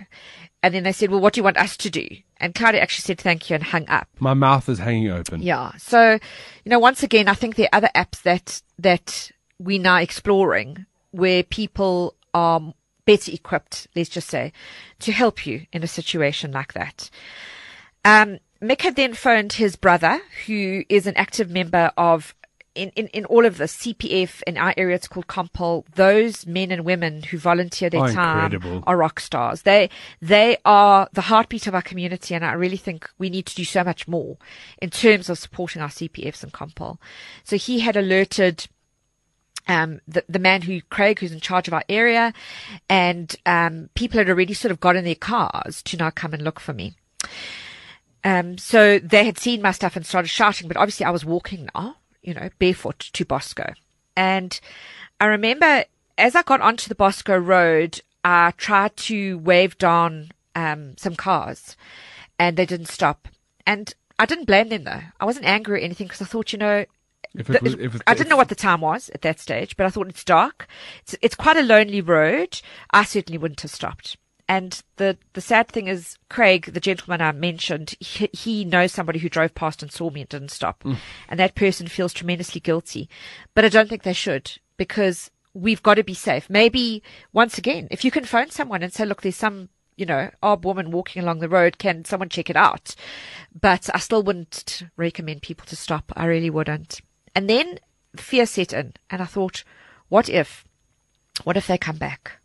And 0.62 0.74
then 0.74 0.84
they 0.84 0.92
said, 0.92 1.10
well, 1.10 1.20
what 1.20 1.34
do 1.34 1.40
you 1.40 1.44
want 1.44 1.58
us 1.58 1.76
to 1.76 1.90
do? 1.90 2.08
And 2.38 2.54
Claudia 2.54 2.80
actually 2.80 3.02
said 3.02 3.20
thank 3.20 3.50
you 3.50 3.56
and 3.56 3.62
hung 3.62 3.86
up. 3.90 4.08
My 4.18 4.32
mouth 4.32 4.70
is 4.70 4.78
hanging 4.78 5.10
open. 5.10 5.42
Yeah. 5.42 5.72
So, 5.76 6.12
you 6.12 6.70
know, 6.70 6.78
once 6.78 7.02
again, 7.02 7.28
I 7.28 7.34
think 7.34 7.56
there 7.56 7.68
are 7.70 7.76
other 7.76 7.90
apps 7.94 8.22
that, 8.22 8.62
that 8.78 9.30
we're 9.58 9.82
now 9.82 9.98
exploring 9.98 10.86
where 11.10 11.42
people 11.42 12.14
are 12.32 12.72
better 13.04 13.32
equipped, 13.32 13.86
let's 13.94 14.08
just 14.08 14.28
say, 14.28 14.54
to 15.00 15.12
help 15.12 15.44
you 15.44 15.66
in 15.74 15.82
a 15.82 15.86
situation 15.86 16.52
like 16.52 16.72
that. 16.72 17.10
Um, 18.04 18.38
Mick 18.62 18.82
had 18.82 18.96
then 18.96 19.14
phoned 19.14 19.54
his 19.54 19.76
brother, 19.76 20.20
who 20.46 20.82
is 20.88 21.06
an 21.06 21.16
active 21.16 21.50
member 21.50 21.92
of 21.96 22.34
in, 22.74 22.90
in, 22.90 23.08
in 23.08 23.24
all 23.24 23.44
of 23.44 23.58
this, 23.58 23.76
CPF, 23.76 24.40
in 24.46 24.56
our 24.56 24.72
area, 24.76 24.94
it's 24.94 25.08
called 25.08 25.26
Compol. 25.26 25.84
Those 25.96 26.46
men 26.46 26.70
and 26.70 26.84
women 26.84 27.24
who 27.24 27.36
volunteer 27.36 27.90
their 27.90 28.04
Oh, 28.04 28.12
time 28.12 28.44
incredible. 28.52 28.84
are 28.86 28.96
rock 28.96 29.18
stars. 29.18 29.62
They, 29.62 29.90
they 30.22 30.58
are 30.64 31.08
the 31.12 31.22
heartbeat 31.22 31.66
of 31.66 31.74
our 31.74 31.82
community. 31.82 32.36
And 32.36 32.44
I 32.44 32.52
really 32.52 32.76
think 32.76 33.10
we 33.18 33.30
need 33.30 33.46
to 33.46 33.56
do 33.56 33.64
so 33.64 33.82
much 33.82 34.06
more 34.06 34.36
in 34.80 34.90
terms 34.90 35.28
of 35.28 35.38
supporting 35.38 35.82
our 35.82 35.88
CPFs 35.88 36.44
and 36.44 36.52
Compol. 36.52 36.98
So 37.42 37.56
he 37.56 37.80
had 37.80 37.96
alerted 37.96 38.68
um, 39.66 40.00
the, 40.06 40.24
the 40.28 40.38
man 40.38 40.62
who, 40.62 40.80
Craig, 40.82 41.18
who's 41.18 41.32
in 41.32 41.40
charge 41.40 41.66
of 41.66 41.74
our 41.74 41.84
area, 41.88 42.32
and 42.88 43.34
um, 43.44 43.90
people 43.94 44.18
had 44.18 44.28
already 44.30 44.54
sort 44.54 44.70
of 44.70 44.78
got 44.78 44.94
in 44.94 45.04
their 45.04 45.14
cars 45.16 45.82
to 45.82 45.96
now 45.96 46.10
come 46.10 46.32
and 46.32 46.42
look 46.42 46.60
for 46.60 46.72
me. 46.72 46.94
Um, 48.24 48.58
so 48.58 48.98
they 48.98 49.24
had 49.24 49.38
seen 49.38 49.62
my 49.62 49.70
stuff 49.70 49.96
and 49.96 50.04
started 50.04 50.28
shouting, 50.28 50.68
but 50.68 50.76
obviously 50.76 51.06
I 51.06 51.10
was 51.10 51.24
walking 51.24 51.68
now, 51.74 51.96
you 52.22 52.34
know, 52.34 52.48
barefoot 52.58 52.98
to 53.12 53.24
Bosco. 53.24 53.72
And 54.16 54.58
I 55.20 55.26
remember 55.26 55.84
as 56.16 56.34
I 56.34 56.42
got 56.42 56.60
onto 56.60 56.88
the 56.88 56.94
Bosco 56.96 57.36
Road, 57.36 58.00
I 58.24 58.52
tried 58.56 58.96
to 58.96 59.38
wave 59.38 59.78
down 59.78 60.30
um, 60.56 60.96
some 60.98 61.14
cars 61.14 61.76
and 62.38 62.56
they 62.56 62.66
didn't 62.66 62.86
stop. 62.88 63.28
And 63.66 63.94
I 64.18 64.26
didn't 64.26 64.46
blame 64.46 64.68
them 64.68 64.84
though. 64.84 65.02
I 65.20 65.24
wasn't 65.24 65.46
angry 65.46 65.76
or 65.80 65.84
anything 65.84 66.08
because 66.08 66.22
I 66.22 66.24
thought, 66.24 66.52
you 66.52 66.58
know, 66.58 66.84
If 67.36 67.48
it 67.48 67.52
the- 67.52 67.60
was, 67.62 67.74
it, 67.94 68.02
I 68.06 68.14
didn't 68.14 68.30
know 68.30 68.36
what 68.36 68.48
the 68.48 68.56
time 68.56 68.80
was 68.80 69.10
at 69.10 69.22
that 69.22 69.38
stage, 69.38 69.76
but 69.76 69.86
I 69.86 69.90
thought 69.90 70.08
it's 70.08 70.24
dark. 70.24 70.66
It's, 71.02 71.14
it's 71.22 71.34
quite 71.36 71.56
a 71.56 71.62
lonely 71.62 72.00
road. 72.00 72.60
I 72.90 73.04
certainly 73.04 73.38
wouldn't 73.38 73.60
have 73.60 73.70
stopped. 73.70 74.16
And 74.48 74.82
the, 74.96 75.18
the 75.34 75.42
sad 75.42 75.68
thing 75.68 75.88
is, 75.88 76.16
Craig, 76.30 76.72
the 76.72 76.80
gentleman 76.80 77.20
I 77.20 77.32
mentioned, 77.32 77.94
he, 78.00 78.30
he 78.32 78.64
knows 78.64 78.92
somebody 78.92 79.18
who 79.18 79.28
drove 79.28 79.54
past 79.54 79.82
and 79.82 79.92
saw 79.92 80.10
me 80.10 80.22
and 80.22 80.28
didn't 80.28 80.50
stop. 80.50 80.82
Mm. 80.84 80.96
And 81.28 81.38
that 81.38 81.54
person 81.54 81.86
feels 81.86 82.14
tremendously 82.14 82.60
guilty. 82.60 83.10
But 83.54 83.66
I 83.66 83.68
don't 83.68 83.90
think 83.90 84.04
they 84.04 84.14
should 84.14 84.52
because 84.78 85.30
we've 85.52 85.82
got 85.82 85.94
to 85.94 86.02
be 86.04 86.14
safe. 86.14 86.48
Maybe 86.48 87.02
once 87.32 87.58
again, 87.58 87.88
if 87.90 88.04
you 88.04 88.10
can 88.10 88.24
phone 88.24 88.48
someone 88.48 88.82
and 88.82 88.92
say, 88.92 89.04
look, 89.04 89.20
there's 89.20 89.36
some, 89.36 89.68
you 89.96 90.06
know, 90.06 90.30
odd 90.42 90.64
woman 90.64 90.92
walking 90.92 91.22
along 91.22 91.40
the 91.40 91.48
road, 91.48 91.76
can 91.76 92.06
someone 92.06 92.30
check 92.30 92.48
it 92.48 92.56
out? 92.56 92.94
But 93.60 93.90
I 93.92 93.98
still 93.98 94.22
wouldn't 94.22 94.84
recommend 94.96 95.42
people 95.42 95.66
to 95.66 95.76
stop. 95.76 96.10
I 96.16 96.24
really 96.24 96.50
wouldn't. 96.50 97.02
And 97.34 97.50
then 97.50 97.80
fear 98.16 98.46
set 98.46 98.72
in 98.72 98.94
and 99.10 99.20
I 99.20 99.26
thought, 99.26 99.62
what 100.08 100.30
if, 100.30 100.64
what 101.44 101.58
if 101.58 101.66
they 101.66 101.76
come 101.76 101.98
back? 101.98 102.38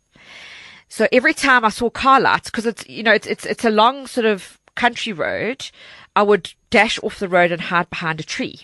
So 0.94 1.08
every 1.10 1.34
time 1.34 1.64
I 1.64 1.70
saw 1.70 1.90
car 1.90 2.20
lights, 2.20 2.50
because 2.50 2.66
it's 2.66 2.88
you 2.88 3.02
know 3.02 3.12
it's 3.12 3.26
it's 3.26 3.44
it's 3.44 3.64
a 3.64 3.70
long 3.70 4.06
sort 4.06 4.26
of 4.26 4.60
country 4.76 5.12
road, 5.12 5.68
I 6.14 6.22
would 6.22 6.52
dash 6.70 7.00
off 7.02 7.18
the 7.18 7.28
road 7.28 7.50
and 7.50 7.62
hide 7.62 7.90
behind 7.90 8.20
a 8.20 8.22
tree. 8.22 8.60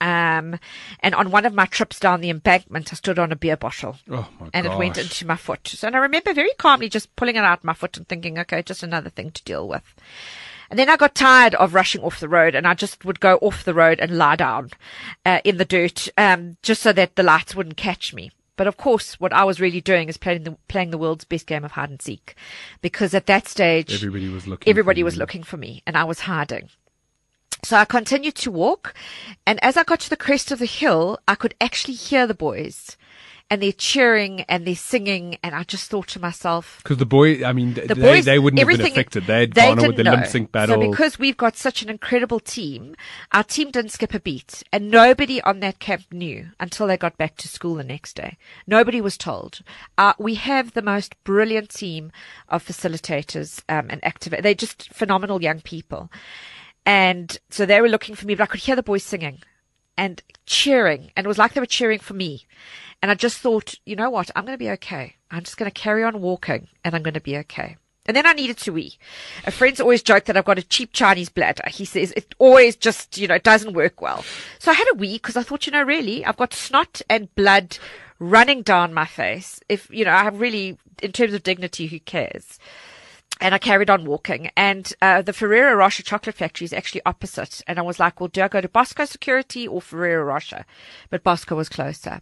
Um, 0.00 0.58
and 0.98 1.14
on 1.14 1.30
one 1.30 1.46
of 1.46 1.54
my 1.54 1.66
trips 1.66 2.00
down 2.00 2.20
the 2.20 2.30
embankment, 2.30 2.92
I 2.92 2.96
stood 2.96 3.20
on 3.20 3.30
a 3.30 3.36
beer 3.36 3.56
bottle 3.56 3.96
oh 4.10 4.28
my 4.40 4.48
and 4.52 4.66
it 4.66 4.76
went 4.76 4.98
into 4.98 5.24
my 5.24 5.36
foot. 5.36 5.68
So 5.68 5.86
and 5.86 5.94
I 5.94 6.00
remember 6.00 6.34
very 6.34 6.50
calmly 6.58 6.88
just 6.88 7.14
pulling 7.14 7.36
it 7.36 7.44
out 7.44 7.62
my 7.62 7.74
foot 7.74 7.96
and 7.96 8.08
thinking, 8.08 8.40
okay, 8.40 8.64
just 8.64 8.82
another 8.82 9.10
thing 9.10 9.30
to 9.30 9.44
deal 9.44 9.68
with. 9.68 9.94
And 10.68 10.80
then 10.80 10.88
I 10.88 10.96
got 10.96 11.14
tired 11.14 11.54
of 11.54 11.74
rushing 11.74 12.02
off 12.02 12.18
the 12.18 12.28
road 12.28 12.56
and 12.56 12.66
I 12.66 12.74
just 12.74 13.04
would 13.04 13.20
go 13.20 13.36
off 13.36 13.62
the 13.62 13.72
road 13.72 14.00
and 14.00 14.18
lie 14.18 14.34
down 14.34 14.70
uh, 15.24 15.38
in 15.44 15.58
the 15.58 15.64
dirt 15.64 16.08
um, 16.18 16.56
just 16.62 16.82
so 16.82 16.92
that 16.92 17.14
the 17.14 17.22
lights 17.22 17.54
wouldn't 17.54 17.76
catch 17.76 18.12
me. 18.12 18.32
But 18.56 18.66
of 18.66 18.76
course, 18.76 19.18
what 19.18 19.32
I 19.32 19.44
was 19.44 19.60
really 19.60 19.80
doing 19.80 20.08
is 20.08 20.16
playing 20.18 20.42
the, 20.44 20.56
playing 20.68 20.90
the 20.90 20.98
world's 20.98 21.24
best 21.24 21.46
game 21.46 21.64
of 21.64 21.72
hide 21.72 21.90
and 21.90 22.02
seek. 22.02 22.34
Because 22.82 23.14
at 23.14 23.26
that 23.26 23.48
stage, 23.48 23.92
Everybody 23.94 24.28
was 24.28 24.46
looking. 24.46 24.70
everybody 24.70 25.02
was 25.02 25.14
you. 25.14 25.20
looking 25.20 25.42
for 25.42 25.56
me 25.56 25.82
and 25.86 25.96
I 25.96 26.04
was 26.04 26.20
hiding. 26.20 26.68
So 27.64 27.76
I 27.76 27.84
continued 27.84 28.34
to 28.36 28.50
walk 28.50 28.92
and 29.46 29.62
as 29.64 29.76
I 29.76 29.84
got 29.84 30.00
to 30.00 30.10
the 30.10 30.16
crest 30.16 30.50
of 30.50 30.58
the 30.58 30.66
hill, 30.66 31.18
I 31.28 31.34
could 31.34 31.54
actually 31.60 31.94
hear 31.94 32.26
the 32.26 32.34
boys 32.34 32.96
and 33.52 33.62
they're 33.62 33.70
cheering 33.70 34.40
and 34.48 34.66
they're 34.66 34.74
singing 34.74 35.36
and 35.42 35.54
I 35.54 35.62
just 35.64 35.90
thought 35.90 36.08
to 36.08 36.18
myself, 36.18 36.80
Because 36.82 36.96
the 36.96 37.04
boy, 37.04 37.44
I 37.44 37.52
mean, 37.52 37.74
the 37.74 37.94
they, 37.94 38.00
boys, 38.00 38.24
they 38.24 38.38
wouldn't 38.38 38.58
have 38.58 38.66
been 38.66 38.80
affected. 38.80 39.26
They 39.26 39.40
had 39.40 39.54
gone 39.54 39.78
on 39.78 39.88
with 39.88 39.96
the 39.96 40.04
didn't 40.04 40.20
lip 40.20 40.30
sync 40.30 40.52
battle. 40.52 40.80
So 40.80 40.90
because 40.90 41.18
we've 41.18 41.36
got 41.36 41.58
such 41.58 41.82
an 41.82 41.90
incredible 41.90 42.40
team, 42.40 42.96
our 43.30 43.44
team 43.44 43.70
didn't 43.70 43.90
skip 43.90 44.14
a 44.14 44.20
beat, 44.20 44.62
and 44.72 44.90
nobody 44.90 45.42
on 45.42 45.60
that 45.60 45.80
camp 45.80 46.04
knew 46.10 46.46
until 46.58 46.86
they 46.86 46.96
got 46.96 47.18
back 47.18 47.36
to 47.36 47.46
school 47.46 47.74
the 47.74 47.84
next 47.84 48.16
day. 48.16 48.38
Nobody 48.66 49.02
was 49.02 49.18
told. 49.18 49.60
Uh, 49.98 50.14
we 50.18 50.36
have 50.36 50.72
the 50.72 50.80
most 50.80 51.22
brilliant 51.22 51.68
team 51.68 52.10
of 52.48 52.64
facilitators 52.64 53.62
um, 53.68 53.88
and 53.90 54.00
activators. 54.00 54.44
They're 54.44 54.54
just 54.54 54.94
phenomenal 54.94 55.42
young 55.42 55.60
people, 55.60 56.10
and 56.86 57.38
so 57.50 57.66
they 57.66 57.82
were 57.82 57.90
looking 57.90 58.14
for 58.14 58.26
me, 58.26 58.34
but 58.34 58.44
I 58.44 58.46
could 58.46 58.60
hear 58.60 58.76
the 58.76 58.82
boys 58.82 59.04
singing 59.04 59.42
and 59.98 60.22
cheering, 60.46 61.10
and 61.16 61.26
it 61.26 61.28
was 61.28 61.36
like 61.36 61.52
they 61.52 61.60
were 61.60 61.66
cheering 61.66 61.98
for 61.98 62.14
me. 62.14 62.46
And 63.02 63.10
I 63.10 63.14
just 63.14 63.38
thought, 63.38 63.74
you 63.84 63.96
know 63.96 64.10
what? 64.10 64.30
I'm 64.36 64.44
going 64.44 64.54
to 64.54 64.64
be 64.64 64.70
okay. 64.70 65.16
I'm 65.30 65.42
just 65.42 65.56
going 65.56 65.70
to 65.70 65.80
carry 65.80 66.04
on 66.04 66.22
walking 66.22 66.68
and 66.84 66.94
I'm 66.94 67.02
going 67.02 67.14
to 67.14 67.20
be 67.20 67.36
okay. 67.38 67.76
And 68.06 68.16
then 68.16 68.26
I 68.26 68.32
needed 68.32 68.58
to 68.58 68.72
wee. 68.72 68.98
A 69.44 69.50
friend's 69.50 69.80
always 69.80 70.02
joked 70.02 70.26
that 70.26 70.36
I've 70.36 70.44
got 70.44 70.58
a 70.58 70.62
cheap 70.62 70.92
Chinese 70.92 71.28
bladder. 71.28 71.64
He 71.68 71.84
says 71.84 72.12
it 72.16 72.34
always 72.38 72.74
just, 72.74 73.18
you 73.18 73.28
know, 73.28 73.38
doesn't 73.38 73.74
work 73.74 74.00
well. 74.00 74.24
So 74.58 74.70
I 74.70 74.74
had 74.74 74.88
a 74.92 74.96
wee 74.96 75.14
because 75.14 75.36
I 75.36 75.42
thought, 75.42 75.66
you 75.66 75.72
know, 75.72 75.82
really, 75.82 76.24
I've 76.24 76.36
got 76.36 76.54
snot 76.54 77.02
and 77.08 77.32
blood 77.34 77.78
running 78.18 78.62
down 78.62 78.94
my 78.94 79.06
face. 79.06 79.60
If, 79.68 79.88
you 79.90 80.04
know, 80.04 80.12
I 80.12 80.24
have 80.24 80.40
really, 80.40 80.78
in 81.00 81.12
terms 81.12 81.34
of 81.34 81.42
dignity, 81.42 81.86
who 81.86 82.00
cares? 82.00 82.58
and 83.42 83.54
I 83.54 83.58
carried 83.58 83.90
on 83.90 84.04
walking. 84.04 84.50
And 84.56 84.92
uh, 85.02 85.20
the 85.20 85.32
Ferrero 85.32 85.74
Rocher 85.74 86.04
chocolate 86.04 86.36
factory 86.36 86.64
is 86.64 86.72
actually 86.72 87.02
opposite. 87.04 87.60
And 87.66 87.78
I 87.78 87.82
was 87.82 87.98
like, 87.98 88.20
well, 88.20 88.28
do 88.28 88.40
I 88.40 88.48
go 88.48 88.60
to 88.60 88.68
Bosco 88.68 89.04
Security 89.04 89.66
or 89.66 89.82
Ferrero 89.82 90.22
Rocher? 90.24 90.64
But 91.10 91.24
Bosco 91.24 91.56
was 91.56 91.68
closer. 91.68 92.20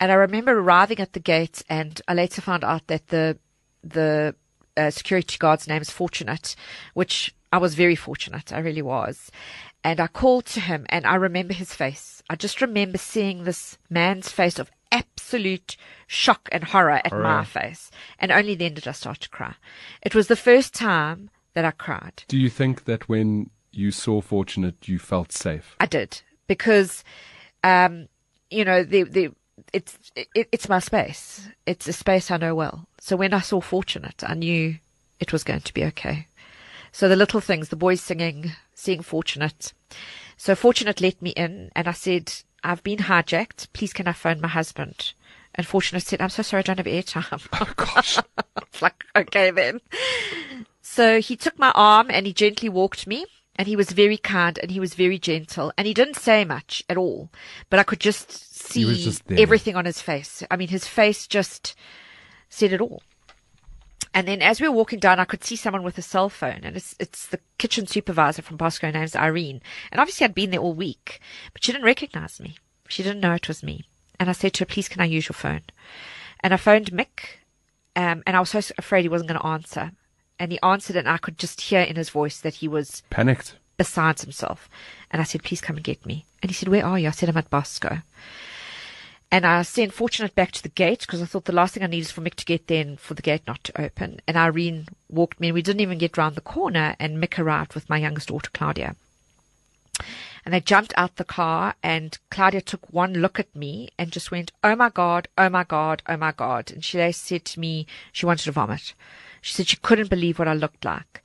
And 0.00 0.10
I 0.10 0.14
remember 0.14 0.58
arriving 0.58 0.98
at 0.98 1.12
the 1.12 1.20
gate, 1.20 1.62
and 1.68 2.00
I 2.08 2.14
later 2.14 2.40
found 2.40 2.64
out 2.64 2.86
that 2.88 3.08
the 3.08 3.38
the 3.82 4.34
uh, 4.76 4.90
security 4.90 5.36
guard's 5.38 5.68
name 5.68 5.82
is 5.82 5.90
Fortunate, 5.90 6.56
which 6.94 7.34
I 7.52 7.58
was 7.58 7.74
very 7.74 7.96
fortunate. 7.96 8.52
I 8.52 8.58
really 8.58 8.82
was. 8.82 9.30
And 9.82 10.00
I 10.00 10.06
called 10.06 10.46
to 10.46 10.60
him, 10.60 10.86
and 10.88 11.06
I 11.06 11.14
remember 11.14 11.54
his 11.54 11.74
face. 11.74 12.22
I 12.28 12.36
just 12.36 12.60
remember 12.60 12.98
seeing 12.98 13.44
this 13.44 13.78
man's 13.88 14.30
face 14.30 14.58
of 14.58 14.70
absolute 14.92 15.76
shock 16.06 16.48
and 16.52 16.64
horror 16.64 17.00
at 17.04 17.12
my 17.12 17.44
face. 17.44 17.90
And 18.18 18.30
only 18.30 18.54
then 18.54 18.74
did 18.74 18.88
I 18.88 18.92
start 18.92 19.20
to 19.20 19.28
cry. 19.28 19.54
It 20.02 20.14
was 20.14 20.28
the 20.28 20.36
first 20.36 20.74
time 20.74 21.30
that 21.54 21.64
I 21.64 21.70
cried. 21.70 22.24
Do 22.28 22.38
you 22.38 22.50
think 22.50 22.84
that 22.84 23.08
when 23.08 23.50
you 23.72 23.90
saw 23.90 24.20
Fortunate, 24.20 24.88
you 24.88 24.98
felt 24.98 25.32
safe? 25.32 25.76
I 25.80 25.86
did 25.86 26.20
because, 26.46 27.04
um, 27.64 28.08
you 28.50 28.64
know, 28.64 28.82
there, 28.82 29.04
there, 29.04 29.30
it's 29.72 29.98
it, 30.14 30.48
it's 30.52 30.68
my 30.68 30.78
space. 30.78 31.48
It's 31.66 31.88
a 31.88 31.92
space 31.92 32.30
I 32.30 32.36
know 32.36 32.54
well. 32.54 32.86
So 33.00 33.16
when 33.16 33.34
I 33.34 33.40
saw 33.40 33.60
Fortunate, 33.60 34.22
I 34.26 34.34
knew 34.34 34.76
it 35.18 35.32
was 35.32 35.44
going 35.44 35.60
to 35.60 35.74
be 35.74 35.84
okay. 35.86 36.26
So 36.92 37.08
the 37.08 37.16
little 37.16 37.40
things, 37.40 37.68
the 37.68 37.76
boys 37.76 38.00
singing, 38.00 38.52
seeing 38.74 39.02
Fortunate. 39.02 39.72
So 40.36 40.54
Fortunate 40.54 41.00
let 41.00 41.20
me 41.22 41.30
in, 41.30 41.70
and 41.76 41.88
I 41.88 41.92
said, 41.92 42.32
"I've 42.64 42.82
been 42.82 42.98
hijacked. 43.00 43.68
Please, 43.72 43.92
can 43.92 44.08
I 44.08 44.12
phone 44.12 44.40
my 44.40 44.48
husband?" 44.48 45.12
And 45.54 45.66
Fortunate 45.66 46.02
said, 46.02 46.20
"I'm 46.20 46.30
so 46.30 46.42
sorry, 46.42 46.60
I 46.60 46.62
don't 46.62 46.78
have 46.78 46.86
airtime." 46.86 47.46
Oh 47.60 47.72
gosh. 47.76 48.18
Like, 48.80 49.04
okay 49.14 49.50
then. 49.50 49.80
So 50.80 51.20
he 51.20 51.36
took 51.36 51.58
my 51.58 51.70
arm 51.74 52.06
and 52.10 52.24
he 52.26 52.32
gently 52.32 52.70
walked 52.70 53.06
me 53.06 53.26
and 53.60 53.68
he 53.68 53.76
was 53.76 53.90
very 53.90 54.16
kind 54.16 54.58
and 54.62 54.70
he 54.70 54.80
was 54.80 54.94
very 54.94 55.18
gentle 55.18 55.70
and 55.76 55.86
he 55.86 55.92
didn't 55.92 56.16
say 56.16 56.46
much 56.46 56.82
at 56.88 56.96
all, 56.96 57.28
but 57.68 57.78
I 57.78 57.82
could 57.82 58.00
just 58.00 58.30
see 58.56 58.84
just 58.94 59.22
everything 59.32 59.76
on 59.76 59.84
his 59.84 60.00
face. 60.00 60.42
I 60.50 60.56
mean, 60.56 60.68
his 60.68 60.86
face 60.86 61.26
just 61.26 61.74
said 62.48 62.72
it 62.72 62.80
all. 62.80 63.02
And 64.14 64.26
then 64.26 64.40
as 64.40 64.62
we 64.62 64.68
were 64.68 64.74
walking 64.74 64.98
down, 64.98 65.20
I 65.20 65.26
could 65.26 65.44
see 65.44 65.56
someone 65.56 65.82
with 65.82 65.98
a 65.98 66.02
cell 66.02 66.30
phone 66.30 66.60
and 66.62 66.74
it's, 66.74 66.96
it's 66.98 67.26
the 67.26 67.38
kitchen 67.58 67.86
supervisor 67.86 68.40
from 68.40 68.56
Bosco. 68.56 68.86
Her 68.86 68.94
name's 68.94 69.14
Irene. 69.14 69.60
And 69.92 70.00
obviously 70.00 70.24
I'd 70.24 70.34
been 70.34 70.52
there 70.52 70.60
all 70.60 70.72
week, 70.72 71.20
but 71.52 71.62
she 71.62 71.70
didn't 71.70 71.84
recognize 71.84 72.40
me. 72.40 72.56
She 72.88 73.02
didn't 73.02 73.20
know 73.20 73.34
it 73.34 73.46
was 73.46 73.62
me. 73.62 73.84
And 74.18 74.30
I 74.30 74.32
said 74.32 74.54
to 74.54 74.60
her, 74.62 74.68
please, 74.68 74.88
can 74.88 75.02
I 75.02 75.04
use 75.04 75.28
your 75.28 75.34
phone? 75.34 75.64
And 76.42 76.54
I 76.54 76.56
phoned 76.56 76.92
Mick, 76.92 77.40
um, 77.94 78.22
and 78.26 78.38
I 78.38 78.40
was 78.40 78.48
so 78.48 78.62
afraid 78.78 79.02
he 79.02 79.10
wasn't 79.10 79.28
going 79.28 79.40
to 79.40 79.46
answer. 79.46 79.92
And 80.40 80.50
he 80.50 80.58
answered, 80.62 80.96
and 80.96 81.06
I 81.06 81.18
could 81.18 81.36
just 81.38 81.60
hear 81.60 81.82
in 81.82 81.96
his 81.96 82.08
voice 82.08 82.40
that 82.40 82.54
he 82.54 82.66
was 82.66 83.02
Panicked. 83.10 83.56
besides 83.76 84.22
himself. 84.22 84.70
And 85.10 85.20
I 85.20 85.24
said, 85.24 85.42
please 85.42 85.60
come 85.60 85.76
and 85.76 85.84
get 85.84 86.06
me. 86.06 86.24
And 86.42 86.50
he 86.50 86.54
said, 86.54 86.68
where 86.68 86.84
are 86.84 86.98
you? 86.98 87.08
I 87.08 87.10
said, 87.10 87.28
I'm 87.28 87.36
at 87.36 87.50
Bosco. 87.50 87.98
And 89.30 89.46
I 89.46 89.62
sent 89.62 89.92
Fortunate 89.92 90.34
back 90.34 90.50
to 90.52 90.62
the 90.62 90.70
gate 90.70 91.00
because 91.00 91.22
I 91.22 91.26
thought 91.26 91.44
the 91.44 91.52
last 91.52 91.74
thing 91.74 91.82
I 91.84 91.86
needed 91.86 92.06
is 92.06 92.10
for 92.10 92.22
Mick 92.22 92.34
to 92.34 92.44
get 92.46 92.66
there 92.66 92.80
and 92.80 92.98
for 92.98 93.14
the 93.14 93.22
gate 93.22 93.42
not 93.46 93.62
to 93.64 93.80
open. 93.80 94.20
And 94.26 94.36
Irene 94.36 94.88
walked 95.08 95.38
me, 95.38 95.48
and 95.48 95.54
we 95.54 95.62
didn't 95.62 95.82
even 95.82 95.98
get 95.98 96.16
round 96.16 96.34
the 96.34 96.40
corner, 96.40 96.96
and 96.98 97.22
Mick 97.22 97.38
arrived 97.38 97.74
with 97.74 97.88
my 97.88 97.98
youngest 97.98 98.28
daughter, 98.28 98.50
Claudia. 98.52 98.96
And 100.44 100.54
they 100.54 100.60
jumped 100.60 100.94
out 100.96 101.16
the 101.16 101.24
car, 101.24 101.74
and 101.82 102.18
Claudia 102.30 102.62
took 102.62 102.90
one 102.92 103.12
look 103.12 103.38
at 103.38 103.54
me 103.54 103.90
and 103.98 104.10
just 104.10 104.30
went, 104.30 104.52
Oh 104.64 104.74
my 104.74 104.88
God, 104.88 105.28
oh 105.36 105.50
my 105.50 105.64
God, 105.64 106.02
oh 106.08 106.16
my 106.16 106.32
God. 106.32 106.72
And 106.72 106.84
she 106.84 107.12
said 107.12 107.44
to 107.44 107.60
me, 107.60 107.86
she 108.10 108.26
wanted 108.26 108.44
to 108.44 108.52
vomit. 108.52 108.94
She 109.40 109.54
said 109.54 109.68
she 109.68 109.76
couldn't 109.76 110.10
believe 110.10 110.38
what 110.38 110.48
I 110.48 110.54
looked 110.54 110.84
like. 110.84 111.22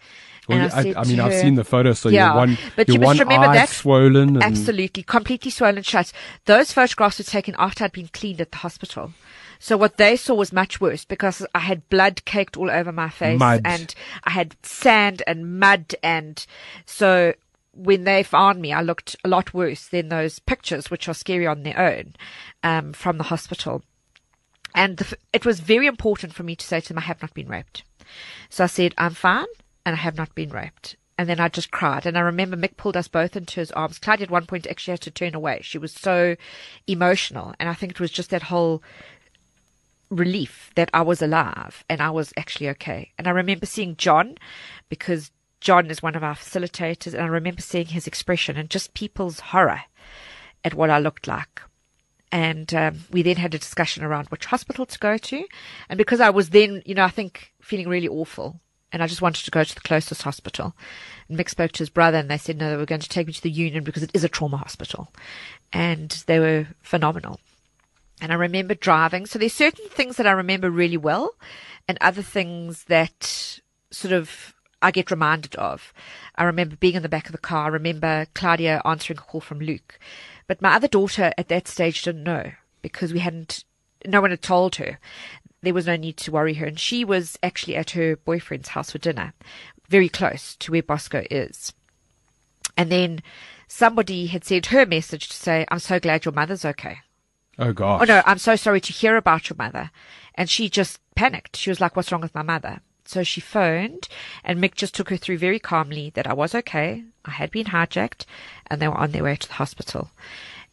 Well, 0.48 0.70
I, 0.74 0.80
I 0.80 0.94
to 1.04 1.06
mean, 1.06 1.20
I've 1.20 1.34
seen 1.34 1.56
the 1.56 1.64
photo, 1.64 1.94
so 1.94 2.10
Yeah, 2.10 2.28
your 2.28 2.36
one, 2.36 2.58
but 2.76 2.88
your 2.88 2.96
you 2.96 3.00
must 3.00 3.20
one 3.20 3.28
remember 3.28 3.54
that- 3.54 3.70
swollen. 3.70 4.36
And, 4.36 4.44
Absolutely, 4.44 5.02
completely 5.04 5.50
swollen 5.50 5.82
shut. 5.82 6.12
Those 6.46 6.72
photographs 6.72 7.18
were 7.18 7.24
taken 7.24 7.56
after 7.58 7.84
I'd 7.84 7.92
been 7.92 8.10
cleaned 8.10 8.42
at 8.42 8.52
the 8.52 8.58
hospital. 8.58 9.14
So 9.58 9.78
what 9.78 9.98
they 9.98 10.16
saw 10.18 10.36
was 10.36 10.54
much 10.54 10.80
worse 10.80 11.06
because 11.06 11.46
I 11.56 11.60
had 11.60 11.90
blood 11.90 12.26
caked 12.26 12.58
all 12.58 12.70
over 12.70 12.92
my 12.92 13.10
face 13.10 13.40
Mud. 13.40 13.62
and 13.66 13.96
I 14.24 14.32
had 14.32 14.56
sand 14.64 15.24
and 15.26 15.60
mud 15.60 15.96
and 16.04 16.46
so 16.86 17.34
when 17.76 18.04
they 18.04 18.24
found 18.24 18.62
me, 18.62 18.72
I 18.72 18.82
looked 18.82 19.16
a 19.24 19.28
lot 19.28 19.54
worse 19.54 19.88
than 19.88 20.10
those 20.10 20.40
pictures, 20.40 20.90
which 20.90 21.10
are 21.10 21.14
scary 21.14 21.46
on 21.46 21.64
their 21.64 21.78
own, 21.78 22.16
um, 22.64 22.94
from 22.94 23.18
the 23.18 23.26
hospital. 23.26 23.84
And 24.74 24.98
the, 24.98 25.18
it 25.34 25.46
was 25.46 25.60
very 25.60 25.88
important 25.88 26.34
for 26.34 26.44
me 26.44 26.56
to 26.56 26.66
say 26.66 26.80
to 26.80 26.88
them, 26.88 27.00
I 27.00 27.02
have 27.02 27.22
not 27.22 27.34
been 27.34 27.48
raped. 27.50 27.84
So 28.50 28.64
I 28.64 28.68
said, 28.68 28.94
I'm 28.98 29.14
fine 29.14 29.46
and 29.86 29.96
I 29.96 30.00
have 30.00 30.16
not 30.16 30.36
been 30.36 30.50
raped. 30.50 30.96
And 31.18 31.30
then 31.30 31.40
I 31.40 31.48
just 31.48 31.72
cried. 31.72 32.06
And 32.06 32.18
I 32.18 32.22
remember 32.22 32.58
Mick 32.58 32.76
pulled 32.76 32.98
us 32.98 33.08
both 33.08 33.38
into 33.38 33.60
his 33.60 33.72
arms. 33.72 34.00
Claudia 34.00 34.26
at 34.26 34.32
one 34.32 34.46
point 34.46 34.68
actually 34.68 34.94
had 34.94 35.02
to 35.02 35.12
turn 35.12 35.34
away. 35.34 35.60
She 35.62 35.78
was 35.78 35.94
so 35.94 36.36
emotional. 36.88 37.54
And 37.60 37.70
I 37.70 37.74
think 37.74 37.94
it 37.94 38.00
was 38.00 38.12
just 38.12 38.32
that 38.32 38.44
whole 38.44 38.84
relief 40.10 40.72
that 40.76 40.90
I 40.94 41.02
was 41.02 41.22
alive 41.22 41.84
and 41.90 42.02
I 42.02 42.10
was 42.10 42.34
actually 42.38 42.70
okay. 42.70 43.12
And 43.18 43.28
I 43.28 43.32
remember 43.32 43.66
seeing 43.66 43.96
John 43.96 44.38
because 44.90 45.32
John 45.62 45.90
is 45.90 46.04
one 46.04 46.16
of 46.16 46.24
our 46.24 46.36
facilitators. 46.36 47.14
And 47.14 47.24
I 47.24 47.28
remember 47.28 47.62
seeing 47.62 47.88
his 47.88 48.08
expression 48.08 48.58
and 48.58 48.70
just 48.70 48.94
people's 48.94 49.40
horror 49.40 49.84
at 50.66 50.74
what 50.74 50.90
I 50.90 51.00
looked 51.00 51.28
like. 51.28 51.62
And 52.36 52.74
um, 52.74 53.00
we 53.12 53.22
then 53.22 53.38
had 53.38 53.56
a 53.56 53.58
discussion 53.58 54.04
around 54.04 54.28
which 54.28 54.48
hospital 54.48 54.86
to 54.86 55.00
go 55.00 55.18
to. 55.18 55.46
And 55.88 55.98
because 55.98 56.20
I 56.20 56.32
was 56.32 56.50
then, 56.50 56.84
you 56.86 56.94
know, 56.94 57.06
I 57.06 57.10
think 57.10 57.54
feeling 57.62 57.88
really 57.88 58.10
awful, 58.10 58.60
and 58.92 59.02
I 59.02 59.08
just 59.08 59.22
wanted 59.22 59.46
to 59.46 59.52
go 59.52 59.64
to 59.64 59.74
the 59.74 59.80
closest 59.80 60.24
hospital. 60.24 60.76
And 61.30 61.40
Mick 61.40 61.50
spoke 61.50 61.72
to 61.72 61.80
his 61.80 61.90
brother, 61.90 62.18
and 62.18 62.30
they 62.30 62.38
said, 62.38 62.58
no, 62.58 62.70
they 62.70 62.76
were 62.76 62.86
going 62.86 63.00
to 63.00 63.08
take 63.08 63.28
me 63.28 63.32
to 63.32 63.42
the 63.42 63.50
Union 63.50 63.86
because 63.86 64.04
it 64.04 64.12
is 64.14 64.26
a 64.26 64.28
trauma 64.28 64.58
hospital. 64.58 65.14
And 65.72 66.10
they 66.28 66.40
were 66.40 66.68
phenomenal. 66.82 67.40
And 68.20 68.34
I 68.34 68.36
remember 68.36 68.76
driving. 68.76 69.28
So 69.28 69.40
there's 69.40 69.54
certain 69.54 69.88
things 69.88 70.18
that 70.18 70.28
I 70.28 70.32
remember 70.32 70.70
really 70.70 70.98
well, 70.98 71.36
and 71.88 71.98
other 72.02 72.22
things 72.22 72.84
that 72.90 73.62
sort 73.92 74.12
of 74.12 74.54
I 74.82 74.92
get 74.92 75.10
reminded 75.10 75.56
of. 75.56 75.94
I 76.36 76.44
remember 76.44 76.76
being 76.76 76.96
in 76.96 77.02
the 77.02 77.08
back 77.08 77.28
of 77.28 77.32
the 77.32 77.38
car. 77.38 77.68
I 77.68 77.70
remember 77.70 78.28
Claudia 78.34 78.82
answering 78.84 79.20
a 79.20 79.22
call 79.22 79.40
from 79.40 79.62
Luke. 79.62 79.98
But 80.48 80.62
my 80.62 80.74
other 80.74 80.88
daughter 80.88 81.32
at 81.38 81.48
that 81.50 81.68
stage 81.68 82.02
didn't 82.02 82.24
know 82.24 82.52
because 82.82 83.12
we 83.12 83.20
hadn't, 83.20 83.64
no 84.06 84.22
one 84.22 84.32
had 84.32 84.42
told 84.42 84.76
her. 84.76 85.00
There 85.62 85.74
was 85.74 85.88
no 85.88 85.96
need 85.96 86.18
to 86.18 86.32
worry 86.32 86.54
her. 86.56 86.68
And 86.68 86.80
she 86.80 87.04
was 87.04 87.40
actually 87.42 87.76
at 87.76 87.92
her 87.92 88.16
boyfriend's 88.16 88.70
house 88.70 88.92
for 88.92 89.00
dinner, 89.00 89.34
very 89.90 90.10
close 90.10 90.56
to 90.58 90.72
where 90.72 90.84
Bosco 90.84 91.24
is. 91.32 91.74
And 92.78 92.92
then 92.92 93.24
somebody 93.68 94.28
had 94.28 94.44
sent 94.44 94.68
her 94.68 94.86
message 94.86 95.30
to 95.30 95.36
say, 95.36 95.66
I'm 95.70 95.80
so 95.80 96.00
glad 96.00 96.26
your 96.26 96.34
mother's 96.34 96.66
okay. 96.66 97.00
oh 97.58 97.74
gosh. 97.74 98.02
Oh 98.02 98.06
no, 98.06 98.22
I'm 98.26 98.38
so 98.38 98.56
sorry 98.56 98.82
to 98.82 98.94
hear 98.94 99.18
about 99.18 99.50
your 99.50 99.58
mother. 99.58 99.90
And 100.36 100.50
she 100.50 100.70
just 100.70 101.00
panicked. 101.16 101.56
She 101.56 101.72
was 101.72 101.82
like, 101.82 101.96
what's 101.96 102.12
wrong 102.12 102.22
with 102.22 102.36
my 102.36 102.44
mother? 102.44 102.82
So 103.06 103.24
she 103.24 103.42
phoned 103.42 104.08
and 104.44 104.60
Mick 104.60 104.76
just 104.76 104.96
took 104.96 105.10
her 105.10 105.18
through 105.18 105.38
very 105.38 105.60
calmly 105.60 106.12
that 106.16 106.28
I 106.28 106.34
was 106.34 106.54
okay. 106.56 107.06
I 107.26 107.32
had 107.32 107.52
been 107.52 107.68
hijacked 107.68 108.26
and 108.68 108.82
they 108.82 108.88
were 108.88 108.98
on 108.98 109.12
their 109.12 109.24
way 109.24 109.36
to 109.36 109.48
the 109.48 109.56
hospital. 109.56 110.12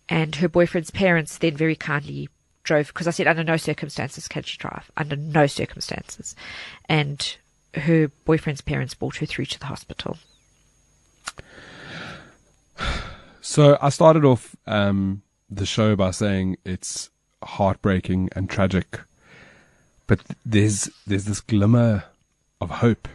And 0.09 0.37
her 0.37 0.49
boyfriend's 0.49 0.91
parents 0.91 1.39
then 1.39 1.57
very 1.57 1.77
kindly 1.77 2.29
drove 2.63 2.89
because 2.89 3.09
I 3.09 3.11
said 3.13 3.27
under 3.27 3.45
no 3.45 3.57
circumstances 3.57 4.29
can 4.29 4.43
she 4.43 4.59
drive. 4.59 4.91
Under 4.97 5.17
no 5.17 5.47
circumstances. 5.47 6.37
And 6.89 7.37
her 7.75 8.09
boyfriend's 8.25 8.61
parents 8.61 8.95
brought 8.95 9.17
her 9.17 9.27
through 9.27 9.47
to 9.47 9.59
the 9.59 9.67
hospital. 9.67 10.19
So 13.41 13.77
I 13.81 13.89
started 13.89 14.25
off 14.25 14.55
um, 14.67 15.23
the 15.51 15.67
show 15.67 15.97
by 15.97 16.11
saying 16.11 16.59
it's 16.65 17.11
heartbreaking 17.43 18.31
and 18.37 18.49
tragic, 18.49 19.01
but 20.07 20.21
there's 20.47 20.89
there's 21.07 21.25
this 21.25 21.41
glimmer 21.41 22.05
of 22.61 22.71
hope 22.71 23.09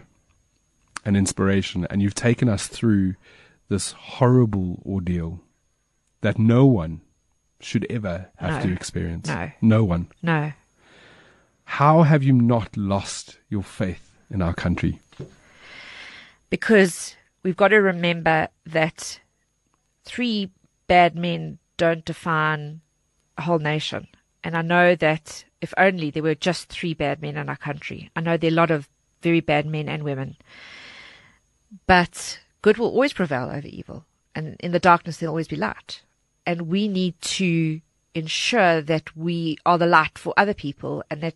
and 1.08 1.16
inspiration, 1.16 1.88
and 1.90 2.02
you've 2.02 2.14
taken 2.14 2.50
us 2.50 2.68
through 2.68 3.16
this 3.70 3.94
horrible 3.94 4.84
ordeal 4.86 5.40
that 6.22 6.38
no 6.38 6.66
one 6.66 7.00
should 7.62 7.88
ever 7.90 8.30
have 8.36 8.64
No. 8.64 8.70
to 8.70 8.74
experience. 8.76 9.28
No. 9.30 9.52
no 9.62 9.84
one. 9.86 10.10
No. 10.22 10.52
How 11.64 12.04
have 12.04 12.24
you 12.24 12.34
not 12.34 12.76
lost 12.76 13.40
your 13.50 13.64
faith 13.64 14.12
in 14.30 14.42
our 14.42 14.54
country? 14.54 15.00
because 16.50 17.16
we've 17.44 17.58
got 17.58 17.70
to 17.70 17.78
remember 17.78 18.48
that 18.66 19.20
three 20.06 20.50
bad 20.88 21.16
men 21.16 21.58
don't 21.76 22.06
define 22.06 22.80
a 23.38 23.42
whole 23.42 23.60
nation. 23.60 24.08
And 24.44 24.56
I 24.56 24.62
know 24.62 24.96
that 24.96 25.44
if 25.62 25.74
only 25.78 26.10
there 26.10 26.24
were 26.24 26.36
just 26.36 26.70
three 26.70 26.94
bad 26.94 27.22
men 27.22 27.36
in 27.38 27.50
our 27.50 27.58
country. 27.58 28.10
I 28.16 28.22
know 28.22 28.38
there 28.38 28.50
are 28.50 28.54
a 28.54 28.56
lot 28.56 28.72
of 28.72 28.88
very 29.22 29.42
bad 29.42 29.66
men 29.66 29.90
and 29.90 30.04
women. 30.04 30.38
But 31.86 32.40
good 32.62 32.78
will 32.78 32.88
always 32.90 33.14
prevail 33.14 33.50
over 33.52 33.68
evil. 33.68 34.06
And 34.36 34.56
in 34.60 34.72
the 34.72 34.80
darkness, 34.80 35.18
there'll 35.18 35.34
always 35.34 35.48
be 35.48 35.56
light. 35.56 36.02
And 36.46 36.64
we 36.64 36.88
need 36.88 37.20
to 37.22 37.82
ensure 38.14 38.82
that 38.82 39.16
we 39.16 39.58
are 39.66 39.78
the 39.78 39.86
light 39.86 40.18
for 40.18 40.34
other 40.38 40.54
people 40.54 41.04
and 41.10 41.22
that 41.22 41.36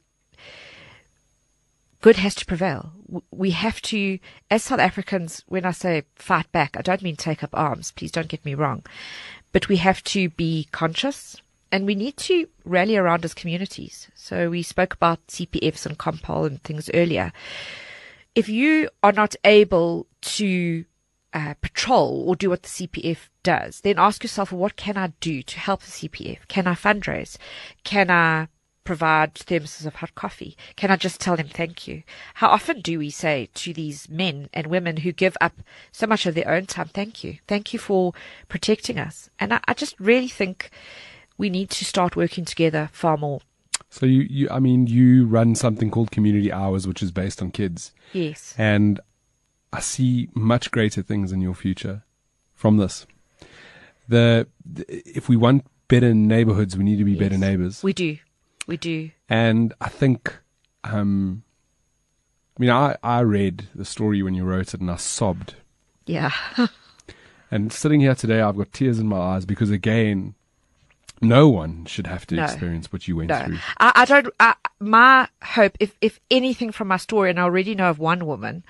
good 2.02 2.18
has 2.18 2.36
to 2.36 2.46
prevail. 2.46 2.92
We 3.30 3.52
have 3.52 3.82
to, 3.84 4.20
as 4.50 4.64
South 4.64 4.80
Africans, 4.80 5.44
when 5.48 5.66
I 5.66 5.72
say 5.72 6.04
fight 6.16 6.52
back, 6.52 6.76
I 6.76 6.82
don't 6.82 7.04
mean 7.04 7.16
take 7.16 7.44
up 7.44 7.52
arms. 7.54 7.92
Please 7.92 8.12
don't 8.12 8.28
get 8.28 8.46
me 8.46 8.56
wrong. 8.56 8.84
But 9.52 9.68
we 9.68 9.78
have 9.78 10.04
to 10.06 10.30
be 10.30 10.68
conscious 10.72 11.38
and 11.72 11.86
we 11.86 11.96
need 11.96 12.18
to 12.18 12.48
rally 12.66 12.98
around 12.98 13.24
as 13.24 13.34
communities. 13.34 14.10
So 14.16 14.50
we 14.50 14.62
spoke 14.64 14.94
about 14.94 15.26
CPFs 15.28 15.86
and 15.86 15.98
Compol 15.98 16.46
and 16.46 16.62
things 16.64 16.90
earlier. 16.94 17.32
If 18.34 18.48
you 18.48 18.90
are 19.04 19.12
not 19.12 19.36
able 19.44 20.08
to 20.22 20.86
uh, 21.34 21.54
patrol 21.62 22.24
or 22.28 22.36
do 22.36 22.50
what 22.50 22.64
the 22.64 22.70
CPF 22.70 23.30
does, 23.44 23.82
then 23.82 23.98
ask 23.98 24.24
yourself, 24.24 24.52
what 24.52 24.76
can 24.76 24.98
I 24.98 25.14
do 25.20 25.42
to 25.42 25.60
help 25.60 25.84
the 25.84 25.92
CPF? 25.92 26.48
Can 26.48 26.68
I 26.68 26.74
fundraise? 26.74 27.38
Can 27.84 28.10
I 28.10 28.48
provide 28.84 29.36
thermoses 29.36 29.86
of 29.86 29.96
hot 29.96 30.16
coffee? 30.16 30.58
Can 30.76 30.92
I 30.92 30.96
just 30.96 31.20
tell 31.20 31.36
them 31.36 31.48
thank 31.48 31.88
you? 31.88 32.04
How 32.36 32.48
often 32.50 32.82
do 32.82 33.00
we 33.00 33.10
say 33.10 33.50
to 33.54 33.74
these 33.74 34.10
men 34.10 34.50
and 34.54 34.68
women 34.68 34.98
who 34.98 35.12
give 35.12 35.38
up 35.40 35.62
so 35.92 36.08
much 36.08 36.26
of 36.26 36.36
their 36.36 36.50
own 36.50 36.66
time, 36.66 36.88
thank 36.88 37.24
you? 37.24 37.38
Thank 37.48 37.74
you 37.74 37.80
for 37.80 38.14
protecting 38.48 39.00
us. 39.00 39.30
And 39.40 39.54
I, 39.54 39.60
I 39.68 39.74
just 39.74 40.00
really 40.00 40.28
think 40.28 40.70
we 41.38 41.50
need 41.50 41.70
to 41.72 41.86
start 41.86 42.16
working 42.16 42.46
together 42.46 42.90
far 42.92 43.18
more. 43.18 43.42
So 43.94 44.06
you, 44.06 44.22
you, 44.30 44.48
I 44.50 44.60
mean, 44.60 44.88
you 44.88 45.26
run 45.28 45.54
something 45.54 45.92
called 45.92 46.10
Community 46.12 46.52
Hours, 46.52 46.88
which 46.88 47.04
is 47.04 47.12
based 47.12 47.42
on 47.42 47.52
kids, 47.52 47.92
Yes. 48.14 48.56
and 48.58 49.00
I 49.74 49.82
see 49.82 50.30
much 50.34 50.72
greater 50.72 51.04
things 51.04 51.32
in 51.34 51.42
your 51.42 51.54
future 51.54 52.04
from 52.56 52.78
this. 52.78 53.06
The, 54.08 54.48
the 54.66 54.86
if 55.06 55.28
we 55.30 55.36
want 55.36 55.66
better 55.90 56.14
neighborhoods, 56.14 56.78
we 56.78 56.84
need 56.86 56.98
to 56.98 57.04
be 57.06 57.16
better 57.16 57.38
neighbors. 57.38 57.84
We 57.84 57.92
do. 57.94 58.18
We 58.66 58.78
do. 58.78 59.12
And 59.30 59.74
I 59.82 59.90
think, 59.90 60.38
um, 60.86 61.44
I 62.58 62.62
mean, 62.62 62.70
I, 62.70 62.96
I 63.04 63.20
read 63.22 63.68
the 63.76 63.86
story 63.86 64.24
when 64.24 64.34
you 64.34 64.46
wrote 64.46 64.74
it 64.74 64.80
and 64.82 64.90
I 64.90 64.96
sobbed. 64.96 65.56
Yeah. 66.06 66.32
And 67.54 67.74
sitting 67.74 68.00
here 68.00 68.16
today, 68.16 68.40
I've 68.40 68.56
got 68.56 68.72
tears 68.72 68.98
in 68.98 69.08
my 69.08 69.18
eyes 69.18 69.46
because, 69.46 69.72
again, 69.72 70.36
no 71.22 71.48
one 71.48 71.86
should 71.86 72.08
have 72.08 72.26
to 72.28 72.36
No. 72.36 72.44
experience 72.46 72.92
what 72.92 73.08
you 73.08 73.16
went 73.16 73.30
No, 73.30 73.44
through. 73.44 73.58
I, 73.80 73.92
I 73.96 74.06
don't. 74.06 74.28
I, 74.40 74.56
my 74.80 75.28
hope, 75.44 75.78
if 75.80 75.96
if 76.02 76.20
anything 76.30 76.72
from 76.72 76.88
my 76.88 76.98
story, 76.98 77.30
and 77.30 77.40
I 77.40 77.44
already 77.44 77.76
know 77.76 77.90
of 77.90 78.00
one 78.00 78.26
woman 78.26 78.64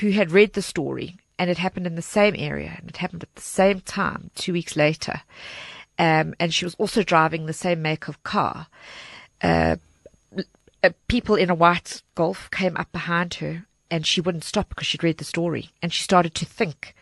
who 0.00 0.10
had 0.10 0.32
read 0.32 0.52
the 0.54 0.62
story, 0.62 1.16
and 1.38 1.48
it 1.48 1.58
happened 1.58 1.86
in 1.86 1.94
the 1.94 2.02
same 2.02 2.34
area, 2.36 2.74
and 2.78 2.90
it 2.90 2.98
happened 2.98 3.22
at 3.22 3.34
the 3.34 3.40
same 3.42 3.80
time, 3.80 4.30
two 4.34 4.52
weeks 4.52 4.76
later, 4.76 5.22
um, 5.98 6.34
and 6.40 6.52
she 6.52 6.64
was 6.64 6.74
also 6.74 7.02
driving 7.02 7.46
the 7.46 7.52
same 7.52 7.80
make 7.82 8.08
of 8.08 8.22
car. 8.22 8.66
Uh, 9.42 9.76
uh, 10.82 10.90
people 11.08 11.36
in 11.36 11.50
a 11.50 11.54
white 11.54 12.02
Golf 12.14 12.50
came 12.50 12.76
up 12.76 12.90
behind 12.92 13.34
her, 13.34 13.64
and 13.90 14.06
she 14.06 14.20
wouldn't 14.20 14.44
stop 14.44 14.68
because 14.68 14.86
she'd 14.86 15.04
read 15.04 15.18
the 15.18 15.24
story, 15.24 15.70
and 15.82 15.92
she 15.92 16.02
started 16.02 16.34
to 16.34 16.44
think 16.44 16.94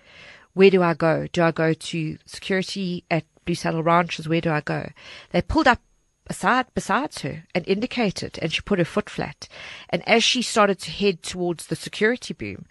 where 0.53 0.71
do 0.71 0.83
I 0.83 0.95
go? 0.95 1.27
Do 1.33 1.43
I 1.43 1.51
go 1.51 1.73
to 1.75 2.19
security 2.27 3.03
at 3.11 3.25
Blue 3.45 3.55
Saddle 3.55 3.83
Ranches? 3.83 4.29
Where 4.29 4.41
do 4.41 4.51
I 4.51 4.61
go? 4.61 4.91
They 5.31 5.43
pulled 5.43 5.69
up 5.69 5.81
beside 6.27 6.67
besides 6.75 7.21
her 7.23 7.45
and 7.55 7.67
indicated, 7.69 8.39
and 8.41 8.53
she 8.53 8.63
put 8.63 8.79
her 8.79 8.85
foot 8.85 9.11
flat. 9.11 9.49
And 9.91 10.07
as 10.09 10.25
she 10.25 10.43
started 10.43 10.79
to 10.81 10.91
head 10.91 11.23
towards 11.23 11.67
the 11.67 11.77
security 11.77 12.35
boom, 12.35 12.67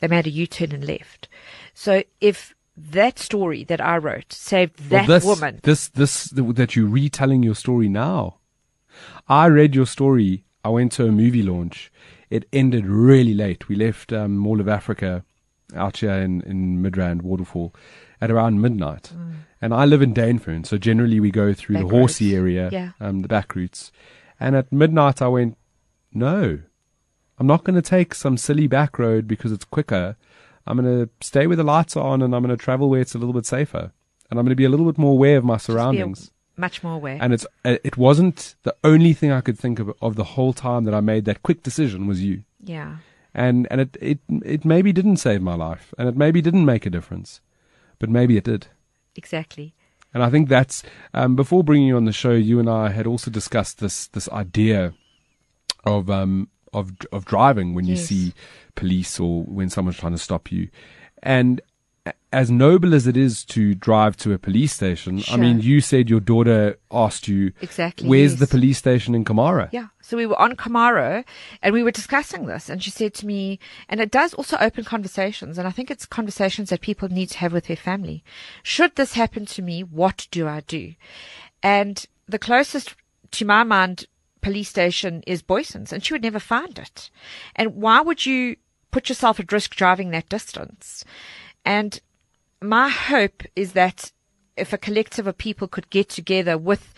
they 0.00 0.08
made 0.08 0.26
a 0.26 0.30
U-turn 0.30 0.72
and 0.72 0.86
left. 0.86 1.28
So 1.74 2.02
if 2.20 2.54
that 2.76 3.18
story 3.18 3.64
that 3.64 3.80
I 3.80 3.96
wrote 3.98 4.32
saved 4.32 4.90
that 4.90 5.06
well, 5.08 5.18
this, 5.18 5.24
woman, 5.24 5.60
This, 5.62 5.88
this, 5.88 6.24
that 6.30 6.74
you're 6.74 6.88
retelling 6.88 7.42
your 7.42 7.54
story 7.54 7.88
now. 7.88 8.38
I 9.28 9.46
read 9.46 9.74
your 9.74 9.86
story. 9.86 10.44
I 10.64 10.70
went 10.70 10.92
to 10.92 11.06
a 11.06 11.12
movie 11.12 11.42
launch. 11.42 11.92
It 12.30 12.48
ended 12.52 12.86
really 12.86 13.34
late. 13.34 13.68
We 13.68 13.76
left 13.76 14.12
um, 14.12 14.36
Mall 14.36 14.60
of 14.60 14.68
Africa 14.68 15.24
out 15.74 15.98
here 15.98 16.12
in, 16.12 16.40
in 16.42 16.82
Midrand 16.82 17.22
Waterfall 17.22 17.74
at 18.20 18.30
around 18.30 18.60
midnight. 18.60 19.12
And 19.60 19.72
I 19.72 19.84
live 19.86 20.02
in 20.02 20.12
Dainfern, 20.12 20.66
so 20.66 20.76
generally 20.76 21.20
we 21.20 21.30
go 21.30 21.54
through 21.54 21.76
Back 21.76 21.84
the 21.88 21.90
horsey 21.96 22.34
area, 22.36 22.68
Yeah. 22.70 22.90
um, 23.00 23.20
the 23.20 23.28
back 23.28 23.54
routes. 23.56 23.90
And 24.38 24.54
at 24.54 24.70
midnight 24.70 25.22
I 25.22 25.28
went, 25.28 25.56
no, 26.12 26.58
I'm 27.38 27.46
not 27.46 27.64
going 27.64 27.74
to 27.76 27.82
take 27.82 28.14
some 28.14 28.36
silly 28.36 28.66
back 28.66 28.98
road 28.98 29.26
because 29.26 29.52
it's 29.52 29.64
quicker. 29.64 30.16
I'm 30.66 30.76
going 30.80 31.06
to 31.06 31.10
stay 31.26 31.46
where 31.46 31.56
the 31.56 31.64
lights 31.64 31.96
are 31.96 32.04
on 32.06 32.20
and 32.22 32.34
I'm 32.34 32.42
going 32.42 32.56
to 32.56 32.62
travel 32.62 32.90
where 32.90 33.00
it's 33.00 33.14
a 33.14 33.18
little 33.18 33.32
bit 33.32 33.46
safer. 33.46 33.92
And 34.30 34.38
I'm 34.38 34.44
going 34.44 34.50
to 34.50 34.56
be 34.56 34.64
a 34.64 34.68
little 34.68 34.86
bit 34.86 34.98
more 34.98 35.12
aware 35.12 35.38
of 35.38 35.44
my 35.44 35.54
be 35.54 35.56
a- 35.56 35.60
surroundings. 35.60 36.30
much 36.56 36.82
more 36.82 36.94
aware. 36.94 37.18
And 37.20 37.32
it's 37.32 37.46
uh, 37.64 37.76
it 37.84 37.96
wasn't 37.96 38.54
the 38.64 38.74
only 38.84 39.12
thing 39.12 39.30
I 39.32 39.40
could 39.40 39.58
think 39.58 39.78
of 39.78 39.92
of 40.00 40.16
the 40.16 40.24
whole 40.24 40.52
time 40.52 40.84
that 40.84 40.94
I 40.94 41.00
made 41.00 41.24
that 41.26 41.42
quick 41.42 41.62
decision 41.62 42.06
was 42.06 42.22
you. 42.22 42.44
yeah. 42.62 42.96
And 43.34 43.66
and 43.70 43.80
it 43.80 43.96
it 44.00 44.18
it 44.44 44.64
maybe 44.64 44.92
didn't 44.92 45.16
save 45.16 45.42
my 45.42 45.54
life, 45.56 45.92
and 45.98 46.08
it 46.08 46.16
maybe 46.16 46.40
didn't 46.40 46.64
make 46.64 46.86
a 46.86 46.90
difference, 46.90 47.40
but 47.98 48.08
maybe 48.10 48.36
it 48.36 48.44
did. 48.44 48.68
Exactly. 49.16 49.74
And 50.12 50.22
I 50.22 50.30
think 50.30 50.48
that's 50.48 50.82
um, 51.12 51.34
before 51.34 51.64
bringing 51.64 51.88
you 51.88 51.96
on 51.96 52.04
the 52.04 52.12
show, 52.12 52.32
you 52.32 52.60
and 52.60 52.70
I 52.70 52.90
had 52.90 53.06
also 53.06 53.30
discussed 53.30 53.80
this 53.80 54.06
this 54.08 54.28
idea 54.28 54.94
of 55.84 56.08
um 56.08 56.48
of 56.72 56.92
of 57.12 57.24
driving 57.24 57.74
when 57.74 57.84
you 57.84 57.96
see 57.96 58.32
police 58.74 59.18
or 59.18 59.42
when 59.42 59.70
someone's 59.70 59.98
trying 59.98 60.12
to 60.12 60.18
stop 60.18 60.52
you, 60.52 60.68
and 61.22 61.60
as 62.32 62.50
noble 62.50 62.94
as 62.94 63.06
it 63.06 63.16
is 63.16 63.44
to 63.44 63.74
drive 63.74 64.16
to 64.18 64.32
a 64.32 64.38
police 64.38 64.72
station, 64.74 65.22
I 65.30 65.36
mean, 65.36 65.60
you 65.60 65.80
said 65.80 66.10
your 66.10 66.20
daughter 66.20 66.78
asked 66.90 67.28
you, 67.28 67.52
Exactly, 67.62 68.08
where's 68.08 68.32
yes. 68.32 68.40
the 68.40 68.46
police 68.46 68.76
station 68.76 69.14
in 69.14 69.24
Kamara? 69.24 69.68
Yeah. 69.72 69.86
So 70.02 70.16
we 70.16 70.26
were 70.26 70.38
on 70.38 70.56
Kamara, 70.56 71.24
and 71.62 71.72
we 71.72 71.82
were 71.82 71.90
discussing 71.90 72.46
this 72.46 72.68
and 72.68 72.82
she 72.82 72.90
said 72.90 73.14
to 73.14 73.26
me, 73.26 73.58
and 73.88 74.00
it 74.00 74.10
does 74.10 74.34
also 74.34 74.58
open 74.58 74.84
conversations. 74.84 75.56
And 75.56 75.66
I 75.66 75.70
think 75.70 75.90
it's 75.90 76.04
conversations 76.04 76.70
that 76.70 76.82
people 76.82 77.08
need 77.08 77.30
to 77.30 77.38
have 77.38 77.52
with 77.52 77.66
their 77.66 77.76
family. 77.76 78.22
Should 78.62 78.96
this 78.96 79.14
happen 79.14 79.46
to 79.46 79.62
me, 79.62 79.82
what 79.82 80.26
do 80.30 80.46
I 80.46 80.60
do? 80.60 80.94
And 81.62 82.04
the 82.28 82.38
closest 82.38 82.96
to 83.30 83.44
my 83.44 83.62
mind 83.62 84.06
police 84.42 84.68
station 84.68 85.22
is 85.26 85.40
Boyson's 85.40 85.92
and 85.92 86.04
she 86.04 86.12
would 86.12 86.22
never 86.22 86.40
find 86.40 86.78
it. 86.78 87.10
And 87.56 87.76
why 87.76 88.02
would 88.02 88.26
you 88.26 88.56
put 88.90 89.08
yourself 89.08 89.40
at 89.40 89.52
risk 89.52 89.74
driving 89.74 90.10
that 90.10 90.28
distance? 90.28 91.04
And 91.64 92.00
my 92.60 92.88
hope 92.88 93.42
is 93.56 93.72
that 93.72 94.12
if 94.56 94.72
a 94.72 94.78
collective 94.78 95.26
of 95.26 95.38
people 95.38 95.68
could 95.68 95.90
get 95.90 96.08
together 96.08 96.56
with 96.56 96.94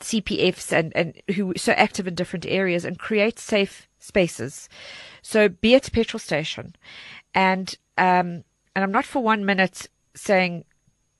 CPFs 0.00 0.72
and, 0.72 0.96
and 0.96 1.20
who 1.34 1.52
so 1.56 1.72
active 1.72 2.06
in 2.06 2.14
different 2.14 2.46
areas 2.46 2.84
and 2.84 2.98
create 2.98 3.38
safe 3.38 3.88
spaces. 3.98 4.68
So 5.22 5.48
be 5.48 5.74
at 5.74 5.88
a 5.88 5.90
petrol 5.90 6.20
station 6.20 6.74
and, 7.34 7.74
um, 7.96 8.44
and 8.74 8.84
I'm 8.84 8.92
not 8.92 9.04
for 9.04 9.22
one 9.22 9.44
minute 9.44 9.88
saying, 10.14 10.64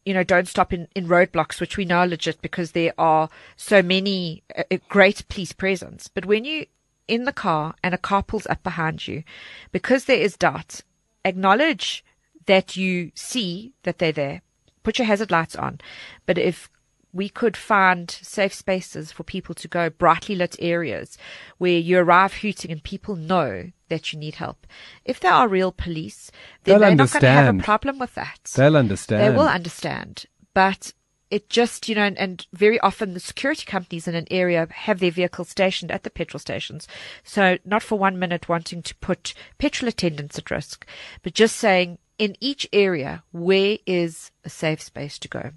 you 0.04 0.14
know, 0.14 0.22
don't 0.22 0.48
stop 0.48 0.72
in, 0.72 0.88
in 0.94 1.06
roadblocks, 1.06 1.60
which 1.60 1.76
we 1.76 1.84
know 1.84 1.98
are 1.98 2.06
legit 2.06 2.40
because 2.40 2.72
there 2.72 2.94
are 2.96 3.28
so 3.56 3.82
many 3.82 4.42
uh, 4.56 4.62
uh, 4.70 4.78
great 4.88 5.28
police 5.28 5.52
presence. 5.52 6.08
But 6.08 6.24
when 6.24 6.44
you 6.44 6.66
in 7.08 7.24
the 7.24 7.32
car 7.32 7.74
and 7.82 7.94
a 7.94 7.98
car 7.98 8.22
pulls 8.22 8.46
up 8.46 8.62
behind 8.62 9.06
you, 9.06 9.24
because 9.72 10.04
there 10.04 10.16
is 10.16 10.36
doubt, 10.36 10.82
acknowledge 11.24 12.04
that 12.48 12.76
you 12.76 13.12
see 13.14 13.74
that 13.82 13.98
they're 13.98 14.10
there. 14.10 14.40
Put 14.82 14.98
your 14.98 15.06
hazard 15.06 15.30
lights 15.30 15.54
on. 15.54 15.80
But 16.24 16.38
if 16.38 16.70
we 17.12 17.28
could 17.28 17.56
find 17.56 18.10
safe 18.10 18.54
spaces 18.54 19.12
for 19.12 19.22
people 19.22 19.54
to 19.54 19.68
go, 19.68 19.90
brightly 19.90 20.34
lit 20.34 20.56
areas 20.58 21.18
where 21.58 21.78
you 21.78 21.98
arrive 21.98 22.34
hooting 22.34 22.70
and 22.70 22.82
people 22.82 23.16
know 23.16 23.70
that 23.90 24.12
you 24.12 24.18
need 24.18 24.36
help. 24.36 24.66
If 25.04 25.20
there 25.20 25.32
are 25.32 25.46
real 25.46 25.72
police, 25.72 26.30
then 26.64 26.80
they're 26.80 26.94
not 26.94 27.12
going 27.12 27.20
to 27.20 27.28
have 27.28 27.58
a 27.58 27.62
problem 27.62 27.98
with 27.98 28.14
that. 28.14 28.40
They'll 28.56 28.76
understand. 28.76 29.22
They 29.22 29.36
will 29.36 29.48
understand. 29.48 30.24
But 30.54 30.94
it 31.30 31.50
just, 31.50 31.86
you 31.86 31.94
know, 31.94 32.04
and, 32.04 32.16
and 32.16 32.46
very 32.54 32.80
often 32.80 33.12
the 33.12 33.20
security 33.20 33.66
companies 33.66 34.08
in 34.08 34.14
an 34.14 34.26
area 34.30 34.66
have 34.70 35.00
their 35.00 35.10
vehicles 35.10 35.50
stationed 35.50 35.90
at 35.90 36.02
the 36.02 36.10
petrol 36.10 36.38
stations. 36.38 36.88
So 37.24 37.58
not 37.66 37.82
for 37.82 37.98
one 37.98 38.18
minute 38.18 38.48
wanting 38.48 38.82
to 38.82 38.94
put 38.96 39.34
petrol 39.58 39.90
attendants 39.90 40.38
at 40.38 40.50
risk, 40.50 40.86
but 41.22 41.34
just 41.34 41.56
saying 41.56 41.98
in 42.18 42.36
each 42.40 42.68
area, 42.72 43.22
where 43.32 43.78
is 43.86 44.30
a 44.44 44.50
safe 44.50 44.82
space 44.82 45.18
to 45.20 45.28
go? 45.28 45.52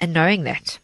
And 0.00 0.12
knowing 0.12 0.44
that. 0.44 0.78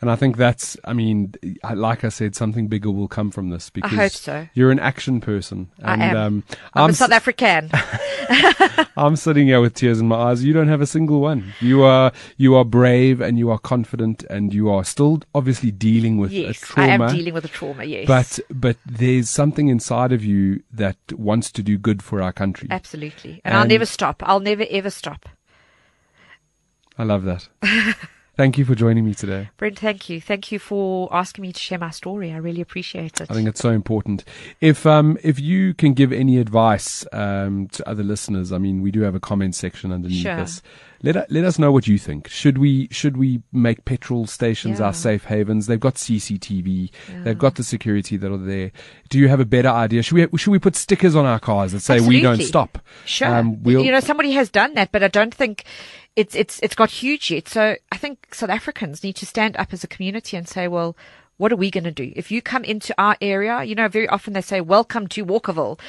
And 0.00 0.10
I 0.10 0.16
think 0.16 0.38
that's, 0.38 0.78
I 0.84 0.94
mean, 0.94 1.34
like 1.74 2.04
I 2.04 2.08
said, 2.08 2.34
something 2.34 2.68
bigger 2.68 2.90
will 2.90 3.08
come 3.08 3.30
from 3.30 3.50
this 3.50 3.68
because 3.68 3.94
hope 3.94 4.12
so. 4.12 4.48
you're 4.54 4.70
an 4.70 4.78
action 4.78 5.20
person. 5.20 5.70
I 5.82 6.02
am. 6.02 6.16
Um, 6.16 6.44
I'm, 6.72 6.84
I'm, 6.84 6.90
a 6.90 6.92
South 6.94 7.12
African. 7.12 7.70
I'm 8.96 9.14
sitting 9.16 9.48
here 9.48 9.60
with 9.60 9.74
tears 9.74 10.00
in 10.00 10.08
my 10.08 10.16
eyes. 10.16 10.42
You 10.42 10.54
don't 10.54 10.68
have 10.68 10.80
a 10.80 10.86
single 10.86 11.20
one. 11.20 11.52
You 11.60 11.82
are, 11.82 12.12
you 12.38 12.54
are 12.54 12.64
brave 12.64 13.20
and 13.20 13.38
you 13.38 13.50
are 13.50 13.58
confident 13.58 14.24
and 14.30 14.54
you 14.54 14.70
are 14.70 14.84
still 14.84 15.20
obviously 15.34 15.70
dealing 15.70 16.16
with 16.16 16.32
a 16.32 16.54
trauma. 16.54 16.88
yes, 16.88 17.00
I 17.00 17.04
am 17.04 17.14
dealing 17.14 17.34
with 17.34 17.44
a 17.44 17.48
trauma, 17.48 17.84
yes. 17.84 18.06
but, 18.06 18.40
but 18.48 18.78
there's 18.86 19.28
something 19.28 19.68
inside 19.68 20.12
of 20.12 20.24
you 20.24 20.62
that 20.72 20.96
wants 21.12 21.52
to 21.52 21.62
do 21.62 21.76
good 21.76 22.02
for 22.02 22.22
our 22.22 22.32
country. 22.32 22.68
Absolutely. 22.70 23.42
And, 23.44 23.54
I'll 23.54 23.66
never 23.66 23.84
stop. 23.84 24.22
I'll 24.24 24.40
never 24.40 24.64
ever 24.70 24.88
stop. 24.88 25.28
I 26.96 27.04
love 27.04 27.24
that. 27.24 27.48
Thank 28.36 28.56
you 28.56 28.64
for 28.64 28.74
joining 28.74 29.04
me 29.04 29.12
today. 29.14 29.50
Brent, 29.58 29.78
thank 29.78 30.08
you. 30.08 30.20
Thank 30.20 30.50
you 30.50 30.58
for 30.58 31.08
asking 31.14 31.42
me 31.42 31.52
to 31.52 31.60
share 31.60 31.78
my 31.78 31.90
story. 31.90 32.32
I 32.32 32.36
really 32.38 32.60
appreciate 32.62 33.20
it. 33.20 33.30
I 33.30 33.34
think 33.34 33.48
it's 33.48 33.60
so 33.60 33.70
important. 33.70 34.24
If 34.60 34.86
um 34.86 35.18
if 35.22 35.38
you 35.38 35.74
can 35.74 35.92
give 35.94 36.12
any 36.12 36.38
advice 36.38 37.04
um 37.12 37.68
to 37.68 37.88
other 37.88 38.02
listeners, 38.02 38.52
I 38.52 38.58
mean 38.58 38.80
we 38.82 38.90
do 38.90 39.00
have 39.02 39.14
a 39.14 39.20
comment 39.20 39.54
section 39.54 39.92
underneath 39.92 40.22
Sure. 40.22 40.36
this. 40.36 40.62
Let 41.02 41.30
let 41.32 41.44
us 41.44 41.58
know 41.58 41.72
what 41.72 41.86
you 41.86 41.96
think. 41.98 42.28
Should 42.28 42.58
we 42.58 42.88
should 42.90 43.16
we 43.16 43.42
make 43.52 43.84
petrol 43.86 44.26
stations 44.26 44.78
Yeah. 44.80 44.86
our 44.86 44.92
safe 44.92 45.24
havens? 45.24 45.66
They've 45.66 45.80
got 45.80 45.94
CCTV. 45.94 46.90
Yeah. 47.08 47.22
They've 47.22 47.38
got 47.38 47.54
the 47.54 47.62
security 47.64 48.16
that 48.18 48.30
are 48.30 48.36
there. 48.36 48.70
Do 49.08 49.18
you 49.18 49.28
have 49.28 49.40
a 49.40 49.46
better 49.46 49.68
idea? 49.70 50.02
Should 50.02 50.30
we 50.32 50.38
should 50.38 50.50
we 50.50 50.58
put 50.58 50.76
stickers 50.76 51.16
on 51.16 51.24
our 51.24 51.40
cars 51.40 51.72
that 51.72 51.80
say 51.80 52.00
we 52.00 52.20
don't 52.20 52.42
stop? 52.42 52.78
Sure. 53.06 53.28
Um, 53.34 53.62
we'll- 53.62 53.84
you 53.84 53.90
know, 53.92 54.00
somebody 54.00 54.32
has 54.32 54.50
done 54.50 54.74
that, 54.74 54.92
but 54.92 55.02
I 55.02 55.08
don't 55.08 55.34
think 55.34 55.64
it's 56.16 56.34
it's 56.34 56.60
it's 56.62 56.74
got 56.74 56.90
huge 56.90 57.30
yet. 57.30 57.48
So 57.48 57.76
I 57.90 57.96
think 57.96 58.34
South 58.34 58.50
Africans 58.50 59.02
need 59.02 59.16
to 59.16 59.26
stand 59.26 59.56
up 59.56 59.72
as 59.72 59.82
a 59.82 59.88
community 59.88 60.36
and 60.36 60.46
say, 60.46 60.68
well, 60.68 60.96
what 61.38 61.50
are 61.50 61.56
we 61.56 61.70
going 61.70 61.84
to 61.84 61.90
do? 61.90 62.12
If 62.14 62.30
you 62.30 62.42
come 62.42 62.64
into 62.64 62.94
our 62.98 63.16
area, 63.22 63.64
you 63.64 63.74
know, 63.74 63.88
very 63.88 64.06
often 64.06 64.34
they 64.34 64.42
say, 64.42 64.60
welcome 64.60 65.06
to 65.08 65.24
Walkerville. 65.24 65.80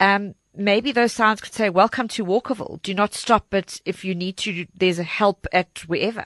Um, 0.00 0.34
maybe 0.56 0.92
those 0.92 1.12
signs 1.12 1.40
could 1.40 1.52
say, 1.52 1.68
welcome 1.70 2.08
to 2.08 2.24
Walkerville. 2.24 2.80
Do 2.82 2.94
not 2.94 3.14
stop, 3.14 3.46
but 3.50 3.80
if 3.84 4.04
you 4.04 4.14
need 4.14 4.36
to, 4.38 4.66
there's 4.74 4.98
a 4.98 5.04
help 5.04 5.46
at 5.52 5.84
wherever. 5.86 6.24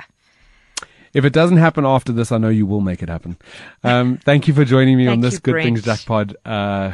If 1.12 1.24
it 1.24 1.32
doesn't 1.32 1.56
happen 1.56 1.84
after 1.84 2.12
this, 2.12 2.30
I 2.30 2.38
know 2.38 2.50
you 2.50 2.66
will 2.66 2.80
make 2.80 3.02
it 3.02 3.08
happen. 3.08 3.36
Um, 3.82 4.18
thank 4.24 4.46
you 4.46 4.54
for 4.54 4.64
joining 4.64 4.96
me 4.96 5.08
on 5.08 5.18
this 5.20 5.34
you, 5.34 5.40
Good 5.40 5.50
Brent. 5.52 5.64
Things 5.64 5.82
Jacpod. 5.82 6.36
Uh, 6.44 6.92